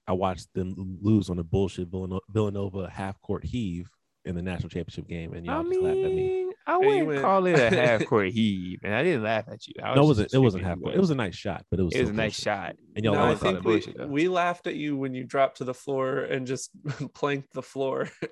I 0.07 0.13
watched 0.13 0.53
them 0.55 0.99
lose 1.01 1.31
on 1.31 1.39
a 1.39 1.45
bullshit 1.45 1.89
Villanova 2.31 2.91
half 2.91 3.21
court 3.21 3.45
heave 3.45 3.89
in 4.25 4.35
the 4.37 4.43
national 4.43 4.69
championship 4.69 5.09
game, 5.09 5.33
and 5.35 5.45
y'all 5.45 5.61
I 5.61 5.69
just 5.69 5.81
laughed 5.81 5.97
at 5.99 6.03
me. 6.13 6.15
mean, 6.15 6.53
I 6.67 6.77
wouldn't 6.77 7.07
went- 7.09 7.23
call 7.23 7.47
it 7.47 7.59
a 7.59 7.71
half 7.71 8.05
court 8.09 8.29
heave, 8.31 8.79
and 8.85 8.95
I 8.95 9.03
didn't 9.03 9.23
laugh 9.25 9.45
at 9.49 9.67
you. 9.67 9.75
I 9.83 9.95
No, 9.95 10.03
it 10.05 10.07
was 10.07 10.09
wasn't. 10.09 10.35
It 10.35 10.39
wasn't 10.39 10.65
half 10.65 10.81
court. 10.81 10.95
It 10.95 11.01
was 11.01 11.11
a 11.11 11.15
nice 11.17 11.35
shot, 11.35 11.65
but 11.71 11.81
it 11.81 11.83
was 11.83 11.95
It 11.95 12.01
was 12.01 12.11
a 12.11 12.13
still 12.13 12.25
nice 12.25 12.41
shot. 12.41 12.77
And 12.95 13.05
y'all 13.05 13.15
no, 13.15 13.21
I 13.21 13.25
I 13.25 13.29
laughed 13.31 13.43
at 13.43 13.47
think 13.47 13.59
it 13.59 13.65
we, 13.65 13.73
bullshit, 13.73 14.09
we 14.09 14.29
laughed 14.29 14.67
at 14.69 14.75
you 14.77 14.97
when 14.97 15.15
you 15.15 15.25
dropped 15.25 15.57
to 15.59 15.65
the 15.65 15.75
floor 15.75 16.19
and 16.19 16.47
just 16.47 16.71
planked 17.15 17.53
the 17.53 17.63
floor. 17.63 18.09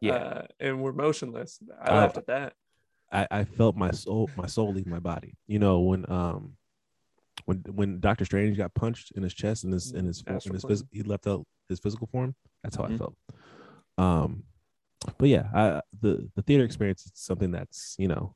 Yeah. 0.00 0.14
uh, 0.14 0.46
and 0.58 0.82
we're 0.82 0.90
motionless. 0.92 1.60
I 1.80 1.90
Uh, 1.90 1.94
laughed 1.94 2.16
at 2.16 2.26
that. 2.26 2.54
I, 3.12 3.28
I 3.30 3.44
felt 3.44 3.76
my 3.76 3.92
soul 3.92 4.28
my 4.36 4.46
soul 4.46 4.72
leave 4.72 4.88
my 4.88 4.98
body. 4.98 5.34
You 5.46 5.60
know 5.60 5.78
when 5.78 6.10
um 6.10 6.54
when 7.44 7.58
when 7.70 8.00
Doctor 8.00 8.24
Strange 8.24 8.56
got 8.56 8.74
punched 8.74 9.12
in 9.12 9.22
his 9.22 9.34
chest 9.34 9.64
and 9.64 9.72
his 9.72 9.92
in 9.92 10.06
his 10.06 10.22
in 10.26 10.34
Astral 10.36 10.54
his 10.54 10.64
phys- 10.64 10.86
he 10.92 11.02
left 11.02 11.26
out 11.26 11.46
his 11.68 11.80
physical 11.80 12.06
form. 12.06 12.34
That's 12.62 12.76
how 12.76 12.84
I 12.84 12.88
Mhm. 12.88 12.98
felt. 12.98 13.16
Um, 13.98 14.44
but 15.18 15.28
yeah, 15.28 15.48
I, 15.54 15.80
the 16.00 16.28
the 16.36 16.42
theater 16.42 16.64
experience 16.64 17.04
is 17.06 17.12
something 17.14 17.50
that's 17.50 17.96
you 17.98 18.08
know 18.08 18.34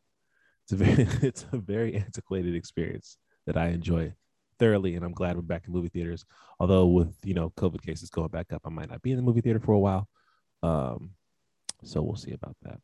it's 0.64 0.72
a 0.72 0.76
very 0.76 0.94
it's 1.22 1.46
a 1.52 1.58
very 1.58 1.96
antiquated 1.96 2.54
experience 2.54 3.18
that 3.46 3.56
I 3.56 3.68
enjoy 3.68 4.12
thoroughly, 4.58 4.96
and 4.96 5.04
I'm 5.04 5.12
glad 5.12 5.36
we're 5.36 5.42
back 5.42 5.66
in 5.66 5.72
movie 5.72 5.88
theaters. 5.88 6.24
Although 6.58 6.86
with 6.86 7.14
you 7.24 7.34
know 7.34 7.50
COVID 7.50 7.82
cases 7.82 8.10
going 8.10 8.28
back 8.28 8.52
up, 8.52 8.62
I 8.64 8.70
might 8.70 8.90
not 8.90 9.02
be 9.02 9.10
in 9.12 9.16
the 9.16 9.22
movie 9.22 9.40
theater 9.42 9.60
for 9.60 9.72
a 9.72 9.78
while. 9.78 10.08
Um, 10.62 11.10
so 11.84 12.02
we'll 12.02 12.16
see 12.16 12.32
about 12.32 12.56
that. 12.62 12.80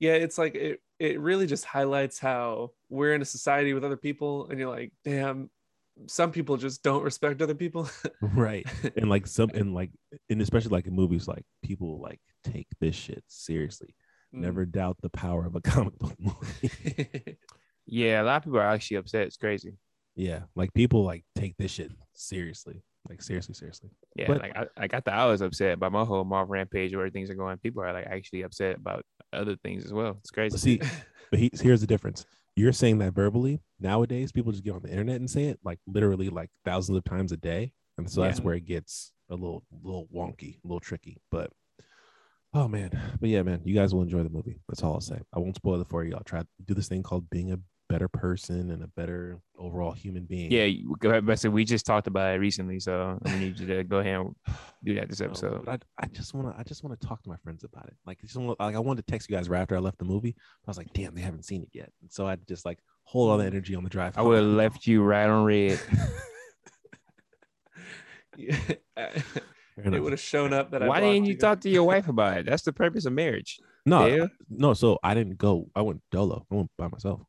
Yeah, 0.00 0.14
it's 0.14 0.38
like 0.38 0.54
it. 0.54 0.80
It 0.98 1.20
really 1.20 1.46
just 1.46 1.64
highlights 1.64 2.18
how 2.18 2.72
we're 2.88 3.14
in 3.14 3.22
a 3.22 3.24
society 3.26 3.72
with 3.74 3.84
other 3.84 3.96
people, 3.96 4.48
and 4.50 4.58
you're 4.58 4.68
like, 4.70 4.92
damn. 5.04 5.50
Some 6.06 6.32
people 6.32 6.56
just 6.56 6.82
don't 6.82 7.02
respect 7.02 7.42
other 7.42 7.54
people. 7.54 7.86
right 8.22 8.66
and 8.96 9.10
like 9.10 9.26
some 9.26 9.50
and 9.54 9.74
like 9.74 9.90
and 10.30 10.40
especially 10.40 10.70
like 10.70 10.86
in 10.86 10.94
movies 10.94 11.28
like 11.28 11.44
people 11.62 12.00
like 12.00 12.20
take 12.42 12.66
this 12.80 12.94
shit 12.96 13.22
seriously 13.28 13.94
Mm. 14.32 14.42
never 14.42 14.64
doubt 14.64 14.96
the 15.02 15.10
power 15.10 15.44
of 15.44 15.56
a 15.56 15.60
comic 15.72 15.98
book 15.98 16.14
movie 16.20 17.36
Yeah, 17.84 18.22
a 18.22 18.24
lot 18.24 18.36
of 18.36 18.44
people 18.44 18.60
are 18.60 18.62
actually 18.68 18.98
upset. 18.98 19.26
It's 19.26 19.36
crazy. 19.36 19.72
yeah 20.14 20.42
like 20.54 20.72
people 20.72 21.04
like 21.04 21.24
take 21.34 21.56
this 21.58 21.72
shit 21.72 21.90
seriously 22.14 22.82
like 23.08 23.22
seriously 23.22 23.54
seriously. 23.54 23.90
Yeah, 24.14 24.26
But- 24.28 24.42
like 24.42 24.56
I, 24.56 24.66
I 24.76 24.86
got 24.86 25.04
the 25.04 25.12
hours 25.12 25.40
upset 25.40 25.72
about 25.74 25.92
my 25.92 26.04
whole 26.04 26.24
Marvel 26.24 26.52
rampage 26.52 26.94
where 26.94 27.08
things 27.10 27.30
are 27.30 27.34
going. 27.34 27.56
People 27.58 27.82
are 27.82 27.92
like 27.92 28.06
actually 28.06 28.42
upset 28.42 28.76
about 28.76 29.04
other 29.32 29.56
things 29.56 29.84
as 29.84 29.92
well. 29.92 30.16
It's 30.20 30.30
crazy. 30.30 30.52
but 30.52 30.60
see 30.60 30.80
but 31.30 31.38
he, 31.40 31.50
here's 31.54 31.80
the 31.80 31.86
difference. 31.86 32.26
You're 32.56 32.72
saying 32.72 32.98
that 32.98 33.14
verbally. 33.14 33.60
Nowadays 33.78 34.32
people 34.32 34.52
just 34.52 34.64
get 34.64 34.74
on 34.74 34.82
the 34.82 34.90
internet 34.90 35.16
and 35.16 35.30
say 35.30 35.44
it 35.44 35.58
like 35.64 35.78
literally 35.86 36.28
like 36.28 36.50
thousands 36.64 36.98
of 36.98 37.04
times 37.04 37.32
a 37.32 37.36
day. 37.36 37.72
And 37.96 38.10
so 38.10 38.22
that's 38.22 38.40
where 38.40 38.54
it 38.54 38.66
gets 38.66 39.12
a 39.30 39.34
little 39.34 39.64
little 39.82 40.08
wonky 40.14 40.56
a 40.64 40.66
little 40.66 40.80
tricky. 40.80 41.18
But 41.30 41.50
oh 42.52 42.68
man. 42.68 42.90
But 43.20 43.28
yeah 43.30 43.42
man 43.42 43.62
you 43.64 43.74
guys 43.74 43.94
will 43.94 44.02
enjoy 44.02 44.22
the 44.22 44.30
movie. 44.30 44.58
That's 44.68 44.82
all 44.82 44.94
i'll 44.94 45.00
say. 45.00 45.20
I 45.34 45.38
won't 45.38 45.56
spoil 45.56 45.80
it 45.80 45.88
for 45.88 46.04
you. 46.04 46.14
I'll 46.14 46.24
try 46.24 46.40
to 46.40 46.46
do 46.66 46.74
this 46.74 46.88
thing 46.88 47.02
called 47.02 47.30
being 47.30 47.52
a 47.52 47.58
better 47.90 48.08
person 48.08 48.70
and 48.70 48.84
a 48.84 48.86
better 48.86 49.40
overall 49.58 49.92
human 49.92 50.24
being 50.24 50.50
yeah, 50.50 50.68
go 51.00 51.10
ahead, 51.10 51.26
Buster. 51.26 51.50
We 51.50 51.64
just 51.64 51.84
talked 51.84 52.06
about 52.06 52.34
it 52.34 52.38
recently, 52.38 52.78
so 52.78 53.18
I 53.24 53.36
need 53.36 53.58
you 53.58 53.66
to 53.66 53.82
go 53.82 53.98
ahead 53.98 54.20
and 54.20 54.34
do 54.84 54.94
that 54.94 55.08
this 55.08 55.20
No, 55.20 55.26
episode. 55.26 55.64
but 55.64 55.82
I, 55.98 56.04
I 56.04 56.06
just 56.06 56.32
want 56.32 56.54
to 56.54 56.58
I 56.58 56.62
just 56.62 56.84
want 56.84 56.98
to 56.98 57.06
talk 57.06 57.22
to 57.24 57.28
my 57.28 57.36
friends 57.36 57.64
about 57.64 57.86
it. 57.86 57.94
Like, 58.06 58.18
I 58.22 58.26
just 58.26 58.36
wanna, 58.36 58.54
like 58.60 58.76
I 58.76 58.78
wanted 58.78 59.06
to 59.06 59.10
text 59.12 59.28
you 59.28 59.36
guys 59.36 59.48
right 59.48 59.60
after 59.60 59.76
I 59.76 59.80
left 59.80 59.98
the 59.98 60.04
movie. 60.04 60.36
I 60.38 60.70
was 60.70 60.78
like, 60.78 60.92
damn, 60.92 61.14
they 61.14 61.20
haven't 61.20 61.44
seen 61.44 61.62
it 61.62 61.70
yet. 61.72 61.90
And 62.00 62.10
so 62.12 62.26
I 62.28 62.36
just 62.48 62.64
like 62.64 62.78
hold 63.02 63.30
all 63.30 63.38
the 63.38 63.44
mm. 63.44 63.48
energy 63.48 63.74
on 63.74 63.82
the 63.82 63.90
drive. 63.90 64.16
I 64.16 64.22
would 64.22 64.38
have 64.38 64.46
left 64.46 64.86
you 64.86 65.02
right 65.02 65.28
on 65.28 65.44
red. 65.44 65.80
Yeah. 68.36 68.56
It 68.96 70.02
would 70.02 70.12
have 70.12 70.20
shown 70.20 70.52
up 70.52 70.70
that 70.70 70.82
I 70.82 70.88
Why 70.88 71.00
didn't 71.00 71.26
you 71.26 71.36
talk 71.36 71.60
to 71.62 71.70
your 71.70 71.84
wife 71.84 72.08
about 72.14 72.38
it? 72.38 72.46
That's 72.46 72.62
the 72.62 72.72
purpose 72.72 73.06
of 73.06 73.12
marriage. 73.12 73.58
no, 73.86 74.06
Yeah. 74.06 74.26
no. 74.48 74.74
So 74.74 74.98
I 75.02 75.14
didn't 75.14 75.38
go. 75.38 75.68
I 75.74 75.82
went 75.82 76.02
dolo. 76.10 76.46
I 76.50 76.54
went 76.54 76.70
by 76.76 76.88
myself. 76.88 77.20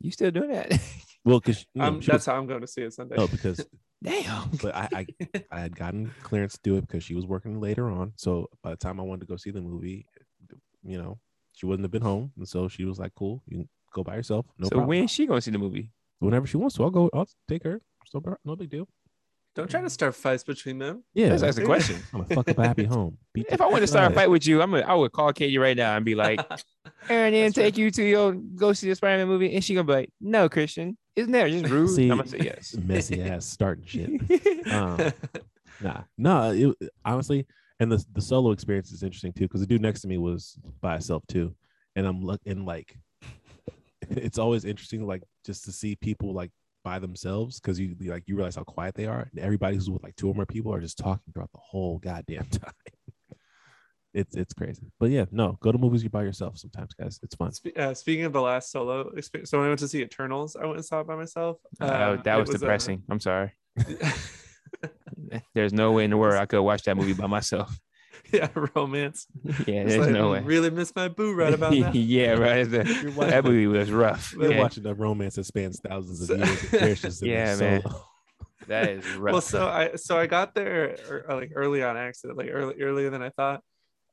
You 0.00 0.10
still 0.10 0.30
doing 0.30 0.50
that? 0.50 0.72
Well, 1.24 1.40
because 1.40 1.66
you 1.74 1.82
know, 1.82 1.88
Um, 1.88 1.94
that's 1.96 2.08
was, 2.08 2.26
how 2.26 2.36
I'm 2.36 2.46
going 2.46 2.60
to 2.60 2.68
see 2.68 2.82
it 2.82 2.92
Sunday. 2.92 3.16
no, 3.16 3.26
because 3.26 3.66
Damn. 4.04 4.48
but 4.62 4.76
I, 4.76 4.88
I 4.92 5.06
I 5.50 5.58
had 5.58 5.74
gotten 5.74 6.12
clearance 6.22 6.52
to 6.54 6.60
do 6.62 6.76
it 6.76 6.82
because 6.82 7.02
she 7.02 7.16
was 7.16 7.26
working 7.26 7.60
later 7.60 7.90
on. 7.90 8.12
So 8.14 8.48
by 8.62 8.70
the 8.70 8.76
time 8.76 9.00
I 9.00 9.02
wanted 9.02 9.22
to 9.22 9.26
go 9.26 9.34
see 9.36 9.50
the 9.50 9.60
movie, 9.60 10.06
you 10.84 10.98
know, 10.98 11.18
she 11.52 11.66
wouldn't 11.66 11.82
have 11.82 11.90
been 11.90 12.02
home, 12.02 12.30
and 12.36 12.46
so 12.46 12.68
she 12.68 12.84
was 12.84 13.00
like, 13.00 13.12
"Cool, 13.16 13.42
you 13.48 13.56
can 13.58 13.68
go 13.92 14.04
by 14.04 14.14
yourself. 14.14 14.46
No 14.56 14.66
so 14.66 14.70
problem. 14.76 14.88
when 14.88 15.08
she 15.08 15.26
gonna 15.26 15.40
see 15.40 15.50
the 15.50 15.58
movie? 15.58 15.90
Whenever 16.20 16.46
she 16.46 16.58
wants 16.58 16.76
to, 16.76 16.84
I'll 16.84 16.90
go. 16.90 17.10
I'll 17.12 17.28
take 17.48 17.64
her. 17.64 17.80
So 18.06 18.22
no 18.44 18.54
big 18.54 18.70
deal. 18.70 18.86
Don't 19.56 19.70
try 19.70 19.80
to 19.80 19.88
start 19.88 20.14
fights 20.14 20.44
between 20.44 20.78
them. 20.78 21.02
Yeah, 21.14 21.28
Let's 21.28 21.42
ask 21.42 21.58
the 21.58 21.64
question. 21.64 21.96
I'm 22.12 22.20
gonna 22.20 22.34
fuck 22.34 22.50
up 22.50 22.58
a 22.58 22.68
happy 22.68 22.84
home. 22.94 23.16
Beat 23.32 23.46
If 23.48 23.62
I 23.62 23.66
want 23.66 23.80
to 23.80 23.86
start 23.86 24.12
a 24.12 24.14
fight 24.14 24.28
with 24.28 24.46
you, 24.46 24.60
I'm 24.60 24.70
gonna, 24.70 24.84
I 24.86 24.92
would 24.92 25.12
call 25.12 25.32
Katie 25.32 25.56
right 25.56 25.74
now 25.74 25.96
and 25.96 26.04
be 26.04 26.14
like, 26.14 26.40
Aaron, 27.08 27.32
then 27.32 27.46
That's 27.46 27.54
take 27.54 27.78
you 27.78 27.90
to 27.90 28.04
your 28.04 28.32
go 28.34 28.74
see 28.74 28.90
the 28.90 28.94
Spider-Man 28.94 29.26
movie, 29.26 29.54
and 29.54 29.64
she 29.64 29.74
gonna 29.74 29.84
be 29.84 29.92
like, 29.94 30.10
No, 30.20 30.50
Christian, 30.50 30.98
isn't 31.16 31.32
that 31.32 31.50
just 31.50 31.72
rude? 31.72 31.88
See, 31.88 32.10
I'm 32.10 32.18
gonna 32.18 32.28
say 32.28 32.40
yes. 32.42 32.76
messy 32.84 33.22
ass 33.22 33.46
starting 33.46 33.86
shit. 33.86 34.70
Um, 34.70 35.12
nah, 35.80 36.02
nah. 36.18 36.50
It, 36.50 36.76
honestly, 37.02 37.46
and 37.80 37.90
the 37.90 38.04
the 38.12 38.20
solo 38.20 38.50
experience 38.50 38.92
is 38.92 39.02
interesting 39.02 39.32
too 39.32 39.44
because 39.44 39.62
the 39.62 39.66
dude 39.66 39.80
next 39.80 40.02
to 40.02 40.08
me 40.08 40.18
was 40.18 40.58
by 40.82 40.92
himself 40.92 41.26
too, 41.28 41.54
and 41.96 42.06
I'm 42.06 42.22
look 42.22 42.42
and 42.44 42.66
like, 42.66 42.94
it's 44.10 44.38
always 44.38 44.66
interesting 44.66 45.06
like 45.06 45.22
just 45.46 45.64
to 45.64 45.72
see 45.72 45.96
people 45.96 46.34
like 46.34 46.50
by 46.86 47.00
themselves 47.00 47.58
because 47.58 47.80
you 47.80 47.96
like 48.02 48.22
you 48.28 48.36
realize 48.36 48.54
how 48.54 48.62
quiet 48.62 48.94
they 48.94 49.06
are, 49.06 49.28
and 49.32 49.40
everybody 49.40 49.74
who's 49.74 49.90
with 49.90 50.04
like 50.04 50.14
two 50.14 50.28
or 50.28 50.34
more 50.34 50.46
people 50.46 50.72
are 50.72 50.80
just 50.80 50.96
talking 50.96 51.32
throughout 51.32 51.50
the 51.50 51.58
whole 51.60 51.98
goddamn 51.98 52.44
time. 52.50 52.72
It's 54.14 54.36
it's 54.36 54.54
crazy, 54.54 54.92
but 55.00 55.10
yeah, 55.10 55.24
no, 55.32 55.58
go 55.60 55.72
to 55.72 55.78
movies 55.78 56.04
you 56.04 56.10
by 56.10 56.22
yourself 56.22 56.58
sometimes, 56.58 56.94
guys. 56.94 57.18
It's 57.24 57.34
fun. 57.34 57.50
Spe- 57.50 57.76
uh, 57.76 57.92
speaking 57.92 58.24
of 58.24 58.32
the 58.32 58.40
last 58.40 58.70
solo 58.70 59.08
experience, 59.16 59.50
so 59.50 59.58
when 59.58 59.64
I 59.66 59.68
went 59.70 59.80
to 59.80 59.88
see 59.88 60.00
Eternals, 60.00 60.54
I 60.54 60.64
went 60.64 60.76
and 60.76 60.84
saw 60.86 61.00
it 61.00 61.08
by 61.08 61.16
myself. 61.16 61.58
Uh, 61.80 61.86
Um, 61.86 62.22
that 62.24 62.38
it 62.38 62.40
was, 62.46 62.50
uh, 62.50 62.58
depressing. 62.58 63.02
I'm 63.10 63.18
sorry. 63.18 63.52
There's 65.54 65.72
no 65.72 65.90
way 65.90 66.04
in 66.04 66.10
the 66.10 66.16
world 66.16 66.36
I 66.36 66.46
could 66.46 66.62
watch 66.62 66.84
that 66.84 66.96
movie 66.96 67.14
by 67.14 67.26
myself. 67.26 67.76
yeah, 68.32 68.48
romance. 68.74 69.26
Yeah, 69.66 69.84
there's 69.84 69.98
like, 69.98 70.10
no 70.10 70.30
way. 70.32 70.40
Really 70.40 70.70
miss 70.70 70.94
my 70.94 71.08
boo 71.08 71.34
right 71.34 71.52
about 71.54 71.72
now. 71.76 71.90
yeah, 71.92 72.32
right. 72.32 72.68
You're 72.68 72.84
That 72.84 73.44
movie 73.44 73.66
was 73.66 73.90
rough. 73.90 74.32
You're 74.34 74.46
okay? 74.46 74.58
watching 74.58 74.86
a 74.86 74.94
romance 74.94 75.36
that 75.36 75.44
spans 75.44 75.80
thousands 75.80 76.28
of 76.28 76.38
years. 76.38 76.62
and 76.62 76.70
there's 76.82 77.02
just 77.02 77.22
in 77.22 77.28
Yeah, 77.30 77.56
man. 77.56 77.82
That 78.68 78.88
is 78.90 79.06
rough. 79.16 79.32
well, 79.32 79.40
so 79.40 79.66
I 79.68 79.94
so 79.96 80.18
I 80.18 80.26
got 80.26 80.54
there 80.54 80.96
er, 81.08 81.24
like 81.28 81.52
early 81.54 81.82
on 81.82 81.96
accident, 81.96 82.36
like 82.38 82.48
early 82.50 82.80
earlier 82.82 83.10
than 83.10 83.22
I 83.22 83.30
thought. 83.30 83.62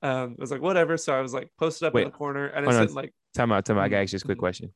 Um, 0.04 0.36
I 0.38 0.42
was 0.42 0.52
like, 0.52 0.62
whatever. 0.62 0.98
So 0.98 1.14
I 1.18 1.22
was 1.22 1.34
like 1.34 1.50
posted 1.58 1.88
up 1.88 1.94
Wait. 1.94 2.04
in 2.04 2.08
the 2.10 2.12
corner, 2.18 2.46
and 2.48 2.66
I 2.66 2.70
Hold 2.70 2.82
on. 2.82 2.88
said 2.90 2.96
like, 2.96 3.14
Time 3.34 3.52
out, 3.52 3.66
time 3.66 3.78
out. 3.80 3.92
I 3.92 4.02
ask 4.04 4.12
you 4.12 4.18
this 4.18 4.24
quick 4.24 4.38
Mhm. 4.38 4.42
question. 4.42 4.74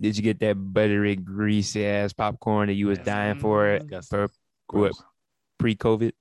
Did 0.00 0.16
you 0.18 0.22
get 0.22 0.38
that 0.40 0.54
buttery, 0.54 1.16
greasy 1.16 1.86
ass 1.86 2.12
popcorn 2.12 2.66
that 2.66 2.74
you 2.74 2.88
was 2.88 2.98
Yes. 2.98 3.06
dying 3.06 3.38
for 3.38 3.68
it 3.68 3.84
for 4.10 4.28
what, 4.70 4.92
pre-COVID? 5.58 6.12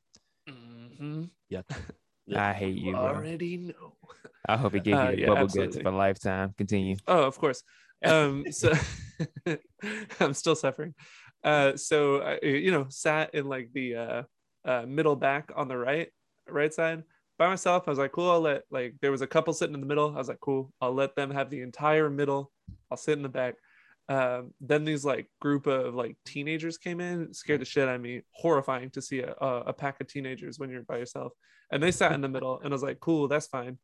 "Mhm, 1.52 1.58
Yuck. 1.58 1.70
I 2.36 2.54
hate 2.54 2.76
you, 2.76 2.94
bro. 2.94 3.02
already 3.02 3.58
know. 3.58 3.94
I 4.48 4.58
hope 4.58 4.76
it 4.76 4.84
gave 4.84 4.94
you 4.94 5.00
Uh, 5.00 5.12
the 5.12 5.18
yeah, 5.18 5.28
bubble 5.28 5.44
absolutely. 5.44 5.74
guts 5.74 5.84
for 5.84 5.90
a 5.90 5.98
lifetime. 5.98 6.54
Continue. 6.58 6.96
Oh, 7.08 7.24
of 7.24 7.38
course. 7.38 7.64
Um, 8.04 8.46
so 8.52 8.74
I'm 10.20 10.34
still 10.34 10.56
suffering. 10.56 10.94
Uh, 11.44 11.76
so 11.78 12.22
I, 12.22 12.40
you 12.46 12.72
know, 12.72 12.86
sat 12.90 13.34
in 13.34 13.48
like 13.48 13.70
the 13.74 13.96
uh, 13.96 14.24
uh, 14.66 14.86
middle 14.88 15.16
back 15.16 15.52
on 15.56 15.68
the 15.68 15.78
right, 15.78 16.10
right 16.48 16.74
side 16.74 17.04
by 17.38 17.48
myself. 17.48 17.84
I 17.88 17.92
was 17.92 18.00
like, 18.00 18.12
cool. 18.12 18.30
I'll 18.30 18.42
let 18.42 18.64
like 18.72 18.96
there 19.02 19.12
was 19.12 19.22
a 19.22 19.28
couple 19.28 19.54
sitting 19.54 19.74
in 19.76 19.82
the 19.82 19.88
middle. 19.88 20.14
I 20.14 20.18
was 20.18 20.28
like, 20.28 20.40
cool. 20.40 20.72
I'll 20.82 20.94
let 20.94 21.16
them 21.16 21.32
have 21.32 21.50
the 21.50 21.62
entire 21.62 22.10
middle. 22.10 22.52
I'll 22.92 22.98
sit 22.98 23.18
in 23.18 23.24
the 23.24 23.30
back. 23.30 23.56
Um, 24.10 24.54
then 24.62 24.86
these 24.86 25.04
like 25.04 25.28
group 25.42 25.68
of 25.68 25.94
like 25.94 26.16
teenagers 26.26 26.78
came 26.78 27.02
in, 27.02 27.34
scared 27.34 27.62
the 27.62 27.66
shit 27.66 27.88
out 27.88 27.96
of 27.96 28.02
me. 28.02 28.22
Horrifying 28.32 28.90
to 28.92 29.02
see 29.02 29.20
a, 29.20 29.34
a, 29.42 29.64
a 29.68 29.74
pack 29.74 30.00
of 30.00 30.08
teenagers 30.08 30.60
when 30.60 30.70
you're 30.70 30.84
by 30.84 30.98
yourself. 30.98 31.34
And 31.72 31.84
they 31.84 31.92
sat 31.92 32.14
in 32.14 32.22
the 32.22 32.30
middle, 32.30 32.60
and 32.60 32.68
I 32.68 32.76
was 32.76 32.84
like, 32.84 33.00
cool, 33.00 33.28
that's 33.28 33.48
fine. 33.48 33.78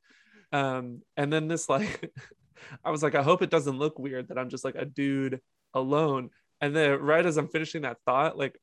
Um, 0.53 1.01
and 1.17 1.33
then 1.33 1.47
this 1.47 1.67
like, 1.67 2.13
I 2.85 2.91
was 2.91 3.03
like, 3.03 3.15
I 3.15 3.23
hope 3.23 3.41
it 3.41 3.49
doesn't 3.49 3.77
look 3.77 3.99
weird 3.99 4.29
that 4.29 4.37
I'm 4.37 4.49
just 4.49 4.63
like 4.63 4.75
a 4.75 4.85
dude 4.85 5.41
alone. 5.73 6.29
And 6.61 6.75
then 6.75 6.99
right 7.01 7.25
as 7.25 7.37
I'm 7.37 7.49
finishing 7.49 7.81
that 7.81 7.97
thought, 8.05 8.37
like, 8.37 8.57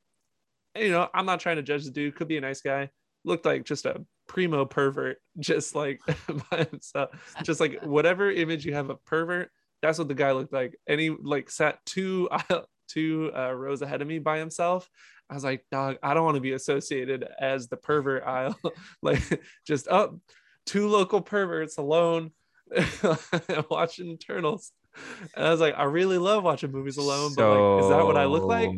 you 0.76 0.90
know, 0.90 1.08
I'm 1.12 1.26
not 1.26 1.40
trying 1.40 1.56
to 1.56 1.62
judge 1.62 1.84
the 1.84 1.90
dude. 1.90 2.14
Could 2.14 2.28
be 2.28 2.38
a 2.38 2.40
nice 2.40 2.62
guy. 2.62 2.90
Looked 3.24 3.44
like 3.44 3.64
just 3.64 3.84
a 3.84 4.04
primo 4.28 4.64
pervert, 4.64 5.18
just 5.38 5.74
like 5.74 6.00
by 6.50 6.64
himself. 6.70 7.10
Just 7.42 7.60
like 7.60 7.82
whatever 7.82 8.30
image 8.30 8.64
you 8.64 8.74
have 8.74 8.88
of 8.88 9.04
pervert, 9.04 9.50
that's 9.82 9.98
what 9.98 10.08
the 10.08 10.14
guy 10.14 10.32
looked 10.32 10.52
like. 10.52 10.78
And 10.86 11.00
he 11.00 11.10
like 11.10 11.50
sat 11.50 11.78
two 11.84 12.28
two 12.88 13.30
uh, 13.36 13.52
rows 13.52 13.82
ahead 13.82 14.02
of 14.02 14.08
me 14.08 14.18
by 14.18 14.38
himself. 14.38 14.88
I 15.28 15.34
was 15.34 15.44
like, 15.44 15.64
dog, 15.70 15.96
I 16.02 16.12
don't 16.12 16.24
want 16.24 16.34
to 16.34 16.40
be 16.40 16.52
associated 16.52 17.26
as 17.38 17.68
the 17.68 17.76
pervert 17.76 18.24
aisle. 18.24 18.58
like 19.02 19.22
just 19.66 19.86
up 19.88 20.10
oh, 20.12 20.20
two 20.66 20.88
local 20.88 21.20
perverts 21.20 21.78
alone 21.78 22.32
watching 23.70 24.08
Eternals. 24.08 24.72
And 25.36 25.46
I 25.46 25.50
was 25.50 25.60
like, 25.60 25.74
I 25.76 25.84
really 25.84 26.18
love 26.18 26.42
watching 26.42 26.72
movies 26.72 26.96
alone, 26.96 27.32
but 27.36 27.48
like, 27.48 27.82
is 27.84 27.88
that 27.90 28.04
what 28.04 28.16
I 28.16 28.24
look 28.24 28.44
like? 28.44 28.70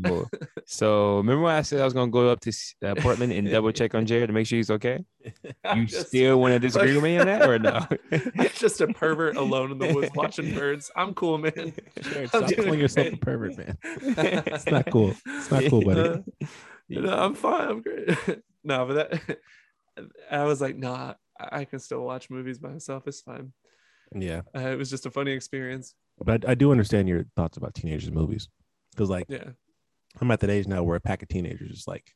so 0.67 1.17
remember 1.19 1.43
when 1.43 1.55
I 1.55 1.63
said 1.63 1.81
I 1.81 1.85
was 1.85 1.95
gonna 1.95 2.11
go 2.11 2.29
up 2.29 2.41
to 2.41 2.53
uh, 2.85 2.95
Portland 2.97 3.33
and 3.33 3.49
double 3.51 3.73
check 3.73 3.95
on 3.95 4.07
Jared 4.07 4.29
to 4.29 4.33
make 4.33 4.47
sure 4.47 4.59
he's 4.59 4.71
okay? 4.71 5.05
You 5.75 5.87
just, 5.87 6.09
still 6.09 6.41
want 6.41 6.53
to 6.53 6.59
disagree 6.59 6.93
like, 6.93 6.97
with 6.97 7.05
me 7.05 7.19
on 7.19 7.27
that 7.27 7.49
or 7.49 7.59
no? 7.59 7.87
it's 8.11 8.59
just 8.59 8.81
a 8.81 8.89
pervert 8.89 9.37
alone 9.37 9.73
in 9.73 9.79
the 9.79 9.95
woods 9.95 10.11
watching 10.15 10.55
birds. 10.55 10.91
I'm 10.97 11.15
cool, 11.15 11.39
man. 11.39 11.73
Sure, 12.03 12.27
stop 12.27 12.55
calling 12.55 12.81
yourself 12.81 13.13
a 13.13 13.17
pervert, 13.17 13.57
man. 13.57 13.79
it's 13.85 14.67
not 14.67 14.91
cool. 14.91 15.15
It's 15.27 15.51
not 15.51 15.65
cool, 15.71 15.83
buddy. 15.83 16.01
Uh, 16.01 16.47
no, 16.89 17.17
I'm 17.17 17.35
fine. 17.35 17.69
I'm 17.69 17.83
great. 17.83 18.11
no, 18.65 18.87
but 18.87 18.95
that 18.95 19.39
I 20.31 20.45
was 20.45 20.61
like, 20.61 20.77
nah, 20.77 21.15
I 21.39 21.65
can 21.65 21.79
still 21.79 22.03
watch 22.03 22.31
movies 22.31 22.59
by 22.59 22.71
myself. 22.71 23.05
It's 23.07 23.21
fine. 23.21 23.53
Yeah. 24.15 24.43
Uh, 24.55 24.69
it 24.69 24.79
was 24.79 24.91
just 24.91 25.07
a 25.07 25.11
funny 25.11 25.33
experience. 25.33 25.95
But 26.19 26.45
I, 26.45 26.53
I 26.53 26.55
do 26.55 26.71
understand 26.73 27.09
your 27.09 27.25
thoughts 27.37 27.57
about 27.57 27.75
teenagers 27.75 28.11
movies 28.11 28.49
because, 28.91 29.11
like, 29.11 29.27
yeah, 29.29 29.51
I'm 30.21 30.31
at 30.31 30.41
that 30.41 30.51
age 30.51 30.67
now 30.67 30.83
where 30.83 30.97
a 30.97 31.01
pack 31.01 31.23
of 31.23 31.29
teenagers 31.29 31.71
is 31.71 31.89
like, 31.89 32.15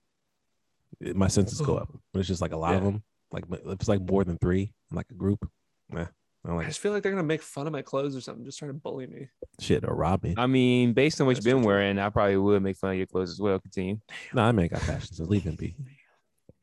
my 1.00 1.28
senses 1.28 1.60
go 1.60 1.76
up. 1.76 1.92
But 2.12 2.20
it's 2.20 2.28
just 2.28 2.42
like 2.42 2.52
a 2.52 2.56
lot 2.56 2.72
yeah. 2.72 2.78
of 2.78 2.84
them. 2.84 3.02
Like, 3.32 3.44
if 3.50 3.80
it's 3.80 3.88
like 3.88 4.00
more 4.00 4.24
than 4.24 4.38
three, 4.38 4.72
like 4.92 5.06
a 5.10 5.14
group, 5.14 5.48
nah. 5.90 6.06
I, 6.46 6.52
like 6.52 6.66
I 6.66 6.68
just 6.68 6.80
feel 6.80 6.92
like 6.92 7.02
they're 7.02 7.12
gonna 7.12 7.24
make 7.24 7.42
fun 7.42 7.66
of 7.66 7.72
my 7.72 7.82
clothes 7.82 8.14
or 8.14 8.20
something, 8.20 8.44
just 8.44 8.58
trying 8.58 8.70
to 8.70 8.74
bully 8.74 9.06
me. 9.06 9.28
Shit, 9.60 9.84
or 9.84 9.94
rob 9.96 10.22
me. 10.22 10.34
I 10.36 10.46
mean, 10.46 10.92
based 10.92 11.20
on 11.20 11.26
what 11.26 11.34
That's 11.34 11.44
you've 11.44 11.56
been 11.56 11.64
wearing, 11.64 11.98
I 11.98 12.08
probably 12.08 12.36
would 12.36 12.62
make 12.62 12.76
fun 12.76 12.92
of 12.92 12.96
your 12.96 13.06
clothes 13.06 13.32
as 13.32 13.40
well. 13.40 13.58
Continue. 13.58 13.98
No, 14.32 14.42
I 14.42 14.52
make 14.52 14.70
got 14.70 14.82
fashion, 14.82 15.14
so 15.14 15.24
leave 15.24 15.42
him 15.42 15.56
be. 15.56 15.74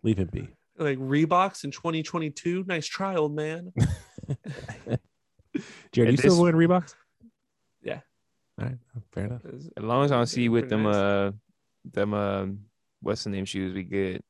Leave 0.01 0.17
him 0.17 0.29
be. 0.31 0.47
Like 0.77 0.97
Reeboks 0.97 1.65
in 1.65 1.71
2022. 1.71 2.63
Nice 2.65 2.87
try, 2.87 3.15
old 3.15 3.35
man. 3.35 3.73
Jared, 5.91 6.11
you 6.11 6.17
still 6.17 6.41
wearing 6.41 6.55
Reeboks? 6.55 6.95
Yeah. 8.57 8.63
All 8.63 8.69
right, 8.69 8.77
fair 9.11 9.25
enough. 9.25 9.45
As 9.45 9.83
long 9.83 10.05
as 10.05 10.11
I 10.11 10.17
don't 10.17 10.27
see 10.27 10.49
with 10.49 10.69
them, 10.69 10.83
nice. 10.83 10.95
uh, 10.95 11.31
them, 11.91 12.13
uh, 12.13 12.45
what's 13.01 13.23
the 13.23 13.29
name 13.29 13.45
shoes? 13.45 13.73
We 13.73 13.83
good. 13.83 14.21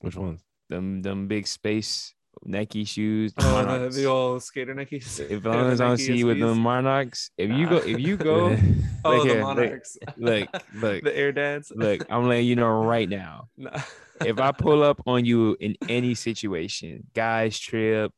Which 0.00 0.16
ones? 0.16 0.42
Them, 0.68 1.02
them 1.02 1.28
big 1.28 1.46
space 1.46 2.14
Nike 2.44 2.84
shoes. 2.84 3.32
The, 3.34 3.42
oh, 3.44 3.78
the, 3.78 3.88
the, 3.90 4.04
old 4.06 4.42
skater 4.42 4.74
Nikes. 4.74 5.20
If 5.20 5.44
long 5.44 5.70
as 5.70 5.80
I 5.80 5.88
don't 5.88 5.98
see 5.98 6.16
you 6.16 6.26
with 6.26 6.40
the 6.40 6.54
Monarchs, 6.54 7.30
if 7.36 7.50
you 7.50 7.68
go, 7.68 7.76
if 7.76 7.98
you 7.98 8.16
go, 8.16 8.56
oh, 9.04 9.16
look 9.16 9.26
the 9.26 9.34
here, 9.34 9.42
Monarchs. 9.42 9.98
Look, 10.16 10.48
look, 10.74 11.04
the 11.04 11.16
Air 11.16 11.32
Dads. 11.32 11.72
Look, 11.74 12.06
I'm 12.10 12.28
letting 12.28 12.46
you 12.46 12.56
know 12.56 12.84
right 12.84 13.08
now. 13.08 13.48
Nah. 13.56 13.80
if 14.24 14.38
I 14.38 14.52
pull 14.52 14.82
up 14.82 15.00
on 15.06 15.24
you 15.24 15.56
in 15.60 15.76
any 15.88 16.14
situation, 16.14 17.06
guys 17.14 17.58
trip, 17.58 18.12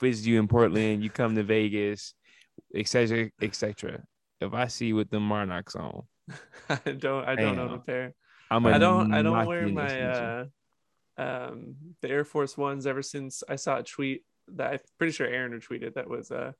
visit 0.00 0.26
you 0.26 0.40
in 0.40 0.48
Portland, 0.48 1.02
you 1.02 1.10
come 1.10 1.36
to 1.36 1.42
Vegas, 1.42 2.14
etc., 2.74 3.30
etc. 3.40 4.02
If 4.40 4.54
I 4.54 4.66
see 4.66 4.86
you 4.86 4.96
with 4.96 5.10
the 5.10 5.20
Monarchs 5.20 5.76
on, 5.76 6.04
I 6.68 6.92
don't, 6.92 7.24
I 7.24 7.34
don't 7.34 7.56
know 7.56 7.68
the 7.68 7.78
pair. 7.78 8.14
I'm 8.50 8.66
I 8.66 8.78
don't, 8.78 9.12
I 9.14 9.22
don't 9.22 9.46
wear 9.46 9.68
my 9.68 10.00
uh, 10.00 10.44
um 11.18 11.76
the 12.00 12.08
Air 12.08 12.24
Force 12.24 12.56
Ones 12.56 12.86
ever 12.86 13.02
since 13.02 13.42
I 13.48 13.56
saw 13.56 13.78
a 13.78 13.82
tweet 13.82 14.24
that 14.54 14.72
I'm 14.72 14.78
pretty 14.98 15.12
sure 15.12 15.26
Aaron 15.26 15.52
retweeted 15.52 15.94
that 15.94 16.08
was 16.08 16.30
uh, 16.30 16.52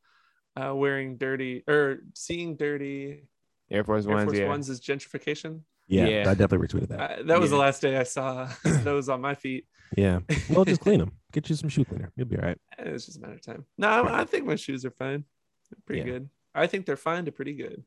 uh 0.60 0.74
wearing 0.74 1.16
dirty 1.16 1.64
or 1.66 2.00
seeing 2.14 2.56
dirty 2.56 3.24
Air 3.70 3.84
Force 3.84 4.06
Air 4.06 4.14
Ones. 4.14 4.24
Force 4.24 4.38
yeah. 4.38 4.48
Ones 4.48 4.68
is 4.68 4.80
gentrification. 4.80 5.60
Yeah, 5.86 6.06
yeah, 6.06 6.30
I 6.30 6.34
definitely 6.34 6.68
retweeted 6.68 6.88
that. 6.88 7.00
Uh, 7.00 7.22
that 7.24 7.40
was 7.40 7.50
yeah. 7.50 7.56
the 7.56 7.60
last 7.60 7.82
day 7.82 7.96
I 7.96 8.04
saw 8.04 8.48
those 8.64 9.08
on 9.08 9.20
my 9.20 9.34
feet. 9.34 9.66
Yeah, 9.96 10.20
well, 10.50 10.64
just 10.64 10.80
clean 10.80 11.00
them. 11.00 11.12
Get 11.32 11.50
you 11.50 11.56
some 11.56 11.68
shoe 11.68 11.84
cleaner. 11.84 12.12
You'll 12.16 12.28
be 12.28 12.36
all 12.36 12.44
right. 12.44 12.58
It's 12.78 13.06
just 13.06 13.18
a 13.18 13.20
matter 13.20 13.34
of 13.34 13.42
time. 13.42 13.64
No, 13.76 13.88
I, 13.88 14.20
I 14.20 14.24
think 14.24 14.46
my 14.46 14.54
shoes 14.54 14.84
are 14.84 14.92
fine. 14.92 15.24
They're 15.70 15.82
pretty 15.84 16.02
yeah. 16.02 16.18
good. 16.18 16.28
I 16.54 16.66
think 16.66 16.86
they're 16.86 16.96
fine 16.96 17.24
to 17.26 17.32
pretty 17.32 17.54
good. 17.54 17.84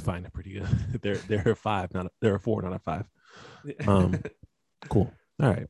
Fine 0.00 0.24
to 0.24 0.30
pretty 0.30 0.54
good. 0.54 0.68
they're 1.02 1.16
they're 1.16 1.52
a 1.52 1.56
five, 1.56 1.92
not 1.94 2.06
a, 2.06 2.10
they're 2.20 2.36
a 2.36 2.40
four, 2.40 2.62
not 2.62 2.72
a 2.72 2.78
five. 2.78 3.04
Um, 3.86 4.20
cool. 4.88 5.12
All 5.42 5.50
right. 5.50 5.66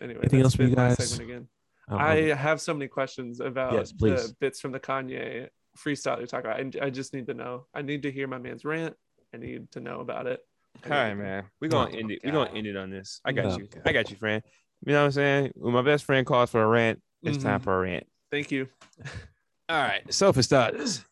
Anyway, 0.00 0.20
anything 0.20 0.42
else 0.42 0.54
for 0.54 0.64
you 0.64 0.74
guys? 0.74 1.18
Again. 1.18 1.48
Um, 1.88 1.98
I 1.98 2.14
have 2.34 2.60
so 2.60 2.74
many 2.74 2.88
questions 2.88 3.40
about 3.40 3.72
yes, 3.72 3.92
the 3.92 4.34
bits 4.40 4.60
from 4.60 4.72
the 4.72 4.80
Kanye 4.80 5.48
freestyle 5.78 6.20
you 6.20 6.26
talk 6.26 6.44
about. 6.44 6.58
I, 6.58 6.86
I 6.86 6.90
just 6.90 7.14
need 7.14 7.26
to 7.28 7.34
know. 7.34 7.66
I 7.72 7.82
need 7.82 8.02
to 8.02 8.10
hear 8.10 8.26
my 8.26 8.38
man's 8.38 8.64
rant. 8.64 8.96
I 9.32 9.38
need 9.38 9.70
to 9.72 9.80
know 9.80 10.00
about 10.00 10.26
it. 10.26 10.40
All 10.84 10.90
right, 10.90 11.14
man. 11.14 11.44
We're 11.60 11.68
gonna 11.68 11.90
oh, 11.92 11.98
end 11.98 12.10
it. 12.10 12.20
We're 12.24 12.32
gonna 12.32 12.50
end 12.50 12.66
it 12.66 12.76
on 12.76 12.90
this. 12.90 13.20
I 13.24 13.32
got 13.32 13.46
oh, 13.46 13.58
you. 13.58 13.66
God. 13.66 13.82
I 13.84 13.92
got 13.92 14.10
you, 14.10 14.16
friend. 14.16 14.42
You 14.84 14.92
know 14.92 15.00
what 15.00 15.06
I'm 15.06 15.12
saying? 15.12 15.52
When 15.54 15.72
my 15.72 15.82
best 15.82 16.04
friend 16.04 16.26
calls 16.26 16.50
for 16.50 16.62
a 16.62 16.66
rant, 16.66 17.00
it's 17.22 17.38
mm-hmm. 17.38 17.46
time 17.46 17.60
for 17.60 17.74
a 17.74 17.80
rant. 17.80 18.06
Thank 18.30 18.50
you. 18.50 18.68
All 19.68 19.82
right. 19.82 20.02
So 20.12 20.32
for 20.32 20.42
starters, 20.42 21.04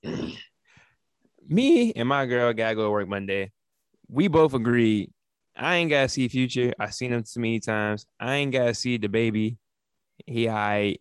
me 1.49 1.93
and 1.93 2.09
my 2.09 2.25
girl 2.27 2.53
gotta 2.53 2.77
go 2.77 2.85
to 2.85 2.91
work 2.91 3.09
Monday. 3.09 3.51
We 4.09 4.29
both 4.29 4.55
agreed. 4.55 5.11
I 5.57 5.77
ain't 5.77 5.91
gotta 5.91 6.09
see 6.09 6.29
Future. 6.29 6.73
I 6.79 6.91
seen 6.91 7.13
him 7.13 7.25
too 7.25 7.41
many 7.41 7.59
times. 7.59 8.07
I 8.21 8.37
ain't 8.37 8.53
gotta 8.53 8.75
see 8.75 8.97
the 8.97 9.09
baby. 9.09 9.59
He 10.27 10.49
I 10.49 10.99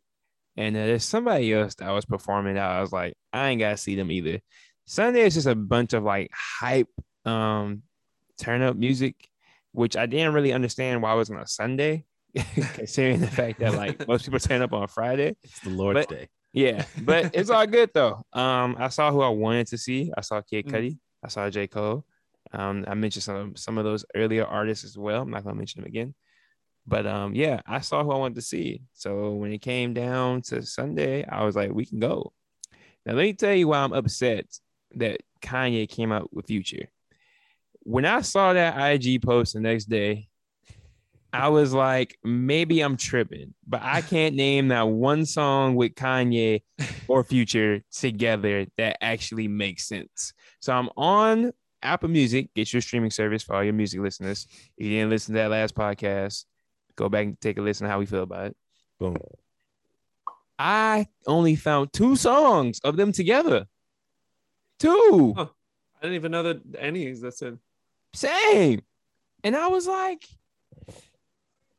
and 0.57 0.75
uh, 0.75 0.85
there's 0.85 1.05
somebody 1.05 1.53
else 1.53 1.75
that 1.75 1.91
was 1.91 2.05
performing 2.05 2.57
I 2.57 2.81
was 2.81 2.91
like, 2.91 3.13
I 3.31 3.49
ain't 3.49 3.59
gotta 3.59 3.77
see 3.77 3.95
them 3.95 4.11
either. 4.11 4.39
Sunday 4.85 5.21
is 5.21 5.35
just 5.35 5.47
a 5.47 5.55
bunch 5.55 5.93
of 5.93 6.03
like 6.03 6.31
hype 6.33 6.89
um 7.25 7.83
turn 8.39 8.63
up 8.63 8.75
music, 8.75 9.29
which 9.73 9.95
I 9.95 10.07
didn't 10.07 10.33
really 10.33 10.53
understand 10.53 11.03
why 11.03 11.13
it 11.13 11.17
was 11.17 11.29
on 11.29 11.37
a 11.37 11.45
Sunday, 11.45 12.05
considering 12.73 13.19
the 13.19 13.27
fact 13.27 13.59
that 13.59 13.75
like 13.75 14.07
most 14.07 14.25
people 14.25 14.39
turn 14.39 14.63
up 14.63 14.73
on 14.73 14.87
Friday. 14.87 15.35
It's 15.43 15.59
the 15.59 15.69
Lord's 15.69 15.99
but, 15.99 16.09
Day. 16.09 16.29
Yeah, 16.53 16.85
but 17.01 17.31
it's 17.35 17.49
all 17.49 17.65
good 17.65 17.89
though. 17.93 18.25
Um, 18.31 18.75
I 18.79 18.89
saw 18.89 19.11
who 19.11 19.21
I 19.21 19.29
wanted 19.29 19.67
to 19.67 19.77
see. 19.77 20.11
I 20.15 20.21
saw 20.21 20.41
Kid 20.41 20.67
mm. 20.67 20.71
Cudi. 20.71 20.91
Mm. 20.91 20.97
I 21.23 21.27
saw 21.29 21.49
J. 21.49 21.67
Cole. 21.67 22.05
Um, 22.51 22.85
I 22.87 22.93
mentioned 22.93 23.23
some 23.23 23.55
some 23.55 23.77
of 23.77 23.85
those 23.85 24.05
earlier 24.15 24.45
artists 24.45 24.85
as 24.85 24.97
well. 24.97 25.23
I'm 25.23 25.31
not 25.31 25.43
gonna 25.43 25.55
mention 25.55 25.81
them 25.81 25.87
again. 25.87 26.13
But 26.85 27.07
um, 27.07 27.33
yeah, 27.33 27.61
I 27.65 27.79
saw 27.79 28.03
who 28.03 28.11
I 28.11 28.17
wanted 28.17 28.35
to 28.35 28.41
see. 28.41 28.83
So 28.93 29.31
when 29.31 29.53
it 29.53 29.61
came 29.61 29.93
down 29.93 30.41
to 30.43 30.61
Sunday, 30.63 31.25
I 31.25 31.43
was 31.43 31.55
like, 31.55 31.71
we 31.71 31.85
can 31.85 31.99
go. 31.99 32.33
Now 33.05 33.13
let 33.13 33.23
me 33.23 33.33
tell 33.33 33.53
you 33.53 33.69
why 33.69 33.79
I'm 33.79 33.93
upset 33.93 34.45
that 34.95 35.21
Kanye 35.41 35.89
came 35.89 36.11
out 36.11 36.33
with 36.33 36.47
Future 36.47 36.89
when 37.83 38.05
I 38.05 38.21
saw 38.21 38.53
that 38.53 38.77
IG 38.77 39.21
post 39.21 39.53
the 39.53 39.59
next 39.59 39.85
day, 39.85 40.29
I 41.33 41.49
was 41.49 41.73
like, 41.73 42.17
maybe 42.23 42.81
I'm 42.81 42.95
tripping, 42.95 43.55
but 43.67 43.81
I 43.81 44.01
can't 44.01 44.35
name 44.35 44.67
that 44.67 44.87
one 44.87 45.25
song 45.25 45.73
with 45.73 45.95
Kanye 45.95 46.61
or 47.07 47.23
Future 47.23 47.81
together 47.91 48.67
that 48.77 48.97
actually 49.01 49.47
makes 49.47 49.87
sense. 49.87 50.33
So 50.59 50.73
I'm 50.73 50.89
on 50.95 51.51
Apple 51.81 52.09
Music, 52.09 52.53
get 52.53 52.71
your 52.71 52.83
streaming 52.83 53.09
service 53.09 53.41
for 53.41 53.55
all 53.55 53.63
your 53.63 53.73
music 53.73 53.99
listeners. 53.99 54.47
If 54.77 54.85
you 54.85 54.91
didn't 54.91 55.09
listen 55.09 55.33
to 55.33 55.39
that 55.39 55.49
last 55.49 55.73
podcast, 55.73 56.45
go 56.95 57.09
back 57.09 57.25
and 57.25 57.41
take 57.41 57.57
a 57.57 57.63
listen 57.63 57.85
to 57.85 57.91
how 57.91 57.97
we 57.97 58.05
feel 58.05 58.23
about 58.23 58.47
it. 58.47 58.57
Boom. 58.99 59.17
I 60.59 61.07
only 61.25 61.55
found 61.55 61.93
two 61.93 62.15
songs 62.15 62.79
of 62.83 62.95
them 62.95 63.11
together. 63.11 63.65
Two. 64.77 65.33
Huh. 65.35 65.47
I 65.99 66.01
didn't 66.03 66.15
even 66.15 66.31
know 66.31 66.43
that 66.43 66.61
any 66.77 67.07
existed. 67.07 67.57
Same. 68.13 68.81
And 69.43 69.55
I 69.55 69.67
was 69.67 69.87
like, 69.87 70.27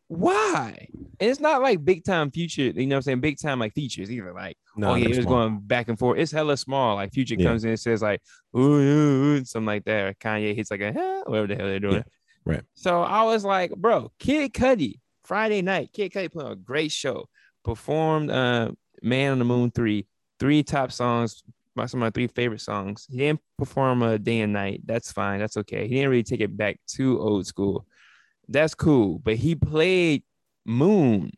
why? 0.08 0.88
And 1.20 1.30
it's 1.30 1.40
not 1.40 1.62
like 1.62 1.84
big 1.84 2.04
time 2.04 2.30
future, 2.30 2.62
you 2.62 2.86
know 2.86 2.96
what 2.96 2.98
I'm 2.98 3.02
saying? 3.02 3.20
Big 3.20 3.38
time 3.38 3.58
like 3.58 3.74
features 3.74 4.10
either. 4.10 4.32
Like, 4.32 4.56
no, 4.76 4.90
oh 4.90 4.94
yeah, 4.94 5.08
it's 5.08 5.24
going 5.24 5.60
back 5.60 5.88
and 5.88 5.98
forth. 5.98 6.18
It's 6.18 6.32
hella 6.32 6.56
small. 6.56 6.96
Like 6.96 7.12
future 7.12 7.36
yeah. 7.38 7.46
comes 7.46 7.64
in 7.64 7.70
and 7.70 7.80
says 7.80 8.02
like, 8.02 8.20
ooh, 8.56 8.74
ooh, 8.74 9.24
ooh, 9.24 9.44
something 9.44 9.66
like 9.66 9.84
that. 9.84 10.06
Or 10.06 10.14
Kanye 10.14 10.54
hits 10.54 10.70
like 10.70 10.80
a 10.80 10.92
whatever 11.26 11.46
the 11.46 11.56
hell 11.56 11.66
they're 11.66 11.80
doing. 11.80 11.94
Yeah. 11.96 12.02
Right. 12.44 12.62
So 12.74 13.02
I 13.02 13.22
was 13.24 13.44
like, 13.44 13.70
bro, 13.70 14.12
Kid 14.18 14.52
Cudi, 14.52 15.00
Friday 15.24 15.62
night, 15.62 15.90
Kid 15.92 16.12
Cudi 16.12 16.30
put 16.30 16.44
on 16.44 16.52
a 16.52 16.56
great 16.56 16.92
show. 16.92 17.28
Performed 17.64 18.30
uh 18.30 18.72
Man 19.02 19.32
on 19.32 19.38
the 19.38 19.44
Moon 19.44 19.70
3, 19.70 20.06
three 20.38 20.62
top 20.62 20.92
songs, 20.92 21.42
my 21.74 21.86
some 21.86 22.00
of 22.00 22.06
my 22.06 22.10
three 22.10 22.26
favorite 22.26 22.60
songs. 22.60 23.06
He 23.08 23.18
didn't 23.18 23.40
perform 23.58 24.02
a 24.02 24.18
Day 24.18 24.40
'n' 24.40 24.52
Nite. 24.52 24.86
That's 24.86 25.12
fine. 25.12 25.40
That's 25.40 25.56
okay. 25.58 25.88
He 25.88 25.94
didn't 25.94 26.10
really 26.10 26.22
take 26.22 26.40
it 26.40 26.56
back 26.56 26.78
to 26.96 27.20
old 27.20 27.46
school. 27.46 27.86
That's 28.48 28.74
cool. 28.74 29.18
But 29.18 29.36
he 29.36 29.54
played 29.54 30.22
Moon. 30.64 31.30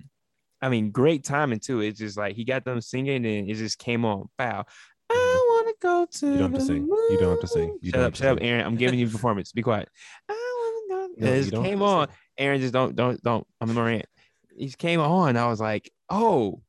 I 0.60 0.68
mean, 0.68 0.90
great 0.90 1.24
timing 1.24 1.60
too. 1.60 1.80
It's 1.80 1.98
just 1.98 2.16
like 2.16 2.34
he 2.34 2.44
got 2.44 2.64
them 2.64 2.80
singing 2.80 3.26
and 3.26 3.50
it 3.50 3.54
just 3.54 3.78
came 3.78 4.04
on. 4.04 4.28
Wow. 4.38 4.64
I 5.08 5.14
mm-hmm. 5.14 5.54
wanna 5.54 5.72
go 5.80 6.06
to 6.10 6.26
You 6.26 6.38
don't 6.38 6.52
have 6.52 6.60
to 6.60 6.66
sing. 6.66 6.86
Moon. 6.88 7.06
You 7.10 7.18
don't 7.18 7.30
have 7.30 7.40
to 7.40 7.46
sing. 7.46 7.78
You 7.80 7.90
shut 7.90 8.00
up, 8.00 8.14
shut 8.16 8.28
up, 8.28 8.38
Aaron. 8.40 8.64
I'm 8.64 8.76
giving 8.76 8.98
you 8.98 9.08
performance. 9.10 9.52
Be 9.52 9.62
quiet. 9.62 9.88
I 10.28 10.82
wanna 10.88 11.08
go. 11.08 11.14
No, 11.18 11.32
it 11.32 11.42
just 11.42 11.52
came 11.52 11.82
on. 11.82 12.08
Aaron, 12.38 12.60
just 12.60 12.72
don't, 12.72 12.96
don't, 12.96 13.22
don't. 13.22 13.46
I'm 13.60 13.70
a 13.70 13.74
Morant. 13.74 14.06
He 14.56 14.68
came 14.70 15.00
on. 15.00 15.36
I 15.36 15.46
was 15.48 15.60
like, 15.60 15.90
oh, 16.08 16.62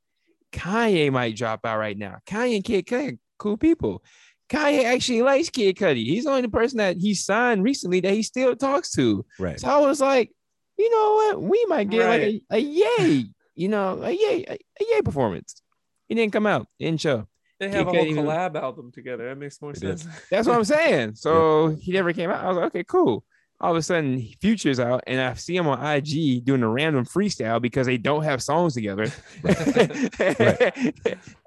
Kanye 0.52 1.12
might 1.12 1.36
drop 1.36 1.66
out 1.66 1.78
right 1.78 1.98
now. 1.98 2.18
Kanye 2.26 2.56
and 2.56 2.64
Kid 2.64 2.86
Cudi 2.86 3.18
cool 3.38 3.58
people. 3.58 4.04
Kanye 4.50 4.86
actually 4.86 5.22
likes 5.22 5.50
Kid 5.50 5.76
Cudi. 5.76 6.06
He's 6.06 6.24
the 6.26 6.32
only 6.32 6.48
person 6.48 6.78
that 6.78 6.98
he 6.98 7.14
signed 7.14 7.64
recently 7.64 8.00
that 8.02 8.14
he 8.14 8.24
still 8.24 8.56
talks 8.56 8.92
to. 8.92 9.26
Right. 9.40 9.60
So 9.60 9.68
I 9.68 9.78
was 9.80 10.00
like, 10.00 10.32
you 10.78 10.90
know 10.90 11.14
what? 11.16 11.42
We 11.42 11.66
might 11.66 11.90
get 11.90 12.06
Right. 12.06 12.22
like 12.22 12.44
a, 12.52 12.56
a 12.56 12.60
yay, 12.60 13.26
you 13.56 13.68
know, 13.68 14.02
a 14.02 14.12
yay, 14.12 14.46
a, 14.48 14.54
a 14.54 14.86
yay 14.96 15.02
performance. 15.02 15.62
He 16.08 16.16
didn't 16.16 16.32
come 16.34 16.46
out, 16.48 16.68
didn't 16.80 17.02
show. 17.02 17.28
They 17.60 17.68
He 17.70 17.74
have 17.76 17.82
a 17.82 17.84
whole 17.86 17.94
couldn't 17.94 18.10
even- 18.10 18.26
collab 18.26 18.56
album 18.56 18.92
together. 18.92 19.28
That 19.28 19.38
makes 19.38 19.62
more 19.62 19.74
They 19.74 19.80
did. 19.88 20.00
sense. 20.00 20.16
That's 20.30 20.48
what 20.48 20.56
I'm 20.56 20.64
saying. 20.78 21.16
So 21.16 21.76
he 21.82 21.92
never 21.92 22.14
came 22.14 22.30
out. 22.30 22.44
I 22.44 22.48
was 22.48 22.58
like, 22.58 22.66
okay, 22.68 22.84
cool. 22.84 23.26
All 23.60 23.72
of 23.72 23.78
a 23.78 23.82
sudden, 23.82 24.22
Future's 24.40 24.80
out, 24.80 25.04
and 25.08 25.20
I 25.20 25.34
see 25.34 25.56
him 25.58 25.68
on 25.68 25.84
IG 25.84 26.46
doing 26.46 26.62
a 26.62 26.70
random 26.70 27.06
freestyle 27.06 27.60
because 27.60 27.88
they 27.88 27.98
don't 27.98 28.22
have 28.24 28.44
songs 28.44 28.76
together. 28.76 29.12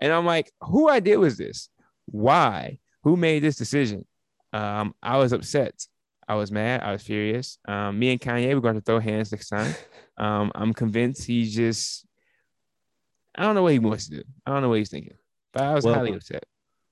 and 0.01 0.13
I'm 0.13 0.27
like, 0.27 0.51
who 0.61 0.91
idea 0.91 1.19
was 1.19 1.37
this? 1.39 1.69
Why? 2.07 2.79
Who 3.03 3.17
made 3.17 3.41
this 3.43 3.57
decision? 3.57 4.07
Um, 4.53 4.95
I 5.03 5.17
was 5.19 5.33
upset. 5.33 5.87
I 6.29 6.35
was 6.35 6.53
mad. 6.53 6.83
I 6.83 6.93
was 6.93 7.03
furious. 7.03 7.59
Um, 7.67 7.99
me 7.99 8.13
and 8.13 8.21
Kanye, 8.21 8.55
we're 8.55 8.61
going 8.61 8.75
to 8.77 8.81
throw 8.81 9.01
hands 9.01 9.33
next 9.33 9.49
time. 9.49 9.75
Um, 10.19 10.53
I'm 10.55 10.75
convinced 10.75 11.25
he's 11.25 11.55
just, 11.55 12.05
I 13.35 13.43
don't 13.43 13.55
know 13.55 13.63
what 13.63 13.73
he 13.73 13.79
wants 13.79 14.07
to 14.11 14.17
do. 14.17 14.23
I 14.45 14.51
don't 14.51 14.61
know 14.61 14.69
what 14.69 14.77
he's 14.77 14.91
thinking, 14.91 15.15
but 15.55 15.63
I 15.63 15.73
was 15.73 15.83
Well, 15.83 15.95
highly 15.95 16.13
upset. 16.13 16.45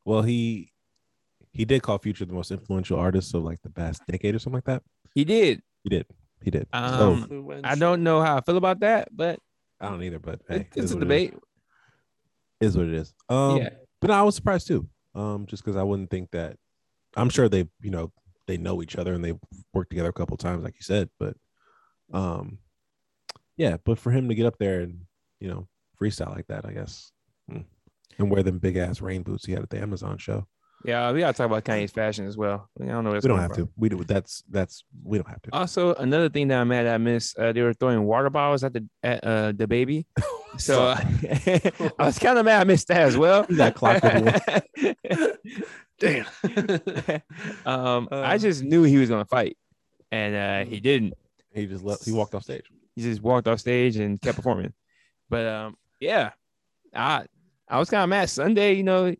Well, 0.07 0.23
he 0.23 0.73
he 1.53 1.67
did 1.67 1.83
call 1.83 1.99
Future 1.99 2.25
the 2.25 2.33
most 2.33 2.51
influential 2.51 2.99
artist 2.99 3.35
of 3.35 3.43
like 3.45 3.61
the 3.61 3.69
past 3.69 4.01
decade 4.11 4.35
or 4.35 4.39
something 4.39 4.57
like 4.57 4.65
that. 4.65 4.83
He 5.15 5.27
did. 5.27 5.61
He 5.85 5.91
did. 5.91 6.07
He 6.43 6.51
did. 6.51 6.69
Um, 6.73 7.27
so 7.29 7.61
I 7.65 7.75
don't 7.75 8.03
know 8.03 8.23
how 8.23 8.39
I 8.39 8.41
feel 8.41 8.57
about 8.57 8.81
that, 8.81 9.09
but 9.15 9.39
I 9.79 9.91
don't 9.91 10.03
either, 10.03 10.21
but 10.21 10.41
hey, 10.49 10.61
it- 10.61 10.69
it's 10.75 10.93
a 10.93 10.99
debate. 10.99 11.35
Is. 12.63 12.71
Is 12.71 12.77
what 12.79 12.87
it 12.87 12.95
is. 12.95 13.13
Um, 13.29 13.59
yeah. 13.59 13.69
but 14.01 14.09
no, 14.09 14.15
I 14.15 14.23
was 14.23 14.37
surprised 14.37 14.69
too. 14.69 14.89
Um, 15.19 15.47
just 15.47 15.65
because 15.65 15.77
I 15.77 15.83
wouldn't 15.83 16.11
think 16.11 16.31
that. 16.31 16.57
I'm 17.17 17.31
sure 17.31 17.49
they, 17.49 17.69
you 17.81 17.91
know, 17.91 18.13
they 18.47 18.57
know 18.57 18.83
each 18.83 18.97
other 18.97 19.15
and 19.15 19.25
they've 19.25 19.39
worked 19.75 19.91
together 19.91 20.11
a 20.11 20.13
couple 20.13 20.37
times, 20.37 20.63
like 20.63 20.75
you 20.75 20.83
said. 20.83 21.11
But, 21.19 21.37
um, 22.13 22.59
yeah. 23.57 23.79
But 23.85 23.99
for 23.99 24.13
him 24.13 24.29
to 24.29 24.35
get 24.35 24.47
up 24.47 24.59
there 24.59 24.81
and 24.81 25.01
you 25.41 25.49
know 25.49 25.67
freestyle 26.01 26.35
like 26.35 26.47
that, 26.47 26.65
I 26.65 26.73
guess, 26.73 27.11
hmm. 27.51 27.63
and 28.19 28.31
wear 28.31 28.43
them 28.43 28.59
big 28.59 28.77
ass 28.77 29.01
rain 29.01 29.23
boots 29.23 29.45
he 29.45 29.53
had 29.53 29.63
at 29.63 29.71
the 29.71 29.81
Amazon 29.81 30.19
show. 30.19 30.47
Yeah, 30.85 31.11
we 31.11 31.21
gotta 31.21 31.37
talk 31.37 31.47
about 31.47 31.65
Kanye's 31.65 31.91
fashion 31.91 32.25
as 32.27 32.37
well. 32.37 32.69
I 32.81 32.87
don't 32.87 33.03
know. 33.05 33.11
We 33.13 33.21
don't 33.21 33.41
have 33.41 33.55
to. 33.57 33.69
We 33.77 33.89
do. 33.89 34.05
That's 34.05 34.45
that's 34.49 34.85
we 35.03 35.19
don't 35.19 35.29
have 35.29 35.43
to. 35.43 35.51
Also, 35.53 35.95
another 35.95 36.29
thing 36.29 36.47
that 36.49 36.61
I'm 36.61 36.69
mad 36.69 36.87
at, 36.87 36.95
I 36.95 36.99
miss. 36.99 37.35
Uh, 37.37 37.53
they 37.53 37.63
were 37.63 37.75
throwing 37.75 38.05
water 38.05 38.31
bottles 38.31 38.63
at 38.63 38.73
the 38.75 38.87
at 39.03 39.25
uh, 39.25 39.53
the 39.53 39.67
baby, 39.67 40.07
so 40.57 40.87
uh, 40.89 41.01
I 41.99 42.07
was 42.07 42.19
kind 42.21 42.39
of 42.39 42.45
mad. 42.45 42.61
I 42.61 42.65
missed 42.65 42.87
that 42.89 43.03
as 43.03 43.17
well. 43.17 43.45
You 43.49 43.57
got 43.57 43.75
clocked 43.75 44.05
with 44.05 45.39
Damn. 45.99 46.27
um, 47.67 48.09
I 48.13 48.35
Uh. 48.35 48.39
just 48.39 48.63
knew 48.63 48.85
he 48.85 48.99
was 48.99 49.09
gonna 49.09 49.25
fight, 49.25 49.57
and 50.13 50.35
uh, 50.37 50.71
he 50.71 50.79
didn't. 50.81 51.15
he 51.53 51.67
just 51.67 51.83
left. 51.85 52.05
He 52.05 52.13
walked 52.13 52.35
off 52.35 52.45
stage. 52.45 52.65
He 52.95 53.03
just 53.03 53.23
walked 53.23 53.49
off 53.49 53.59
stage 53.61 53.97
and 53.97 54.21
kept 54.21 54.37
performing. 54.37 54.73
But 55.29 55.47
um, 55.47 55.77
yeah, 56.01 56.31
I 56.95 57.27
I 57.69 57.79
was 57.81 57.91
kind 57.91 58.05
of 58.05 58.09
mad. 58.11 58.31
Sunday, 58.31 58.75
you 58.75 58.85
know, 58.85 59.15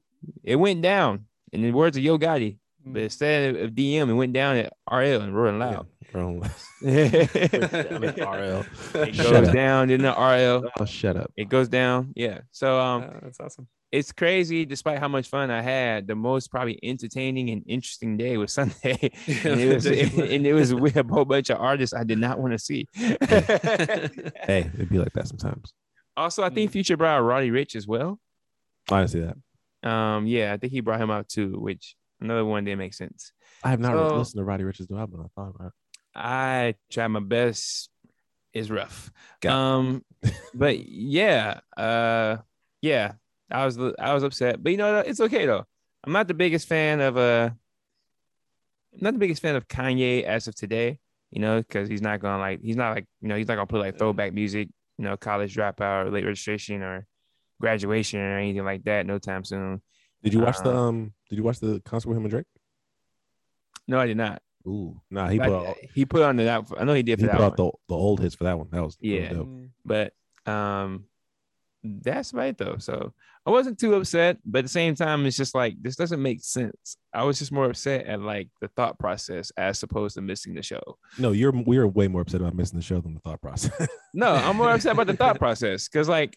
it 0.45 0.57
went 0.57 0.83
down. 0.83 1.25
In 1.53 1.63
the 1.63 1.73
words 1.73 1.97
of 1.97 2.03
Yo 2.03 2.19
Gotti, 2.19 2.59
but 2.85 3.03
instead 3.03 3.57
of 3.57 3.71
DM, 3.73 4.09
it 4.09 4.15
went 4.15 4.33
down 4.33 4.57
at 4.57 4.73
RL 4.91 5.21
and 5.23 5.35
Rolling 5.35 5.59
Loud. 5.59 5.87
Yeah, 6.13 6.21
wrong. 6.21 6.51
it 6.83 7.93
I'm 7.93 8.05
at 8.05 8.19
RL. 8.19 8.65
goes 8.93 9.15
Shut 9.17 9.45
up. 9.49 9.53
down 9.55 9.91
in 9.91 10.03
the 10.03 10.11
RL. 10.13 10.71
Oh, 10.79 10.85
shut 10.85 11.17
up. 11.17 11.31
It 11.37 11.49
goes 11.49 11.69
down. 11.69 12.13
Yeah. 12.17 12.41
So 12.51 12.79
um, 12.81 13.03
Yeah, 13.03 13.19
that's 13.23 13.41
awesome. 13.41 13.67
it's 13.93 14.13
crazy. 14.13 14.65
Despite 14.65 14.99
how 15.01 15.09
much 15.09 15.29
fun 15.29 15.51
I 15.51 15.61
had, 15.61 16.07
the 16.07 16.15
most 16.15 16.51
probably 16.51 16.79
entertaining 16.83 17.51
and 17.51 17.63
interesting 17.67 18.17
day 18.17 18.37
was 18.39 18.53
Sunday, 18.59 19.11
and 19.45 19.61
it 19.61 19.75
was 19.75 19.87
and 19.87 20.47
it 20.47 20.55
was 20.55 20.75
with 20.75 20.97
a 20.97 21.03
whole 21.03 21.25
bunch 21.27 21.51
of 21.51 21.59
artists 21.61 21.95
I 21.95 22.05
did 22.05 22.19
not 22.19 22.39
want 22.39 22.53
to 22.53 22.59
see. 22.59 22.87
Hey, 22.97 24.71
it'd 24.75 24.89
be 24.91 24.99
like 24.99 25.13
that 25.13 25.29
sometimes. 25.29 25.73
also, 26.17 26.43
I 26.43 26.51
think 26.51 26.71
Future 26.71 26.97
brought 26.97 27.19
Roddy 27.19 27.51
Ricch 27.51 27.77
as 27.77 27.87
well. 27.87 28.19
I 28.91 29.01
didn't 29.01 29.11
see 29.11 29.21
that. 29.21 29.37
Um, 29.83 30.27
yeah, 30.27 30.53
I 30.53 30.57
think 30.57 30.73
he 30.73 30.81
brought 30.81 31.01
him 31.01 31.11
out 31.11 31.29
too, 31.29 31.59
which 31.59 31.95
another 32.21 32.45
one 32.45 32.65
didn't 32.65 32.79
make 32.79 32.95
sense. 32.95 33.33
I 33.63 33.71
have 33.71 33.81
not 33.81 33.93
So- 33.93 34.17
listened 34.19 34.41
to 34.41 34.45
Roddy 34.45 34.65
Ricch's 34.65 34.91
new 34.91 34.99
album. 34.99 35.21
I 35.25 35.29
thought 35.35 35.55
about 35.55 35.69
it. 35.69 35.73
I 36.15 36.75
tried 36.91 37.09
my 37.09 37.21
best. 37.21 37.91
It's 38.53 38.71
rough. 38.71 39.13
Got 39.41 39.51
it. 39.51 39.55
Um, 39.55 40.05
but 40.55 40.79
yeah, 40.89 41.61
uh, 41.77 42.39
yeah, 42.83 43.13
I 43.51 43.65
was 43.65 43.79
I 43.99 44.15
was 44.15 44.23
upset, 44.25 44.63
but 44.63 44.71
you 44.73 44.79
know 44.79 44.99
it's 44.99 45.21
okay 45.21 45.47
though. 45.47 45.65
I'm 46.05 46.13
not 46.13 46.27
the 46.29 46.35
biggest 46.35 46.67
fan 46.67 47.01
of 47.01 47.17
uh, 47.17 47.51
I'm 48.95 49.01
not 49.01 49.13
the 49.13 49.19
biggest 49.21 49.43
fan 49.43 49.55
of 49.57 49.69
Kanye 49.69 50.23
as 50.25 50.49
of 50.49 50.55
today. 50.55 50.99
You 51.31 51.41
know, 51.43 51.59
because 51.59 51.89
he's 51.89 52.01
not 52.03 52.21
gonna 52.21 52.39
like 52.39 52.63
he's 52.63 52.77
not 52.77 52.95
like 52.95 53.07
you 53.21 53.29
know 53.29 53.37
he's 53.37 53.47
not 53.49 53.57
gonna 53.57 53.67
put 53.67 53.81
like 53.81 53.99
throwback 53.99 54.33
music, 54.33 54.69
you 54.97 55.05
know, 55.05 55.17
college 55.17 55.55
dropout 55.55 56.07
or 56.07 56.11
late 56.11 56.25
registration 56.25 56.83
or 56.83 57.07
graduation 57.61 58.21
or 58.21 58.39
anything 58.39 58.65
like 58.65 58.85
that 58.85 59.07
no 59.07 59.19
time 59.19 59.45
soon. 59.45 59.81
Did 60.23 60.35
you 60.35 60.41
watch 60.41 60.59
the 60.59 60.75
Uh, 60.75 60.89
um? 60.89 61.13
Did 61.31 61.37
you 61.37 61.43
watch 61.43 61.59
the 61.61 61.81
concert 61.85 62.09
with 62.09 62.19
him 62.19 62.25
and 62.25 62.31
Drake? 62.31 62.47
No, 63.87 63.99
I 64.01 64.07
did 64.07 64.17
not. 64.17 64.43
Ooh, 64.67 65.01
nah. 65.11 65.29
He 65.29 65.41
I- 65.41 65.47
put 65.49 65.67
out, 65.69 65.77
he 65.95 66.05
put 66.05 66.23
on 66.23 66.37
the 66.37 66.45
that. 66.45 66.65
I 66.79 66.85
know 66.85 66.95
he 66.95 67.03
did 67.03 67.19
he 67.21 67.25
for 67.27 67.31
put 67.33 67.39
that 67.39 67.45
out 67.45 67.57
the 67.57 67.71
the 67.89 67.95
old 67.95 68.21
hits 68.21 68.35
for 68.35 68.45
that 68.45 68.59
one. 68.59 68.69
That 68.71 68.83
was 68.83 68.97
that 68.97 69.09
was 69.09 69.13
Yeah. 69.21 69.33
dope. 69.33 69.47
Mm. 69.49 69.69
but 69.85 70.13
um 70.51 71.05
that's 71.85 72.35
right 72.35 72.59
though 72.59 72.77
so 72.79 73.13
i 73.47 73.51
wasn't 73.51 73.79
too 73.79 73.95
upset 73.95 74.37
but 74.45 74.59
at 74.59 74.65
the 74.65 74.69
same 74.69 74.97
time 74.97 75.25
it's 75.27 75.37
just 75.37 75.55
like 75.55 75.77
this 75.81 75.95
doesn't 75.95 76.21
make 76.21 76.43
sense 76.43 76.97
i 77.15 77.23
was 77.23 77.39
just 77.39 77.53
more 77.53 77.67
upset 77.67 78.05
at 78.07 78.21
like 78.21 78.49
the 78.61 78.67
thought 78.69 78.99
process 78.99 79.53
as 79.57 79.81
opposed 79.85 80.17
to 80.17 80.21
missing 80.21 80.55
the 80.55 80.63
show 80.63 80.81
No, 81.19 81.31
you're 81.31 81.53
we 81.53 81.77
are 81.79 81.87
way 81.87 82.09
more 82.09 82.23
upset 82.23 82.41
about 82.41 82.57
missing 82.57 82.79
the 82.79 82.83
show 82.85 83.01
than 83.01 83.15
the 83.15 83.21
thought 83.21 83.41
process. 83.41 83.89
no 84.13 84.35
i'm 84.35 84.57
more 84.57 84.71
upset 84.71 84.93
about 84.93 85.07
the 85.07 85.15
thought 85.17 85.39
process 85.45 85.89
because 85.89 86.09
like 86.09 86.37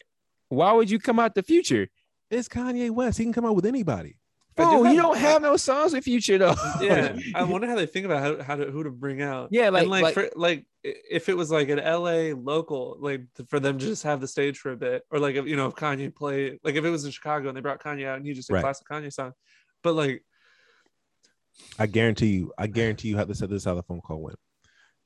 why 0.52 0.72
would 0.72 0.90
you 0.90 0.98
come 0.98 1.18
out 1.18 1.34
the 1.34 1.42
future 1.42 1.88
it's 2.30 2.48
Kanye 2.48 2.90
West. 2.90 3.18
He 3.18 3.24
can 3.24 3.32
come 3.34 3.44
out 3.44 3.54
with 3.54 3.66
anybody. 3.66 4.16
I 4.56 4.62
do 4.64 4.68
oh 4.70 4.90
you 4.90 5.00
don't 5.00 5.16
have 5.16 5.40
no 5.42 5.56
songs 5.56 5.92
with 5.94 6.04
future 6.04 6.36
though 6.36 6.54
yeah, 6.80 7.16
I 7.34 7.42
wonder 7.42 7.66
how 7.66 7.74
they 7.74 7.86
think 7.86 8.04
about 8.04 8.22
how, 8.22 8.42
how 8.42 8.56
to 8.56 8.70
who 8.70 8.84
to 8.84 8.90
bring 8.90 9.22
out. 9.22 9.48
Yeah, 9.50 9.70
like- 9.70 9.82
and 9.82 9.90
like 9.90 10.02
like- 10.02 10.14
for, 10.14 10.30
like 10.36 10.66
if 10.84 11.28
it 11.30 11.36
was 11.36 11.50
like 11.50 11.68
an 11.68 11.78
LA 11.78 12.34
local, 12.36 12.96
like 13.00 13.22
for 13.48 13.60
them 13.60 13.78
to 13.78 13.86
just 13.86 14.02
have 14.02 14.20
the 14.20 14.28
stage 14.28 14.58
for 14.58 14.72
a 14.72 14.76
bit, 14.76 15.04
or 15.10 15.18
like 15.18 15.36
if 15.36 15.46
you 15.46 15.56
know 15.56 15.68
if 15.68 15.74
Kanye 15.74 16.14
played, 16.14 16.58
like 16.64 16.74
if 16.74 16.84
it 16.84 16.90
was 16.90 17.04
in 17.04 17.12
Chicago 17.12 17.48
and 17.48 17.56
they 17.56 17.60
brought 17.62 17.82
Kanye 17.82 18.06
out 18.06 18.16
and 18.18 18.26
he 18.26 18.32
just 18.34 18.48
did 18.48 18.54
Right. 18.54 18.62
classic 18.62 18.86
Kanye 18.86 19.12
song, 19.12 19.32
but 19.82 19.94
like 19.94 20.22
I 21.78 21.86
guarantee 21.86 22.28
you. 22.28 22.52
I 22.58 22.66
guarantee 22.66 23.08
you. 23.08 23.16
How 23.16 23.24
this 23.24 23.40
this 23.40 23.50
is 23.50 23.64
how 23.64 23.74
the 23.74 23.82
phone 23.82 24.00
call 24.00 24.20
went. 24.20 24.38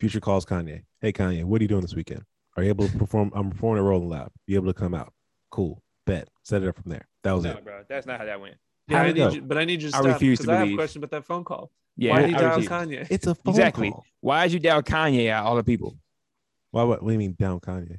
Future 0.00 0.20
calls 0.20 0.44
Kanye. 0.44 0.82
Hey 1.00 1.12
Kanye, 1.12 1.44
what 1.44 1.60
are 1.60 1.64
you 1.64 1.68
doing 1.68 1.82
this 1.82 1.94
weekend? 1.94 2.22
Are 2.56 2.62
you 2.62 2.68
able 2.70 2.88
to 2.88 2.98
perform? 2.98 3.30
I'm 3.34 3.50
performing 3.50 3.84
at 3.84 3.88
Rolling 3.88 4.08
Loud. 4.08 4.30
You 4.46 4.56
able 4.56 4.72
to 4.72 4.78
come 4.78 4.94
out? 4.94 5.12
Cool. 5.50 5.82
Bet. 6.06 6.28
Set 6.44 6.62
it 6.62 6.68
up 6.68 6.76
from 6.76 6.90
there. 6.90 7.06
That 7.24 7.32
was 7.32 7.44
no, 7.44 7.50
it. 7.52 7.64
bro 7.64 7.82
that's 7.88 8.06
not 8.06 8.18
how 8.20 8.24
that 8.26 8.40
went 8.40 8.54
yeah, 8.88 8.98
How'd 8.98 9.06
I 9.06 9.12
need 9.12 9.32
you, 9.34 9.42
but 9.42 9.58
I 9.58 9.64
need 9.64 9.82
you 9.82 9.90
to 9.90 9.96
I 9.96 10.00
stop 10.00 10.12
refuse 10.14 10.38
to 10.38 10.44
because 10.44 10.54
I 10.56 10.58
have 10.60 10.68
a 10.68 10.74
question 10.76 10.98
about 11.02 11.10
that 11.10 11.24
phone 11.24 11.42
call. 11.42 11.72
yeah 11.96 12.12
Why 12.12 12.20
did 12.20 12.28
he 12.30 12.34
I 12.36 12.38
dial. 12.40 12.60
Kanye? 12.60 13.06
It's 13.10 13.26
a 13.26 13.34
phone 13.34 13.42
call. 13.44 13.54
exactly 13.54 13.90
call. 13.90 14.04
why 14.20 14.44
did 14.44 14.52
you 14.52 14.60
dial 14.60 14.82
kanye 14.82 15.28
out 15.30 15.44
all 15.46 15.56
the 15.56 15.64
people 15.64 15.98
Why? 16.70 16.84
What, 16.84 17.02
what 17.02 17.08
do 17.08 17.12
you 17.12 17.18
mean 17.18 17.34
down 17.38 17.58
Kanye? 17.60 17.98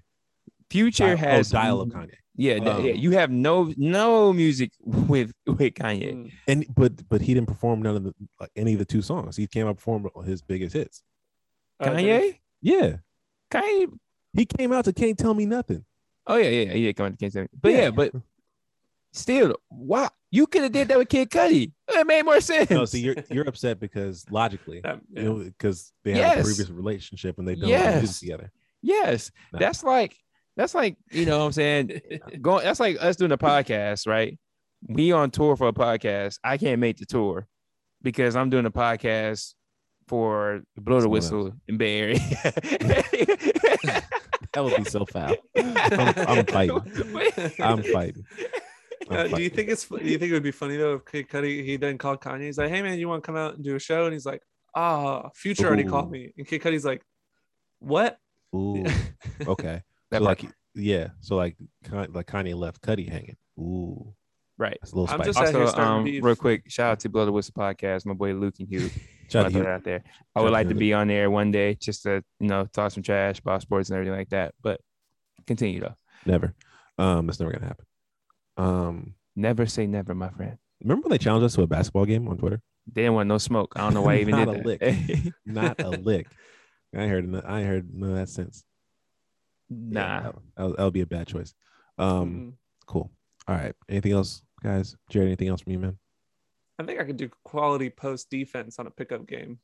future 0.69 1.07
Dial- 1.15 1.17
has 1.17 1.53
oh, 1.53 1.57
dial 1.57 1.81
of 1.81 1.89
Kanye. 1.89 2.13
Yeah, 2.39 2.59
th- 2.59 2.67
Oh. 2.67 2.79
yeah, 2.79 2.93
you 2.93 3.11
have 3.11 3.31
no 3.31 3.73
no 3.77 4.31
music 4.31 4.71
with 4.85 5.33
with 5.47 5.73
Kanye. 5.73 6.13
Mm. 6.13 6.31
And 6.47 6.65
but 6.75 7.09
but 7.09 7.19
he 7.21 7.33
didn't 7.33 7.47
perform 7.47 7.81
none 7.81 7.95
of 7.95 8.03
the 8.03 8.13
like 8.39 8.51
any 8.55 8.73
of 8.73 8.79
the 8.79 8.85
two 8.85 9.01
songs. 9.01 9.35
He 9.35 9.47
came 9.47 9.65
out 9.65 9.69
and 9.69 9.77
performed 9.77 10.07
his 10.25 10.41
biggest 10.43 10.73
hits. 10.73 11.01
Uh, 11.79 11.87
Kanye, 11.87 12.37
Yeah. 12.61 12.97
Kanye. 13.51 13.91
He 14.33 14.45
came 14.45 14.71
out 14.71 14.85
to 14.85 14.93
Can't 14.93 15.17
Tell 15.17 15.33
Me 15.33 15.45
Nothing. 15.47 15.83
Oh 16.28 16.36
yeah, 16.36 16.49
yeah, 16.49 16.73
he 16.73 16.84
did 16.84 16.95
come 16.95 17.11
to 17.11 17.17
Kansas 17.17 17.34
City. 17.34 17.49
But 17.59 17.71
yeah. 17.71 17.78
Yeah. 17.84 17.91
but 17.91 18.11
still, 19.13 19.55
why 19.69 20.09
you 20.32 20.45
could 20.47 20.63
have 20.63 20.71
did 20.71 20.88
that 20.89 20.97
with 20.97 21.09
Kid 21.09 21.30
Cudi? 21.30 21.71
It 21.88 22.07
made 22.07 22.23
more 22.23 22.41
sense. 22.41 22.69
No, 22.69 22.86
see, 22.86 22.99
you're 23.01 23.15
you're 23.32 23.47
upset 23.47 23.80
because 23.80 24.25
logically, 24.30 24.82
that- 24.82 24.99
you 25.13 25.23
know, 25.23 25.36
because 25.38 25.91
they 26.03 26.11
have 26.11 26.19
Yes. 26.19 26.39
a 26.39 26.43
previous 26.43 26.69
relationship 26.69 27.39
and 27.39 27.47
they 27.47 27.55
don't 27.55 27.69
Yes. 27.69 28.01
music 28.01 28.19
together. 28.19 28.51
yes, 28.82 29.32
No. 29.53 29.59
that's 29.59 29.84
like 29.84 30.17
that's 30.55 30.75
like 30.75 30.97
you 31.11 31.25
know 31.25 31.39
what 31.39 31.45
I'm 31.45 31.51
saying. 31.53 32.01
Going 32.41 32.63
that's 32.63 32.80
like 32.80 32.97
us 32.99 33.15
doing 33.15 33.32
a 33.32 33.38
podcast, 33.38 34.07
right? 34.07 34.38
We 34.88 35.11
on 35.11 35.32
tour 35.32 35.55
for 35.55 35.67
a 35.69 35.73
podcast. 35.73 36.39
I 36.43 36.57
can't 36.57 36.80
make 36.80 36.97
the 36.97 37.05
tour 37.05 37.47
because 38.03 38.36
I'm 38.36 38.49
doing 38.49 38.65
a 38.65 38.71
podcast 38.71 39.53
for 40.08 40.62
Blow 40.78 41.01
the 41.01 41.10
Whistle 41.10 41.53
in 41.68 41.78
Bay 41.78 41.99
Area. 41.99 42.20
That 44.58 44.64
would 44.64 44.76
be 44.76 44.89
so 44.89 45.05
foul. 45.05 45.36
I'm, 45.55 46.14
I'm 46.18 46.45
fighting. 46.47 47.53
I'm 47.60 47.84
fighting. 47.84 48.26
Uh, 49.08 49.28
do 49.28 49.41
you 49.43 49.49
think 49.49 49.70
it's 49.70 49.86
do 49.86 49.97
you 49.97 50.18
think 50.18 50.32
it 50.32 50.34
would 50.34 50.41
be 50.41 50.49
funny 50.49 50.78
though 50.78 50.95
if 50.95 51.05
Kid 51.05 51.30
Cudi 51.30 51.64
he 51.64 51.78
then 51.78 51.99
called 51.99 52.22
Kanye? 52.22 52.45
He's 52.45 52.58
like, 52.58 52.70
"Hey 52.70 52.82
man, 52.82 52.97
you 52.97 53.08
want 53.08 53.24
to 53.24 53.26
come 53.28 53.36
out 53.36 53.53
and 53.53 53.64
do 53.64 53.76
a 53.76 53.80
show?" 53.80 54.05
And 54.05 54.14
he's 54.14 54.26
like, 54.26 54.41
"Ah, 54.74 55.30
Future 55.36 55.68
already 55.68 55.84
called 55.84 56.10
me." 56.10 56.34
And 56.38 56.47
Kid 56.47 56.64
Cudi's 56.64 56.86
like, 56.86 57.03
"What?" 57.80 58.18
Ooh, 58.55 58.84
okay. 59.45 59.84
That 60.10 60.20
so 60.20 60.24
like, 60.24 60.45
yeah. 60.74 61.10
So 61.22 61.36
like, 61.36 61.55
Kan- 61.84 62.12
like 62.12 62.26
Kanye 62.26 62.55
left 62.55 62.82
Cudi 62.82 63.08
hanging. 63.08 63.38
Ooh, 63.60 64.14
right. 64.58 64.80
that's 64.82 64.91
a 64.91 64.95
little 64.95 65.14
I'm 65.14 65.24
just 65.24 65.38
here 65.38 65.62
Also, 65.62 65.78
um, 65.78 66.03
real 66.03 66.36
quick, 66.36 66.64
shout 66.68 66.93
out 66.93 66.99
to 67.01 67.10
Blood 67.10 67.28
the 67.28 67.32
Whistle 67.32 67.53
podcast, 67.55 68.08
my 68.08 68.16
boy 68.16 68.34
Luke 68.34 68.55
and 68.58 68.68
Hugh. 68.68 68.89
Shout 69.30 69.53
out 69.55 69.65
out 69.65 69.84
there. 69.84 70.03
I 70.36 70.41
would 70.41 70.51
like 70.51 70.69
to 70.69 70.75
be 70.75 70.93
on 70.93 71.07
there 71.07 71.30
one 71.30 71.51
day 71.51 71.75
just 71.75 72.03
to 72.03 72.23
you 72.39 72.47
know 72.47 72.65
talk 72.65 72.91
some 72.91 73.03
trash 73.03 73.39
about 73.39 73.61
sports 73.61 73.89
and 73.89 73.95
everything 73.97 74.17
like 74.17 74.30
that. 74.30 74.53
But 74.61 74.80
continue 75.45 75.80
though. 75.82 75.95
Never. 76.25 76.53
Um, 76.97 77.28
that's 77.28 77.39
never 77.39 77.51
gonna 77.51 77.65
happen. 77.67 77.86
Um, 78.57 79.13
Never 79.36 79.67
say 79.67 79.86
never, 79.86 80.15
my 80.15 80.30
friend. 80.30 80.57
remember 80.82 81.03
when 81.07 81.11
they 81.11 81.17
challenged 81.19 81.45
us 81.45 81.53
to 81.55 81.61
a 81.61 81.67
basketball 81.67 82.05
game 82.05 82.28
on 82.28 82.38
Twitter? 82.38 82.59
They 82.91 83.03
didn't 83.03 83.13
want 83.13 83.28
no 83.28 83.38
smoke. 83.38 83.73
I 83.75 83.82
don't 83.82 83.93
know 83.93 84.01
why 84.01 84.15
I 84.15 84.17
even 84.21 84.32
Not 84.36 84.45
did 84.47 84.65
a 84.65 84.78
that. 84.78 85.34
Not 85.45 85.80
a 85.82 85.89
lick. 85.89 86.28
I 86.95 87.05
heard. 87.05 87.28
no- 87.28 87.43
I 87.45 87.61
heard 87.63 87.88
none 87.93 88.11
of 88.11 88.15
that 88.15 88.30
since. 88.30 88.63
nah. 89.69 89.99
Yeah, 90.01 90.21
that, 90.23 90.36
that'll, 90.55 90.71
that'll 90.71 90.91
be 90.91 91.01
a 91.01 91.05
bad 91.05 91.28
choice. 91.28 91.53
Um, 91.99 92.07
Mm. 92.32 92.53
cool. 92.88 93.11
All 93.47 93.55
right. 93.55 93.75
Anything 93.89 94.13
else, 94.13 94.41
guys? 94.63 94.95
Jared, 95.09 95.28
anything 95.28 95.49
else 95.49 95.61
from 95.61 95.73
you, 95.73 95.80
man? 95.80 95.97
I 96.80 96.84
think 96.84 96.99
I 96.99 97.03
could 97.03 97.17
do 97.17 97.30
quality 97.43 97.89
post 97.89 98.30
defense 98.30 98.78
on 98.80 98.88
a 98.88 98.91
pickup 98.91 99.25
game. 99.28 99.59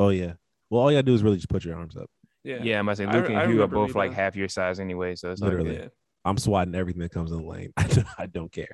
Oh 0.00 0.08
yeah. 0.08 0.34
Well, 0.70 0.80
all 0.82 0.90
you 0.90 0.96
gotta 0.96 1.04
do 1.04 1.14
is 1.14 1.22
really 1.22 1.36
just 1.36 1.48
put 1.50 1.64
your 1.64 1.76
arms 1.76 1.96
up. 1.96 2.10
Yeah. 2.44 2.58
Yeah, 2.62 2.78
I'm 2.78 2.88
about 2.88 2.96
to 2.98 3.04
say 3.04 3.04
I- 3.06 3.12
Luke 3.14 3.30
I 3.30 3.42
and 3.42 3.52
Hugh 3.52 3.62
are 3.62 3.66
both 3.68 3.94
like 3.94 4.10
down. 4.10 4.16
half 4.16 4.36
your 4.36 4.48
size 4.48 4.80
anyway, 4.80 5.14
so 5.16 5.30
it's 5.30 5.40
like 5.40 5.50
Literally. 5.50 5.76
Yeah. 5.76 5.88
I'm 6.24 6.38
swatting 6.38 6.74
everything 6.74 7.02
that 7.02 7.10
comes 7.12 7.30
in 7.32 7.38
the 7.38 7.46
lane. 7.46 7.72
I 7.76 7.82
don't, 7.88 8.06
I 8.18 8.26
don't 8.26 8.50
care. 8.52 8.68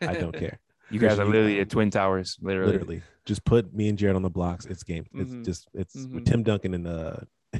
I 0.00 0.14
don't 0.14 0.32
care. 0.36 0.58
you 0.90 0.98
guys 0.98 1.18
are 1.18 1.24
literally 1.24 1.58
the 1.58 1.64
twin 1.64 1.90
towers, 1.90 2.36
literally. 2.42 2.72
Literally, 2.72 3.02
just 3.24 3.44
put 3.44 3.72
me 3.72 3.88
and 3.88 3.96
Jared 3.96 4.16
on 4.16 4.22
the 4.22 4.30
blocks. 4.30 4.66
It's 4.66 4.82
game. 4.82 5.06
It's 5.14 5.30
Mhm. 5.32 5.44
just 5.44 5.68
it's 5.74 5.94
with 5.94 6.24
Mhm. 6.24 6.26
Tim 6.26 6.42
Duncan 6.42 6.74
and 6.74 6.86
uh 6.86 7.16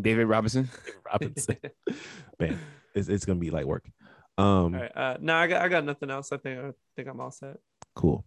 David 0.00 0.26
Robinson. 0.26 0.68
Robinson. 1.04 1.56
Man, 2.38 2.58
it's, 2.94 3.08
it's 3.08 3.24
gonna 3.24 3.40
be 3.40 3.50
light 3.50 3.66
work. 3.66 3.84
Um, 4.38 4.46
All 4.46 4.80
right. 4.80 4.96
Uh, 4.96 5.16
no, 5.20 5.34
I 5.34 5.46
got 5.48 5.62
I 5.62 5.68
got 5.68 5.84
nothing 5.84 6.10
else. 6.10 6.32
I 6.32 6.36
think 6.38 6.58
I 6.60 6.70
think 6.96 7.08
I'm 7.08 7.20
all 7.20 7.30
set. 7.30 7.56
Cool. 7.94 8.24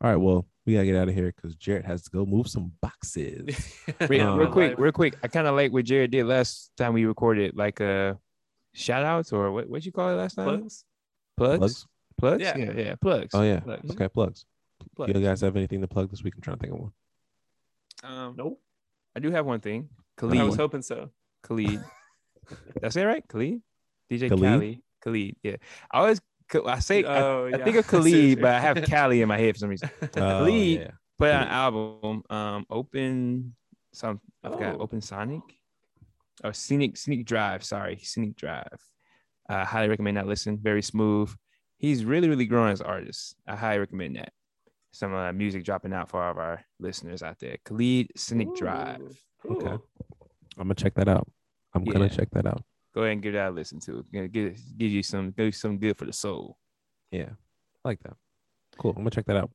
All 0.00 0.10
right. 0.10 0.16
Well, 0.16 0.46
we 0.66 0.74
gotta 0.74 0.86
get 0.86 0.96
out 0.96 1.08
of 1.08 1.14
here 1.14 1.32
because 1.34 1.54
Jared 1.56 1.84
has 1.86 2.02
to 2.02 2.10
go 2.10 2.24
move 2.26 2.48
some 2.48 2.72
boxes. 2.80 3.74
Real, 4.08 4.28
Um, 4.28 4.38
real 4.38 4.50
quick, 4.52 4.74
real 4.78 4.92
quick. 4.92 5.16
I 5.22 5.28
kind 5.28 5.46
of 5.46 5.54
like 5.54 5.72
what 5.72 5.84
Jared 5.84 6.10
did 6.10 6.24
last 6.26 6.70
time 6.76 6.92
we 6.92 7.04
recorded, 7.04 7.56
like 7.56 7.80
uh 7.80 8.14
shout 8.74 9.04
outs 9.04 9.32
or 9.32 9.50
what 9.50 9.68
what 9.68 9.84
you 9.84 9.92
call 9.92 10.10
it 10.10 10.14
last 10.14 10.34
time? 10.34 10.46
Plugs? 10.46 10.84
Plugs? 11.36 11.58
Plugs? 11.58 11.86
Plugs? 12.18 12.42
Yeah. 12.42 12.56
Yeah, 12.58 12.72
yeah, 12.76 12.94
plugs. 12.96 13.34
Oh 13.34 13.42
yeah. 13.42 13.60
Plugs. 13.60 13.90
Okay. 13.92 14.08
Plugs. 14.08 14.44
Plugs. 14.94 15.12
You 15.14 15.24
guys 15.24 15.40
have 15.40 15.56
anything 15.56 15.80
to 15.80 15.88
plug 15.88 16.10
this 16.10 16.22
week? 16.22 16.34
I'm 16.36 16.42
trying 16.42 16.56
to 16.58 16.60
think 16.60 16.74
of 16.74 16.80
one. 16.80 16.92
Um, 18.04 18.34
Nope. 18.36 18.60
I 19.16 19.20
do 19.20 19.30
have 19.30 19.46
one 19.46 19.60
thing. 19.60 19.88
Khalid. 20.16 20.38
I 20.38 20.44
was 20.44 20.56
hoping 20.56 20.82
so. 20.82 21.10
Khalid. 21.42 21.82
That's 22.80 22.94
it, 22.96 23.02
right? 23.04 23.26
Khalid? 23.28 23.60
DJ 24.10 24.28
Khaled? 24.28 24.40
Khalid. 24.42 24.78
Khalid. 25.02 25.36
Yeah. 25.42 25.56
I 25.90 25.98
always 26.00 26.20
I 26.66 26.78
say 26.78 27.04
I, 27.04 27.22
oh, 27.22 27.46
I 27.46 27.56
yeah. 27.58 27.64
think 27.64 27.76
of 27.76 27.86
Khalid, 27.88 28.40
but 28.40 28.54
I 28.54 28.60
have 28.60 28.82
Cali 28.84 29.20
in 29.22 29.28
my 29.28 29.38
head 29.38 29.54
for 29.54 29.60
some 29.60 29.68
reason. 29.70 29.90
Oh, 30.02 30.06
Khalid. 30.08 30.80
yeah. 30.80 30.90
Put 31.18 31.30
out 31.30 31.42
an 31.42 31.52
album, 31.52 32.22
um, 32.30 32.66
open 32.70 33.54
some 33.92 34.20
I've 34.44 34.52
Oh. 34.52 34.78
open 34.78 35.00
Sonic 35.00 35.42
or 36.44 36.52
Scenic 36.52 36.96
Scenic 36.96 37.26
Drive. 37.26 37.64
Sorry, 37.64 37.98
Scenic 38.02 38.36
Drive. 38.36 38.80
I 39.48 39.64
highly 39.64 39.88
recommend 39.88 40.16
that 40.16 40.26
listen. 40.28 40.58
Very 40.58 40.82
smooth. 40.82 41.34
He's 41.78 42.04
really, 42.04 42.28
really 42.28 42.46
growing 42.46 42.72
as 42.72 42.80
an 42.80 42.86
artist. 42.86 43.34
I 43.46 43.56
highly 43.56 43.78
recommend 43.80 44.16
that. 44.16 44.32
Some 44.92 45.12
of 45.12 45.18
uh, 45.18 45.32
music 45.32 45.64
dropping 45.64 45.92
out 45.92 46.08
for 46.08 46.22
all 46.22 46.30
of 46.30 46.38
our 46.38 46.64
listeners 46.80 47.22
out 47.22 47.38
there. 47.40 47.56
Khalid 47.64 48.08
Scenic 48.16 48.54
Drive. 48.54 49.00
Ooh, 49.46 49.56
Okay. 49.56 49.68
I'm 50.56 50.64
gonna 50.64 50.74
check 50.74 50.94
that 50.94 51.08
out. 51.08 51.28
I'm 51.74 51.84
gonna 51.84 52.08
check 52.08 52.30
that 52.32 52.46
out. 52.46 52.62
Go 52.98 53.04
ahead 53.04 53.12
and 53.12 53.22
give 53.22 53.34
that 53.34 53.50
a 53.50 53.52
listen 53.52 53.78
to. 53.82 54.04
Gonna 54.12 54.26
give, 54.26 54.58
give 54.76 54.90
you 54.90 55.04
some 55.04 55.30
give 55.30 55.46
you 55.46 55.52
some 55.52 55.78
good 55.78 55.96
for 55.96 56.04
the 56.04 56.12
soul. 56.12 56.58
Yeah, 57.12 57.28
I 57.84 57.88
like 57.88 58.00
that. 58.02 58.14
Cool. 58.76 58.90
I'm 58.90 59.02
gonna 59.04 59.10
check 59.10 59.26
that 59.26 59.36
out. 59.36 59.52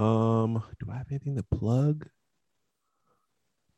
Um, 0.00 0.62
do 0.78 0.86
I 0.88 0.96
have 0.98 1.08
anything 1.10 1.34
to 1.34 1.42
plug? 1.42 2.06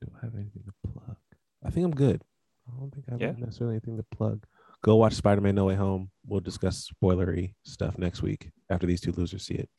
Do 0.03 0.09
I 0.21 0.27
have 0.27 0.35
anything 0.35 0.65
to 0.67 0.91
plug? 0.93 1.17
I 1.65 1.71
think 1.71 1.87
I'm 1.87 1.95
good. 1.95 2.23
I 2.69 2.79
don't 2.79 2.91
think 2.93 3.07
I 3.09 3.13
have 3.13 3.21
Yeah. 3.23 3.33
necessarily 3.39 3.77
anything 3.77 3.97
to 3.97 4.03
plug. 4.15 4.45
Go 4.83 4.97
watch 4.97 5.15
Spider-Man: 5.15 5.55
No 5.55 5.65
Way 5.65 5.77
Home. 5.77 6.11
We'll 6.27 6.41
discuss 6.41 6.91
spoilery 6.93 7.55
stuff 7.63 7.97
next 7.97 8.21
week 8.21 8.51
after 8.69 8.87
these 8.87 9.01
two 9.01 9.13
losers 9.13 9.47
see 9.47 9.55
it. 9.55 9.71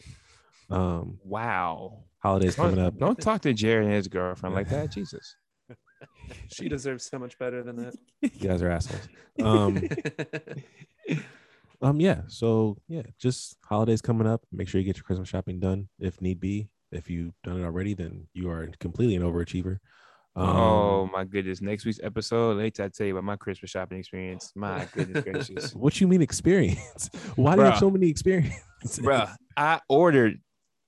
Um, 0.72 1.20
Wow. 1.24 2.06
holidays 2.24 2.56
coming 2.56 2.78
Don't, 2.78 2.86
up. 2.86 2.98
don't 2.98 3.22
talk 3.22 3.42
to 3.42 3.54
Jared 3.54 3.86
and 3.86 3.94
his 3.94 4.08
girlfriend 4.08 4.56
like 4.56 4.70
that. 4.70 4.90
Jesus. 4.96 5.36
She 6.48 6.70
deserves 6.70 7.06
so 7.06 7.20
much 7.20 7.38
better 7.38 7.64
than 7.64 7.76
that. 7.78 7.96
You 8.22 8.50
guys 8.50 8.62
are 8.62 8.70
assholes. 8.72 9.08
Um, 9.42 9.82
um, 11.82 12.00
yeah. 12.00 12.22
So 12.28 12.78
yeah, 12.88 13.04
just 13.20 13.58
holidays 13.66 14.02
coming 14.02 14.28
up. 14.28 14.44
Make 14.52 14.68
sure 14.68 14.80
you 14.80 14.86
get 14.86 14.98
your 14.98 15.04
Christmas 15.04 15.30
shopping 15.30 15.60
done 15.60 15.90
if 16.00 16.22
need 16.22 16.40
be. 16.40 16.70
If 16.92 17.10
you've 17.10 17.34
done 17.44 17.62
it 17.62 17.64
already, 17.66 17.94
then 17.94 18.28
you 18.34 18.50
are 18.50 18.68
completely 18.80 19.16
an 19.16 19.24
overachiever. 19.24 19.78
Um, 20.36 20.48
oh 20.48 21.10
my 21.12 21.24
goodness. 21.24 21.62
Next 21.62 21.86
week's 21.86 22.00
episode, 22.04 22.58
later 22.58 22.84
I 22.84 22.90
tell 22.90 23.08
you 23.08 23.14
about 23.14 23.24
my 23.26 23.36
Christmas 23.36 23.72
shopping 23.72 24.00
experience. 24.00 24.52
My 24.56 24.88
goodness 24.94 25.24
gracious. 25.24 25.74
What 25.76 26.00
you 26.00 26.08
mean 26.08 26.22
experience? 26.22 27.10
Why 27.36 27.56
do 27.56 27.62
you 27.62 27.68
have 27.68 27.80
so 27.80 27.90
many 27.90 28.10
experiences? 28.10 28.62
Bruh, 29.00 29.34
I 29.58 29.80
ordered 29.90 30.40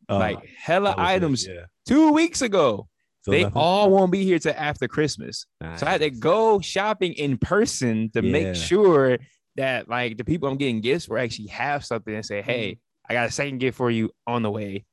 Oh, 0.09 0.17
like 0.17 0.45
hella 0.57 0.89
that 0.89 0.97
was 0.97 1.05
it, 1.05 1.11
items 1.15 1.47
Yeah. 1.47 1.65
two 1.87 2.11
weeks 2.11 2.41
ago. 2.41 2.87
So 3.23 3.31
they 3.31 3.43
nothing? 3.43 3.57
all 3.61 3.89
won't 3.89 4.11
be 4.11 4.23
here 4.23 4.37
till 4.39 4.53
after 4.55 4.87
Christmas. 4.87 5.45
So 5.77 5.85
I 5.87 5.91
had 5.91 6.01
to 6.01 6.09
go 6.09 6.59
shopping 6.59 7.13
in 7.13 7.37
person 7.37 8.09
to 8.13 8.23
Yeah. 8.23 8.31
make 8.31 8.55
sure 8.55 9.17
that 9.55 9.87
like 9.89 10.17
the 10.17 10.23
people 10.25 10.49
I'm 10.49 10.57
getting 10.57 10.81
gifts 10.81 11.05
for 11.05 11.17
actually 11.17 11.47
have 11.47 11.85
something 11.85 12.13
and 12.13 12.25
say, 12.25 12.41
hey, 12.41 12.79
I 13.09 13.13
got 13.13 13.27
a 13.27 13.31
second 13.31 13.59
gift 13.59 13.77
for 13.77 13.89
you 13.91 14.11
on 14.27 14.41
the 14.43 14.51
way. 14.51 14.85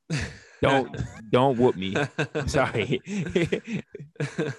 Don't 0.61 0.95
don't 1.31 1.57
whoop 1.57 1.75
me. 1.75 1.95
Sorry. 2.45 3.01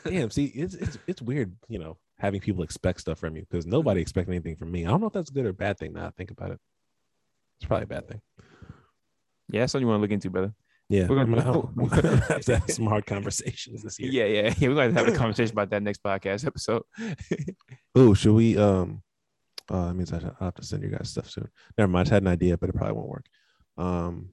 Damn. 0.05 0.31
See, 0.31 0.47
it's 0.47 0.75
it's 0.75 0.99
it's 1.07 1.23
weird. 1.23 1.55
You 1.69 1.79
know, 1.79 1.97
having 2.19 2.41
people 2.41 2.63
expect 2.65 3.01
stuff 3.01 3.19
from 3.19 3.37
you 3.37 3.47
because 3.49 3.67
nobody 3.67 4.01
expects 4.01 4.29
anything 4.29 4.57
from 4.57 4.71
me. 4.73 4.85
I 4.85 4.89
don't 4.91 5.01
know 5.01 5.07
if 5.07 5.13
that's 5.13 5.31
a 5.31 5.35
good 5.35 5.47
or 5.47 5.53
bad 5.53 5.79
thing. 5.79 5.93
Now 5.93 6.07
I 6.07 6.11
think 6.11 6.31
about 6.31 6.51
it, 6.51 6.59
it's 7.61 7.67
probably 7.69 7.85
a 7.85 7.87
bad 7.87 8.09
thing. 8.09 8.21
yeah, 9.51 9.61
that's 9.61 9.73
something 9.73 9.87
you 9.87 9.91
want 9.91 9.99
to 9.99 10.03
look 10.03 10.11
into, 10.11 10.31
brother. 10.31 10.53
Yeah, 10.93 11.07
We're 11.09 11.25
gonna- 11.25 11.43
gonna, 11.43 11.69
I'm 11.79 11.89
gonna 11.89 12.17
have 12.29 12.45
to 12.45 12.59
have 12.59 12.71
some 12.71 12.87
hard 12.87 13.07
conversations 13.07 13.83
this 13.83 13.99
year. 13.99 14.11
Yeah, 14.13 14.25
yeah, 14.43 14.55
yeah. 14.59 14.69
We're 14.69 14.75
gonna 14.75 14.93
have 14.93 15.09
a 15.09 15.17
conversation 15.17 15.53
about 15.55 15.71
that 15.71 15.83
next 15.83 16.03
podcast 16.03 16.47
episode. 16.47 16.83
Oh, 17.95 18.15
should 18.15 18.35
we? 18.35 18.57
Um, 18.57 19.03
uh, 19.71 19.89
that 19.89 19.95
means 19.95 20.13
I 20.13 20.21
have 20.41 20.55
to 20.55 20.65
send 20.65 20.83
you 20.83 20.89
guys 20.91 21.11
stuff 21.11 21.29
soon. 21.31 21.49
Never 21.77 21.89
mind. 21.91 22.09
I 22.09 22.15
had 22.15 22.23
an 22.23 22.29
idea, 22.29 22.57
but 22.57 22.69
it 22.71 22.75
probably 22.75 22.95
won't 22.95 23.09
work. 23.09 23.27
Um, 23.77 24.31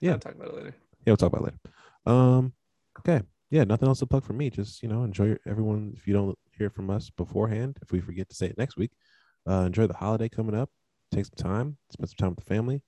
Yeah. 0.00 0.12
I'll 0.12 0.18
talk 0.18 0.34
about 0.34 0.48
it 0.48 0.54
later. 0.54 0.74
yeah, 1.04 1.10
we'll 1.10 1.16
talk 1.18 1.32
about 1.32 1.42
it 1.42 1.44
later. 1.44 1.58
Um, 2.06 2.52
okay. 3.00 3.22
Yeah, 3.50 3.64
nothing 3.64 3.88
else 3.88 3.98
to 4.00 4.06
plug 4.06 4.24
for 4.24 4.32
me. 4.32 4.48
Just 4.50 4.82
you 4.82 4.88
know, 4.88 5.02
enjoy 5.04 5.26
your, 5.26 5.40
everyone. 5.46 5.92
If 5.96 6.06
you 6.06 6.14
don't 6.14 6.38
hear 6.58 6.70
from 6.70 6.88
us 6.90 7.10
beforehand, 7.10 7.78
if 7.82 7.92
we 7.92 8.00
forget 8.00 8.28
to 8.30 8.34
say 8.34 8.46
it 8.46 8.58
next 8.58 8.76
week, 8.76 8.92
uh, 9.48 9.64
enjoy 9.66 9.86
the 9.86 9.94
holiday 9.94 10.28
coming 10.28 10.54
up. 10.54 10.70
Take 11.12 11.26
some 11.26 11.36
time, 11.36 11.76
spend 11.90 12.08
some 12.10 12.16
time 12.16 12.30
with 12.30 12.38
the 12.38 12.54
family, 12.54 12.82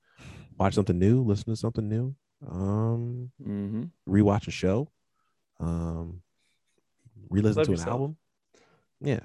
watch 0.59 0.75
something 0.75 0.99
new, 0.99 1.23
listen 1.23 1.47
to 1.53 1.57
something 1.57 1.89
new, 1.89 2.15
um, 2.49 3.31
Mm-hmm. 3.43 3.85
rewatch 4.09 4.49
a 4.49 4.51
show, 4.51 4.89
um, 5.61 6.23
re-listen 7.31 7.59
Love 7.59 7.67
to 7.67 7.73
an 7.73 7.79
yourself. 7.79 7.91
album. 7.93 8.17
Yeah, 9.01 9.21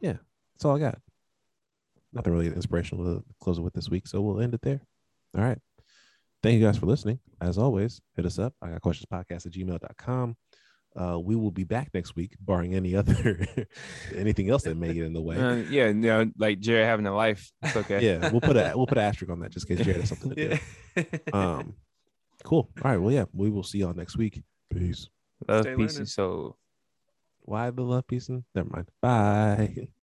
yeah, 0.00 0.16
that's 0.54 0.64
all 0.64 0.76
I 0.76 0.80
got. 0.80 0.98
Nothing 2.12 2.32
really 2.32 2.46
inspirational 2.46 3.04
to 3.04 3.24
close 3.40 3.58
it 3.58 3.62
with 3.62 3.74
this 3.74 3.88
week, 3.90 4.06
so 4.06 4.20
we'll 4.20 4.40
end 4.40 4.54
it 4.54 4.62
there. 4.62 4.80
All 5.36 5.44
right. 5.44 5.58
Thank 6.42 6.58
you 6.60 6.64
guys 6.66 6.78
for 6.78 6.86
listening. 6.86 7.18
As 7.40 7.58
always, 7.58 8.00
hit 8.14 8.24
us 8.24 8.38
up. 8.38 8.54
I 8.62 8.70
got 8.70 8.80
questions 8.80 9.06
podcast 9.12 9.46
at 9.46 9.52
gmail.com. 9.52 10.36
Uh, 10.96 11.18
we 11.18 11.36
will 11.36 11.50
be 11.50 11.64
back 11.64 11.90
next 11.92 12.16
week, 12.16 12.34
barring 12.40 12.74
any 12.74 12.96
other 12.96 13.46
anything 14.14 14.48
else 14.48 14.62
that 14.62 14.76
may 14.76 14.94
get 14.94 15.04
in 15.04 15.12
the 15.12 15.20
way. 15.20 15.36
Uh, 15.36 15.56
yeah, 15.56 15.88
you 15.88 15.94
know, 15.94 16.30
like 16.38 16.58
Jared 16.60 16.86
having 16.86 17.06
a 17.06 17.14
life. 17.14 17.52
It's 17.62 17.76
okay. 17.76 18.02
Yeah, 18.02 18.30
we'll 18.30 18.40
put 18.40 18.56
a 18.56 18.72
we'll 18.76 18.86
put 18.86 18.96
an 18.96 19.04
asterisk 19.04 19.30
on 19.30 19.40
that 19.40 19.50
just 19.50 19.68
in 19.68 19.76
case 19.76 19.84
Jared 19.84 20.00
has 20.00 20.08
something 20.08 20.30
to 20.34 20.48
do. 20.48 20.58
Yeah. 20.96 21.04
Um, 21.32 21.74
cool. 22.44 22.70
All 22.82 22.90
right. 22.90 22.96
Well, 22.96 23.12
yeah, 23.12 23.24
we 23.34 23.50
will 23.50 23.62
see 23.62 23.78
y'all 23.78 23.92
next 23.92 24.16
week. 24.16 24.42
Peace. 24.72 25.08
Love, 25.46 25.62
Stay 25.64 25.74
peace, 25.76 25.78
learning. 25.78 25.96
and 25.98 26.08
soul. 26.08 26.56
Why 27.42 27.70
the 27.70 27.82
love, 27.82 28.06
peace, 28.08 28.28
and 28.30 28.44
never 28.54 28.68
mind. 28.70 28.88
Bye. 29.02 29.76